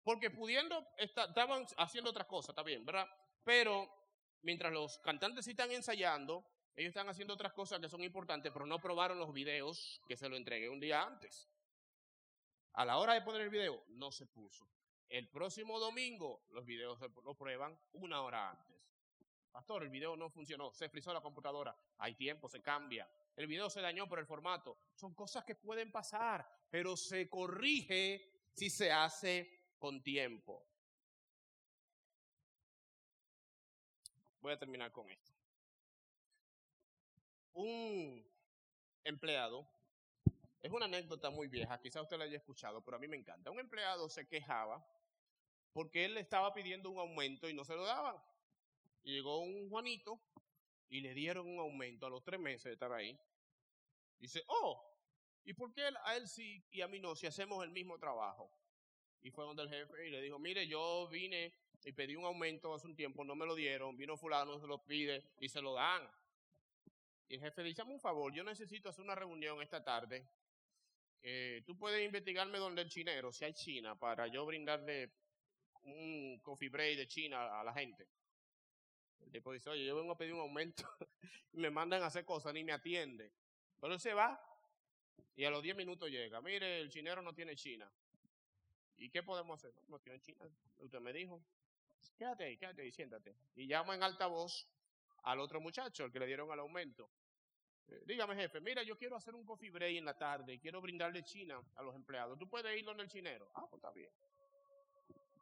Porque 0.04 0.28
pudiendo, 0.28 0.86
estaban 0.98 1.64
haciendo 1.78 2.10
otras 2.10 2.26
cosas, 2.26 2.50
está 2.50 2.62
bien, 2.62 2.84
¿verdad? 2.84 3.08
Pero 3.44 3.88
mientras 4.42 4.70
los 4.70 4.98
cantantes 4.98 5.48
están 5.48 5.72
ensayando, 5.72 6.44
ellos 6.76 6.90
están 6.90 7.08
haciendo 7.08 7.32
otras 7.32 7.54
cosas 7.54 7.80
que 7.80 7.88
son 7.88 8.04
importantes, 8.04 8.52
pero 8.52 8.66
no 8.66 8.78
probaron 8.78 9.18
los 9.18 9.32
videos 9.32 10.02
que 10.06 10.18
se 10.18 10.28
lo 10.28 10.36
entregué 10.36 10.68
un 10.68 10.80
día 10.80 11.00
antes. 11.00 11.48
A 12.74 12.84
la 12.84 12.98
hora 12.98 13.14
de 13.14 13.22
poner 13.22 13.40
el 13.40 13.48
video, 13.48 13.82
no 13.88 14.12
se 14.12 14.26
puso. 14.26 14.68
El 15.10 15.28
próximo 15.28 15.80
domingo 15.80 16.44
los 16.50 16.64
videos 16.64 17.00
lo 17.00 17.34
prueban 17.34 17.76
una 17.94 18.22
hora 18.22 18.50
antes. 18.50 18.80
Pastor, 19.50 19.82
el 19.82 19.90
video 19.90 20.16
no 20.16 20.30
funcionó, 20.30 20.72
se 20.72 20.88
frizó 20.88 21.12
la 21.12 21.20
computadora, 21.20 21.76
hay 21.98 22.14
tiempo, 22.14 22.48
se 22.48 22.62
cambia. 22.62 23.10
El 23.34 23.48
video 23.48 23.68
se 23.68 23.80
dañó 23.80 24.08
por 24.08 24.20
el 24.20 24.26
formato. 24.26 24.78
Son 24.94 25.12
cosas 25.12 25.44
que 25.44 25.56
pueden 25.56 25.90
pasar, 25.90 26.48
pero 26.70 26.96
se 26.96 27.28
corrige 27.28 28.50
si 28.52 28.70
se 28.70 28.92
hace 28.92 29.72
con 29.80 30.00
tiempo. 30.00 30.64
Voy 34.40 34.52
a 34.52 34.58
terminar 34.60 34.92
con 34.92 35.10
esto. 35.10 35.32
Un 37.54 38.24
empleado, 39.02 39.66
es 40.62 40.70
una 40.70 40.84
anécdota 40.84 41.30
muy 41.30 41.48
vieja, 41.48 41.80
quizá 41.80 42.00
usted 42.00 42.16
la 42.16 42.24
haya 42.24 42.36
escuchado, 42.36 42.80
pero 42.84 42.96
a 42.96 43.00
mí 43.00 43.08
me 43.08 43.16
encanta. 43.16 43.50
Un 43.50 43.58
empleado 43.58 44.08
se 44.08 44.28
quejaba 44.28 44.86
porque 45.72 46.04
él 46.04 46.14
le 46.14 46.20
estaba 46.20 46.52
pidiendo 46.52 46.90
un 46.90 46.98
aumento 46.98 47.48
y 47.48 47.54
no 47.54 47.64
se 47.64 47.74
lo 47.74 47.84
daban. 47.84 48.16
Llegó 49.02 49.40
un 49.40 49.68
Juanito 49.68 50.20
y 50.88 51.00
le 51.00 51.14
dieron 51.14 51.46
un 51.46 51.58
aumento 51.58 52.06
a 52.06 52.10
los 52.10 52.22
tres 52.22 52.40
meses 52.40 52.64
de 52.64 52.72
estar 52.72 52.92
ahí. 52.92 53.18
Dice, 54.18 54.42
oh, 54.48 54.84
¿y 55.44 55.54
por 55.54 55.72
qué 55.72 55.88
a 56.04 56.16
él 56.16 56.28
sí 56.28 56.62
y 56.70 56.80
a 56.80 56.88
mí 56.88 56.98
no 56.98 57.14
si 57.14 57.26
hacemos 57.26 57.64
el 57.64 57.70
mismo 57.70 57.98
trabajo? 57.98 58.52
Y 59.22 59.30
fue 59.30 59.44
donde 59.44 59.62
el 59.62 59.68
jefe 59.68 60.08
y 60.08 60.10
le 60.10 60.20
dijo, 60.20 60.38
mire, 60.38 60.66
yo 60.66 61.08
vine 61.08 61.54
y 61.84 61.92
pedí 61.92 62.16
un 62.16 62.24
aumento 62.24 62.74
hace 62.74 62.86
un 62.86 62.96
tiempo, 62.96 63.24
no 63.24 63.34
me 63.34 63.46
lo 63.46 63.54
dieron, 63.54 63.96
vino 63.96 64.16
fulano, 64.16 64.58
se 64.58 64.66
lo 64.66 64.82
pide 64.84 65.24
y 65.38 65.48
se 65.48 65.62
lo 65.62 65.74
dan. 65.74 66.08
Y 67.28 67.34
el 67.34 67.40
jefe 67.40 67.62
dice, 67.62 67.82
un 67.82 68.00
favor, 68.00 68.32
yo 68.32 68.42
necesito 68.42 68.88
hacer 68.88 69.04
una 69.04 69.14
reunión 69.14 69.62
esta 69.62 69.82
tarde. 69.82 70.26
Eh, 71.22 71.62
Tú 71.64 71.78
puedes 71.78 72.04
investigarme 72.04 72.58
donde 72.58 72.82
el 72.82 72.88
chinero, 72.88 73.32
si 73.32 73.44
hay 73.44 73.52
China, 73.52 73.98
para 73.98 74.26
yo 74.26 74.44
brindarle 74.44 75.10
un 75.84 76.40
coffee 76.42 76.68
break 76.68 76.96
de 76.96 77.06
China 77.06 77.60
a 77.60 77.64
la 77.64 77.72
gente. 77.72 78.06
El 79.20 79.30
tipo 79.30 79.52
dice, 79.52 79.70
oye, 79.70 79.84
yo 79.84 79.96
vengo 79.96 80.12
a 80.12 80.16
pedir 80.16 80.34
un 80.34 80.40
aumento 80.40 80.82
y 81.52 81.58
me 81.58 81.70
mandan 81.70 82.02
a 82.02 82.06
hacer 82.06 82.24
cosas, 82.24 82.52
ni 82.54 82.64
me 82.64 82.72
atiende. 82.72 83.32
Pero 83.80 83.94
él 83.94 84.00
se 84.00 84.14
va 84.14 84.40
y 85.36 85.44
a 85.44 85.50
los 85.50 85.62
10 85.62 85.76
minutos 85.76 86.10
llega. 86.10 86.40
Mire, 86.40 86.80
el 86.80 86.90
chinero 86.90 87.22
no 87.22 87.34
tiene 87.34 87.56
China. 87.56 87.90
¿Y 88.96 89.08
qué 89.08 89.22
podemos 89.22 89.58
hacer? 89.58 89.74
No, 89.88 89.98
tiene 89.98 90.20
China. 90.20 90.44
Usted 90.78 91.00
me 91.00 91.12
dijo. 91.12 91.42
Quédate 92.16 92.44
ahí, 92.44 92.56
quédate 92.56 92.82
ahí, 92.82 92.92
siéntate. 92.92 93.34
Y 93.56 93.66
llama 93.66 93.94
en 93.94 94.02
altavoz 94.02 94.66
al 95.22 95.40
otro 95.40 95.60
muchacho, 95.60 96.04
el 96.04 96.12
que 96.12 96.18
le 96.18 96.26
dieron 96.26 96.50
el 96.50 96.58
aumento. 96.60 97.10
Eh, 97.88 98.02
dígame, 98.06 98.34
jefe, 98.36 98.60
mira, 98.60 98.82
yo 98.82 98.96
quiero 98.96 99.16
hacer 99.16 99.34
un 99.34 99.44
coffee 99.44 99.70
break 99.70 99.96
en 99.96 100.04
la 100.04 100.16
tarde, 100.16 100.58
quiero 100.58 100.80
brindarle 100.80 101.22
China 101.24 101.60
a 101.76 101.82
los 101.82 101.94
empleados. 101.94 102.38
¿Tú 102.38 102.48
puedes 102.48 102.76
ir 102.78 102.84
donde 102.84 103.02
el 103.02 103.08
chinero? 103.08 103.50
Ah, 103.54 103.66
pues 103.68 103.82
está 103.82 103.90
bien. 103.90 104.10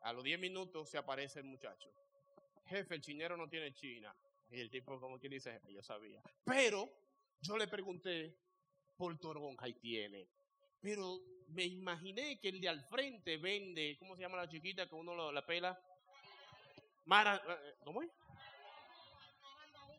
A 0.03 0.13
los 0.13 0.25
10 0.25 0.39
minutos 0.39 0.89
se 0.89 0.99
aparece 0.99 1.41
el 1.41 1.47
muchacho. 1.47 1.93
Jefe, 2.67 2.95
el 2.95 3.01
chinero 3.01 3.37
no 3.37 3.49
tiene 3.49 3.73
China. 3.73 4.15
Y 4.51 4.61
el 4.61 4.71
tipo, 4.71 4.99
como 5.01 5.19
quien 5.19 5.33
dice, 5.33 5.61
yo 5.69 5.83
sabía. 5.83 6.23
Pero 6.45 6.89
yo 7.41 7.57
le 7.57 7.69
pregunté 7.69 8.37
por 8.97 9.19
toronja 9.19 9.69
y 9.69 9.75
tiene. 9.75 10.29
Pero 10.81 11.21
me 11.49 11.65
imaginé 11.65 12.39
que 12.39 12.49
el 12.49 12.61
de 12.61 12.69
al 12.69 12.83
frente 12.85 13.37
vende, 13.37 13.97
¿cómo 13.99 14.17
se 14.17 14.23
llama 14.23 14.37
la 14.37 14.49
chiquita 14.49 14.89
que 14.89 14.95
uno 14.95 15.33
la 15.33 15.45
pela? 15.45 15.79
Mara, 17.07 17.37
eh, 17.37 17.75
¿Cómo 17.85 18.03
es? 18.03 18.11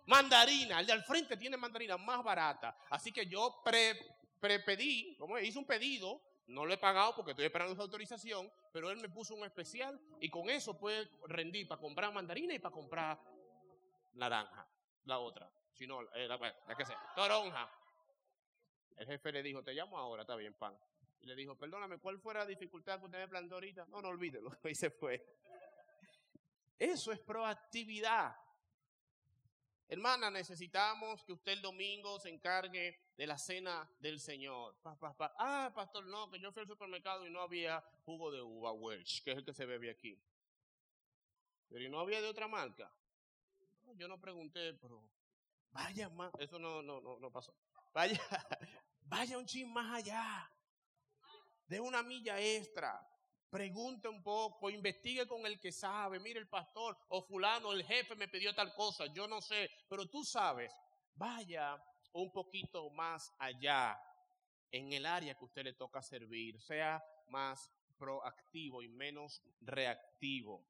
Mandarina. 0.05 0.79
El 0.79 0.85
de 0.85 0.93
al 0.93 1.03
frente 1.03 1.37
tiene 1.37 1.57
mandarina 1.57 1.97
más 1.97 2.23
barata. 2.23 2.77
Así 2.89 3.11
que 3.11 3.25
yo 3.25 3.61
pre, 3.63 3.95
pedí, 4.39 5.15
¿cómo 5.17 5.37
es? 5.37 5.47
Hice 5.47 5.59
un 5.59 5.65
pedido. 5.65 6.21
No 6.49 6.65
lo 6.65 6.73
he 6.73 6.77
pagado 6.77 7.15
porque 7.15 7.31
estoy 7.31 7.45
esperando 7.45 7.75
su 7.75 7.81
autorización, 7.81 8.51
pero 8.73 8.89
él 8.89 8.97
me 8.97 9.07
puso 9.07 9.35
un 9.35 9.45
especial 9.45 9.99
y 10.19 10.29
con 10.29 10.49
eso 10.49 10.75
puede 10.75 11.07
rendir 11.27 11.67
para 11.67 11.79
comprar 11.79 12.11
mandarina 12.11 12.55
y 12.55 12.59
para 12.59 12.73
comprar 12.73 13.19
naranja, 14.13 14.67
la 15.05 15.19
otra. 15.19 15.47
Si 15.73 15.85
no, 15.85 16.01
eh, 16.15 16.27
la, 16.27 16.37
la 16.37 16.75
que 16.75 16.85
sea, 16.85 16.99
toronja. 17.15 17.69
El 18.97 19.05
jefe 19.05 19.31
le 19.31 19.43
dijo, 19.43 19.63
te 19.63 19.73
llamo 19.73 19.97
ahora, 19.99 20.23
está 20.23 20.35
bien, 20.35 20.55
pan. 20.55 20.75
Y 21.21 21.27
le 21.27 21.35
dijo, 21.35 21.55
perdóname, 21.55 21.99
¿cuál 21.99 22.19
fue 22.19 22.33
la 22.33 22.47
dificultad 22.47 22.97
que 22.99 23.05
usted 23.05 23.19
me 23.19 23.27
planteó 23.27 23.57
ahorita? 23.57 23.85
No, 23.85 24.01
no 24.01 24.09
olvídelo. 24.09 24.49
Y 24.63 24.73
se 24.73 24.89
fue. 24.89 25.23
Eso 26.79 27.11
es 27.11 27.19
proactividad. 27.19 28.35
Hermana, 29.91 30.29
necesitamos 30.29 31.23
que 31.23 31.33
usted 31.33 31.53
el 31.53 31.63
domingo 31.63 32.19
se 32.19 32.29
encargue 32.29 32.95
de 33.17 33.25
la 33.25 33.39
cena 33.39 33.89
del 33.99 34.19
Señor. 34.19 34.77
Ah, 34.83 35.71
pastor, 35.73 36.05
no, 36.05 36.29
que 36.29 36.39
yo 36.39 36.51
fui 36.51 36.61
al 36.61 36.67
supermercado 36.67 37.25
y 37.25 37.31
no 37.31 37.41
había 37.41 37.83
jugo 38.05 38.31
de 38.31 38.39
uva 38.39 38.71
Welch, 38.71 39.23
que 39.23 39.31
es 39.31 39.37
el 39.39 39.43
que 39.43 39.51
se 39.51 39.65
bebe 39.65 39.89
aquí. 39.89 40.15
Pero 41.69 41.89
no 41.89 41.99
había 41.99 42.21
de 42.21 42.27
otra 42.27 42.47
marca? 42.47 42.93
yo 43.95 44.07
no 44.07 44.21
pregunté, 44.21 44.75
pero 44.75 45.03
vaya 45.71 46.07
más. 46.09 46.31
Eso 46.37 46.59
no, 46.59 46.83
no, 46.83 47.01
no, 47.01 47.17
no 47.19 47.31
pasó. 47.31 47.55
Vaya, 47.91 48.21
vaya 49.01 49.39
un 49.39 49.47
chin 49.47 49.73
más 49.73 49.91
allá. 49.91 50.51
De 51.65 51.79
una 51.79 52.03
milla 52.03 52.39
extra. 52.39 53.03
Pregunte 53.49 54.07
un 54.07 54.21
poco, 54.21 54.69
investigue 54.69 55.27
con 55.27 55.45
el 55.45 55.59
que 55.59 55.71
sabe. 55.71 56.19
Mire, 56.19 56.39
el 56.39 56.47
pastor 56.47 56.97
o 57.09 57.21
fulano, 57.21 57.71
el 57.71 57.83
jefe 57.83 58.15
me 58.15 58.27
pidió 58.27 58.53
tal 58.53 58.73
cosa. 58.75 59.07
Yo 59.07 59.27
no 59.27 59.41
sé, 59.41 59.69
pero 59.87 60.05
tú 60.07 60.23
sabes. 60.23 60.71
Vaya 61.15 61.81
un 62.13 62.31
poquito 62.31 62.89
más 62.91 63.33
allá 63.39 63.99
en 64.71 64.93
el 64.93 65.05
área 65.05 65.35
que 65.35 65.45
usted 65.45 65.63
le 65.63 65.73
toca 65.73 66.01
servir. 66.01 66.61
Sea 66.61 67.03
más 67.29 67.71
proactivo 67.97 68.83
y 68.83 68.87
menos 68.87 69.41
reactivo. 69.61 70.63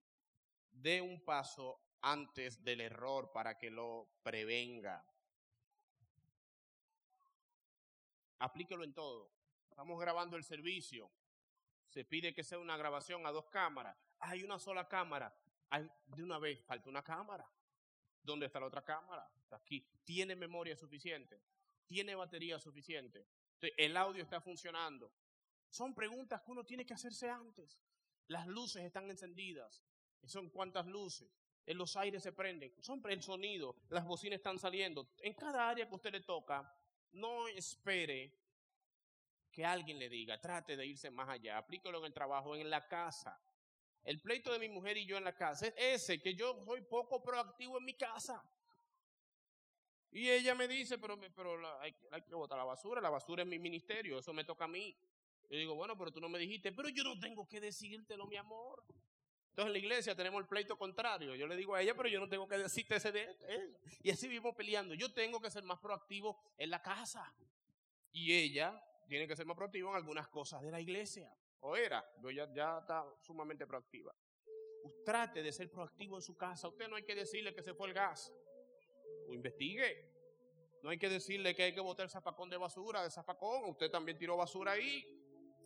Dé 0.72 1.02
un 1.02 1.24
paso 1.26 1.82
antes 2.02 2.64
del 2.64 2.80
error 2.80 3.32
para 3.34 3.58
que 3.58 3.70
lo 3.70 4.10
prevenga. 4.24 5.06
Aplíquelo 8.40 8.86
en 8.86 8.94
todo. 8.94 9.30
Estamos 9.70 10.00
grabando 10.00 10.38
el 10.38 10.46
servicio. 10.46 11.12
Se 11.90 12.06
pide 12.06 12.34
que 12.34 12.44
sea 12.44 12.60
una 12.60 12.78
grabación 12.78 13.26
a 13.26 13.32
dos 13.32 13.46
cámaras. 13.48 13.98
Hay 14.20 14.44
una 14.44 14.60
sola 14.60 14.88
cámara. 14.88 15.36
de 16.06 16.24
una 16.24 16.40
vez, 16.40 16.64
falta 16.64 16.90
una 16.90 17.04
cámara. 17.04 17.50
¿Dónde 18.22 18.46
está 18.46 18.60
la 18.60 18.68
otra 18.68 18.84
cámara? 18.84 19.30
Aquí. 19.52 19.86
¿Tiene 20.04 20.36
memoria 20.36 20.76
suficiente? 20.76 21.42
¿Tiene 21.86 22.16
batería 22.16 22.60
suficiente? 22.60 23.28
el 23.76 23.98
audio 23.98 24.24
está 24.24 24.40
funcionando. 24.40 25.12
Son 25.70 25.94
preguntas 25.94 26.42
que 26.42 26.52
uno 26.52 26.64
tiene 26.64 26.86
que 26.86 26.94
hacerse 26.94 27.30
antes. 27.30 27.78
Las 28.28 28.48
luces 28.48 28.84
están 28.84 29.10
encendidas. 29.10 29.84
Son 30.24 30.50
cuántas 30.50 30.86
luces. 30.86 31.30
En 31.66 31.78
los 31.78 31.96
aires 31.98 32.24
se 32.24 32.32
prenden. 32.32 32.74
Son 32.82 33.02
el 33.10 33.22
sonido. 33.22 33.76
Las 33.90 34.06
bocinas 34.06 34.38
están 34.38 34.60
saliendo. 34.60 35.10
En 35.20 35.34
cada 35.34 35.70
área 35.70 35.88
que 35.88 35.96
usted 35.96 36.12
le 36.12 36.22
toca, 36.22 36.74
no 37.12 37.48
espere 37.48 38.34
que 39.60 39.66
alguien 39.66 39.99
le 39.99 40.07
diga, 40.07 40.39
trate 40.39 40.78
de 40.78 40.86
irse 40.86 41.12
más 41.12 41.28
allá, 41.28 41.57
aplíquelo 41.57 41.99
en 41.99 42.05
el 42.05 42.14
trabajo, 42.14 42.55
en 42.55 42.70
la 42.70 42.88
casa. 42.88 43.38
El 44.05 44.22
pleito 44.22 44.53
de 44.53 44.57
mi 44.57 44.70
mujer 44.70 44.95
y 44.95 45.05
yo 45.05 45.18
en 45.18 45.26
la 45.26 45.36
casa 45.36 45.68
es 45.68 45.74
ese, 45.78 46.22
que 46.22 46.34
yo 46.34 46.64
soy 46.64 46.80
poco 46.80 47.22
proactivo 47.22 47.78
en 47.78 47.84
mi 47.84 47.93
casa. 47.93 48.41
Y 50.12 50.30
ella 50.30 50.55
me 50.55 50.66
dice, 50.66 50.97
pero, 50.97 51.20
pero 51.36 51.78
hay, 51.82 51.91
que 52.26 52.36
botar 52.36 52.57
la 52.57 52.64
basura, 52.64 53.01
la 53.01 53.10
basura 53.10 53.43
es 53.43 53.49
mi 53.49 53.60
ministerio, 53.60 54.20
eso 54.20 54.32
me 54.32 54.45
toca 54.45 54.64
a 54.64 54.70
mí. 54.70 54.95
Yo 55.49 55.57
digo, 55.57 55.76
bueno, 55.76 55.97
pero 55.97 56.10
tú 56.10 56.22
no 56.22 56.30
me 56.30 56.39
dijiste, 56.39 56.72
pero 56.72 56.88
yo 56.88 57.03
no 57.03 57.20
tengo 57.20 57.45
que 57.45 57.60
decírtelo, 57.60 58.28
mi 58.28 58.38
amor. 58.38 58.82
Entonces 59.49 59.66
en 59.66 59.74
la 59.74 59.80
iglesia 59.80 60.16
tenemos 60.16 60.39
el 60.39 60.47
pleito 60.47 60.78
contrario. 60.78 61.36
Yo 61.36 61.47
le 61.47 61.57
digo 61.57 61.76
a 61.76 61.82
ella, 61.82 61.93
pero 61.95 62.07
yo 62.07 62.22
no 62.22 62.30
tengo 62.30 62.47
que 62.47 62.57
decirte 62.57 62.95
ese 62.95 63.12
de 63.12 63.24
él. 63.49 63.78
Y 64.03 64.10
así 64.10 64.30
vivimos 64.30 64.55
peleando. 64.55 64.93
Yo 64.93 65.12
tengo 65.12 65.41
que 65.41 65.51
ser 65.51 65.64
más 65.64 65.80
proactivo 65.80 66.41
en 66.57 66.70
la 66.70 66.82
casa. 66.82 67.36
Y 68.14 68.32
ella 68.34 68.82
tiene 69.10 69.28
que 69.28 69.36
ser 69.36 69.45
más 69.45 69.57
proactiva 69.57 69.89
en 69.89 69.95
algunas 69.95 70.28
cosas 70.30 70.62
de 70.62 70.72
la 70.72 70.80
iglesia. 70.80 71.36
O 71.62 71.76
era, 71.76 72.05
pero 72.16 72.32
ya, 72.32 72.47
ya 72.53 72.78
está 72.78 73.05
sumamente 73.20 73.66
proactiva. 73.68 74.16
Usted 74.84 75.03
trate 75.03 75.43
de 75.43 75.51
ser 75.51 75.70
proactivo 75.70 76.16
en 76.16 76.22
su 76.22 76.38
casa. 76.38 76.68
Usted 76.68 76.88
no 76.88 76.95
hay 76.95 77.03
que 77.03 77.16
decirle 77.16 77.53
que 77.53 77.64
se 77.64 77.74
fue 77.74 77.88
el 77.88 77.93
gas. 77.93 78.32
O 79.28 79.34
investigue. 79.34 80.10
No 80.84 80.89
hay 80.91 80.97
que 80.97 81.10
decirle 81.10 81.53
que 81.55 81.64
hay 81.64 81.74
que 81.74 81.82
botar 81.82 82.05
el 82.05 82.10
zapacón 82.10 82.49
de 82.49 82.57
basura, 82.57 83.03
de 83.03 83.10
zapacón. 83.10 83.70
Usted 83.70 83.91
también 83.91 84.18
tiró 84.18 84.38
basura 84.38 84.74
ahí. 84.74 85.03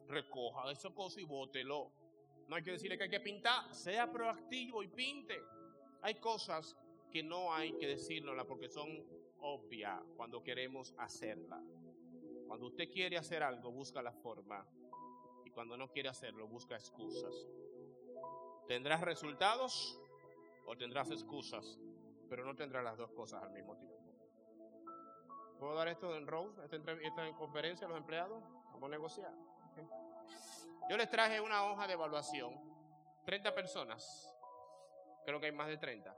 Recoja 0.07 0.71
esa 0.71 0.89
cosa 0.89 1.19
y 1.19 1.25
bótelo. 1.25 1.91
No 2.47 2.55
hay 2.55 2.63
que 2.63 2.71
decirle 2.71 2.97
que 2.97 3.03
hay 3.03 3.09
que 3.09 3.19
pintar. 3.19 3.73
Sea 3.75 4.11
proactivo 4.11 4.81
y 4.81 4.87
pinte. 4.87 5.39
Hay 6.01 6.15
cosas 6.15 6.75
que 7.11 7.21
no 7.21 7.53
hay 7.53 7.77
que 7.77 7.87
decirnoslas 7.87 8.45
porque 8.47 8.69
son 8.69 8.89
obvias 9.39 10.01
cuando 10.15 10.41
queremos 10.41 10.93
hacerlas. 10.97 11.61
Cuando 12.53 12.67
usted 12.67 12.87
quiere 12.91 13.17
hacer 13.17 13.41
algo, 13.41 13.71
busca 13.71 13.99
la 14.03 14.11
forma. 14.11 14.63
Y 15.43 15.49
cuando 15.49 15.75
no 15.75 15.89
quiere 15.89 16.09
hacerlo, 16.09 16.47
busca 16.47 16.75
excusas. 16.75 17.33
Tendrás 18.67 19.01
resultados 19.01 19.99
o 20.67 20.77
tendrás 20.77 21.09
excusas, 21.09 21.79
pero 22.29 22.45
no 22.45 22.55
tendrás 22.55 22.83
las 22.83 22.95
dos 22.95 23.11
cosas 23.13 23.41
al 23.41 23.49
mismo 23.49 23.75
tiempo. 23.75 23.97
¿Puedo 25.57 25.73
dar 25.73 25.87
esto 25.87 26.15
en 26.15 26.27
Rose, 26.27 26.61
esta, 26.63 26.91
esta 27.01 27.35
conferencia 27.37 27.87
a 27.87 27.89
los 27.89 27.97
empleados? 27.97 28.43
Vamos 28.71 28.83
a 28.83 28.89
negociar. 28.89 29.33
Yo 30.91 30.95
les 30.95 31.09
traje 31.09 31.41
una 31.41 31.65
hoja 31.71 31.87
de 31.87 31.93
evaluación. 31.93 32.53
30 33.25 33.55
personas. 33.55 34.31
Creo 35.25 35.39
que 35.39 35.47
hay 35.47 35.53
más 35.53 35.69
de 35.69 35.77
30. 35.77 36.15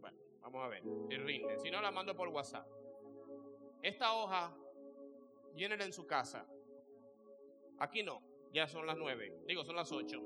Bueno, 0.00 0.18
vamos 0.40 0.64
a 0.64 0.68
ver. 0.68 0.82
Y 1.10 1.16
rinde. 1.18 1.58
Si 1.58 1.70
no, 1.70 1.82
la 1.82 1.90
mando 1.90 2.16
por 2.16 2.28
WhatsApp. 2.28 2.66
Esta 3.84 4.14
hoja, 4.14 4.50
llénela 5.54 5.84
en 5.84 5.92
su 5.92 6.06
casa. 6.06 6.46
Aquí 7.78 8.02
no, 8.02 8.22
ya 8.50 8.66
son 8.66 8.86
las 8.86 8.96
nueve, 8.96 9.42
digo, 9.46 9.62
son 9.62 9.76
las 9.76 9.92
ocho. 9.92 10.22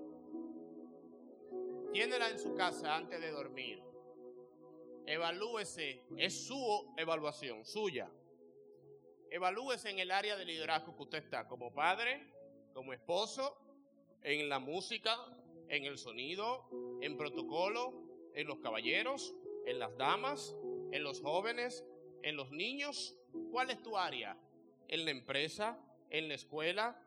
Llénela 1.93 2.31
en 2.31 2.39
su 2.39 2.55
casa 2.55 2.95
antes 2.95 3.21
de 3.21 3.33
dormir. 3.33 3.83
Evalúese, 5.07 6.05
es 6.17 6.47
su 6.47 6.95
evaluación, 6.97 7.65
suya. 7.65 8.09
Evalúese 9.29 9.91
en 9.91 9.99
el 9.99 10.13
área 10.13 10.37
de 10.37 10.45
liderazgo 10.45 10.95
que 10.95 11.03
usted 11.03 11.19
está, 11.19 11.49
como 11.49 11.75
padre, 11.75 12.33
como 12.75 12.93
esposo, 12.93 13.59
en 14.23 14.49
la 14.49 14.61
música, 14.61 15.17
en 15.67 15.85
el 15.85 15.99
sonido, 15.99 16.69
en 17.01 17.17
protocolo, 17.17 18.05
en 18.35 18.47
los 18.47 18.61
caballeros, 18.61 19.35
en 19.67 19.81
las 19.81 19.97
damas, 19.97 20.55
en 20.93 21.03
los 21.03 21.21
jóvenes, 21.21 21.85
en 22.23 22.37
los 22.37 22.53
niños. 22.53 23.18
¿Cuál 23.51 23.71
es 23.71 23.83
tu 23.83 23.97
área? 23.97 24.37
En 24.89 25.05
la 25.05 25.11
empresa, 25.11 25.79
en 26.11 26.29
la 26.29 26.35
escuela, 26.35 27.01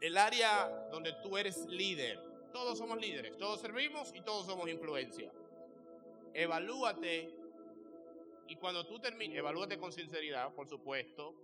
el 0.00 0.16
área 0.16 0.88
donde 0.90 1.12
tú 1.22 1.36
eres 1.36 1.66
líder. 1.66 2.18
Todos 2.52 2.78
somos 2.78 2.98
líderes, 2.98 3.36
todos 3.36 3.60
servimos 3.60 4.12
y 4.14 4.22
todos 4.22 4.46
somos 4.46 4.68
influencia. 4.68 5.32
Evalúate 6.34 7.34
y 8.48 8.56
cuando 8.56 8.86
tú 8.86 8.98
termines, 8.98 9.38
evalúate 9.38 9.78
con 9.78 9.92
sinceridad, 9.92 10.52
por 10.54 10.68
supuesto. 10.68 11.34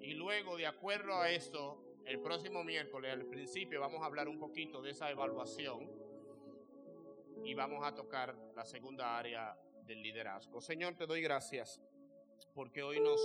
Y 0.00 0.14
luego, 0.14 0.56
de 0.56 0.66
acuerdo 0.66 1.14
a 1.14 1.30
esto, 1.30 2.00
el 2.04 2.18
próximo 2.20 2.64
miércoles, 2.64 3.12
al 3.12 3.26
principio, 3.26 3.80
vamos 3.80 4.02
a 4.02 4.06
hablar 4.06 4.28
un 4.28 4.38
poquito 4.38 4.82
de 4.82 4.90
esa 4.90 5.10
evaluación 5.10 5.88
y 7.44 7.54
vamos 7.54 7.84
a 7.84 7.94
tocar 7.94 8.36
la 8.56 8.64
segunda 8.64 9.16
área 9.16 9.56
del 9.86 10.02
liderazgo. 10.02 10.60
Señor, 10.60 10.96
te 10.96 11.06
doy 11.06 11.22
gracias 11.22 11.80
porque 12.54 12.82
hoy 12.82 13.00
nos 13.00 13.20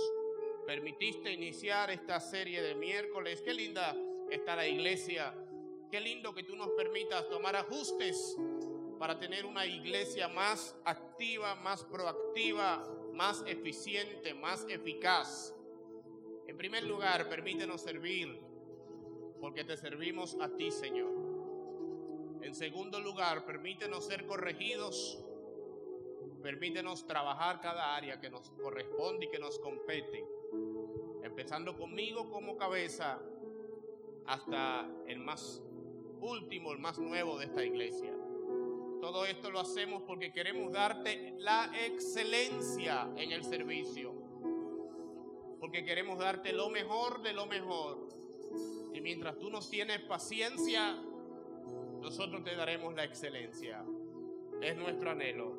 permitiste 0.66 1.32
iniciar 1.32 1.90
esta 1.90 2.20
serie 2.20 2.62
de 2.62 2.74
miércoles. 2.74 3.40
Qué 3.42 3.54
linda 3.54 3.96
está 4.30 4.56
la 4.56 4.66
iglesia. 4.66 5.34
Qué 5.90 6.00
lindo 6.00 6.34
que 6.34 6.42
tú 6.42 6.56
nos 6.56 6.68
permitas 6.70 7.28
tomar 7.28 7.56
ajustes 7.56 8.36
para 8.98 9.18
tener 9.18 9.46
una 9.46 9.64
iglesia 9.64 10.28
más 10.28 10.76
activa, 10.84 11.54
más 11.54 11.84
proactiva, 11.84 12.86
más 13.14 13.42
eficiente, 13.46 14.34
más 14.34 14.66
eficaz. 14.68 15.54
En 16.46 16.56
primer 16.56 16.84
lugar, 16.84 17.28
permítenos 17.28 17.80
servir, 17.80 18.38
porque 19.40 19.64
te 19.64 19.76
servimos 19.76 20.36
a 20.40 20.48
ti, 20.48 20.70
Señor. 20.70 21.12
En 22.42 22.54
segundo 22.54 23.00
lugar, 23.00 23.44
permítenos 23.44 24.06
ser 24.06 24.26
corregidos, 24.26 25.18
permítenos 26.42 27.06
trabajar 27.06 27.60
cada 27.60 27.96
área 27.96 28.20
que 28.20 28.30
nos 28.30 28.50
corresponde 28.50 29.26
y 29.26 29.28
que 29.30 29.38
nos 29.38 29.58
compete, 29.58 30.24
empezando 31.22 31.76
conmigo 31.76 32.30
como 32.30 32.56
cabeza 32.56 33.20
hasta 34.26 34.88
el 35.06 35.18
más 35.18 35.62
último, 36.20 36.72
el 36.72 36.78
más 36.78 36.98
nuevo 36.98 37.38
de 37.38 37.46
esta 37.46 37.64
iglesia. 37.64 38.12
Todo 39.00 39.24
esto 39.26 39.50
lo 39.50 39.60
hacemos 39.60 40.02
porque 40.02 40.32
queremos 40.32 40.72
darte 40.72 41.34
la 41.38 41.70
excelencia 41.86 43.08
en 43.16 43.32
el 43.32 43.44
servicio. 43.44 44.12
Porque 45.60 45.84
queremos 45.84 46.18
darte 46.18 46.52
lo 46.52 46.68
mejor 46.68 47.22
de 47.22 47.32
lo 47.32 47.46
mejor. 47.46 48.08
Y 48.92 49.00
mientras 49.00 49.38
tú 49.38 49.50
nos 49.50 49.70
tienes 49.70 50.00
paciencia, 50.00 51.00
nosotros 52.00 52.42
te 52.42 52.56
daremos 52.56 52.94
la 52.94 53.04
excelencia. 53.04 53.84
Es 54.60 54.76
nuestro 54.76 55.10
anhelo. 55.10 55.58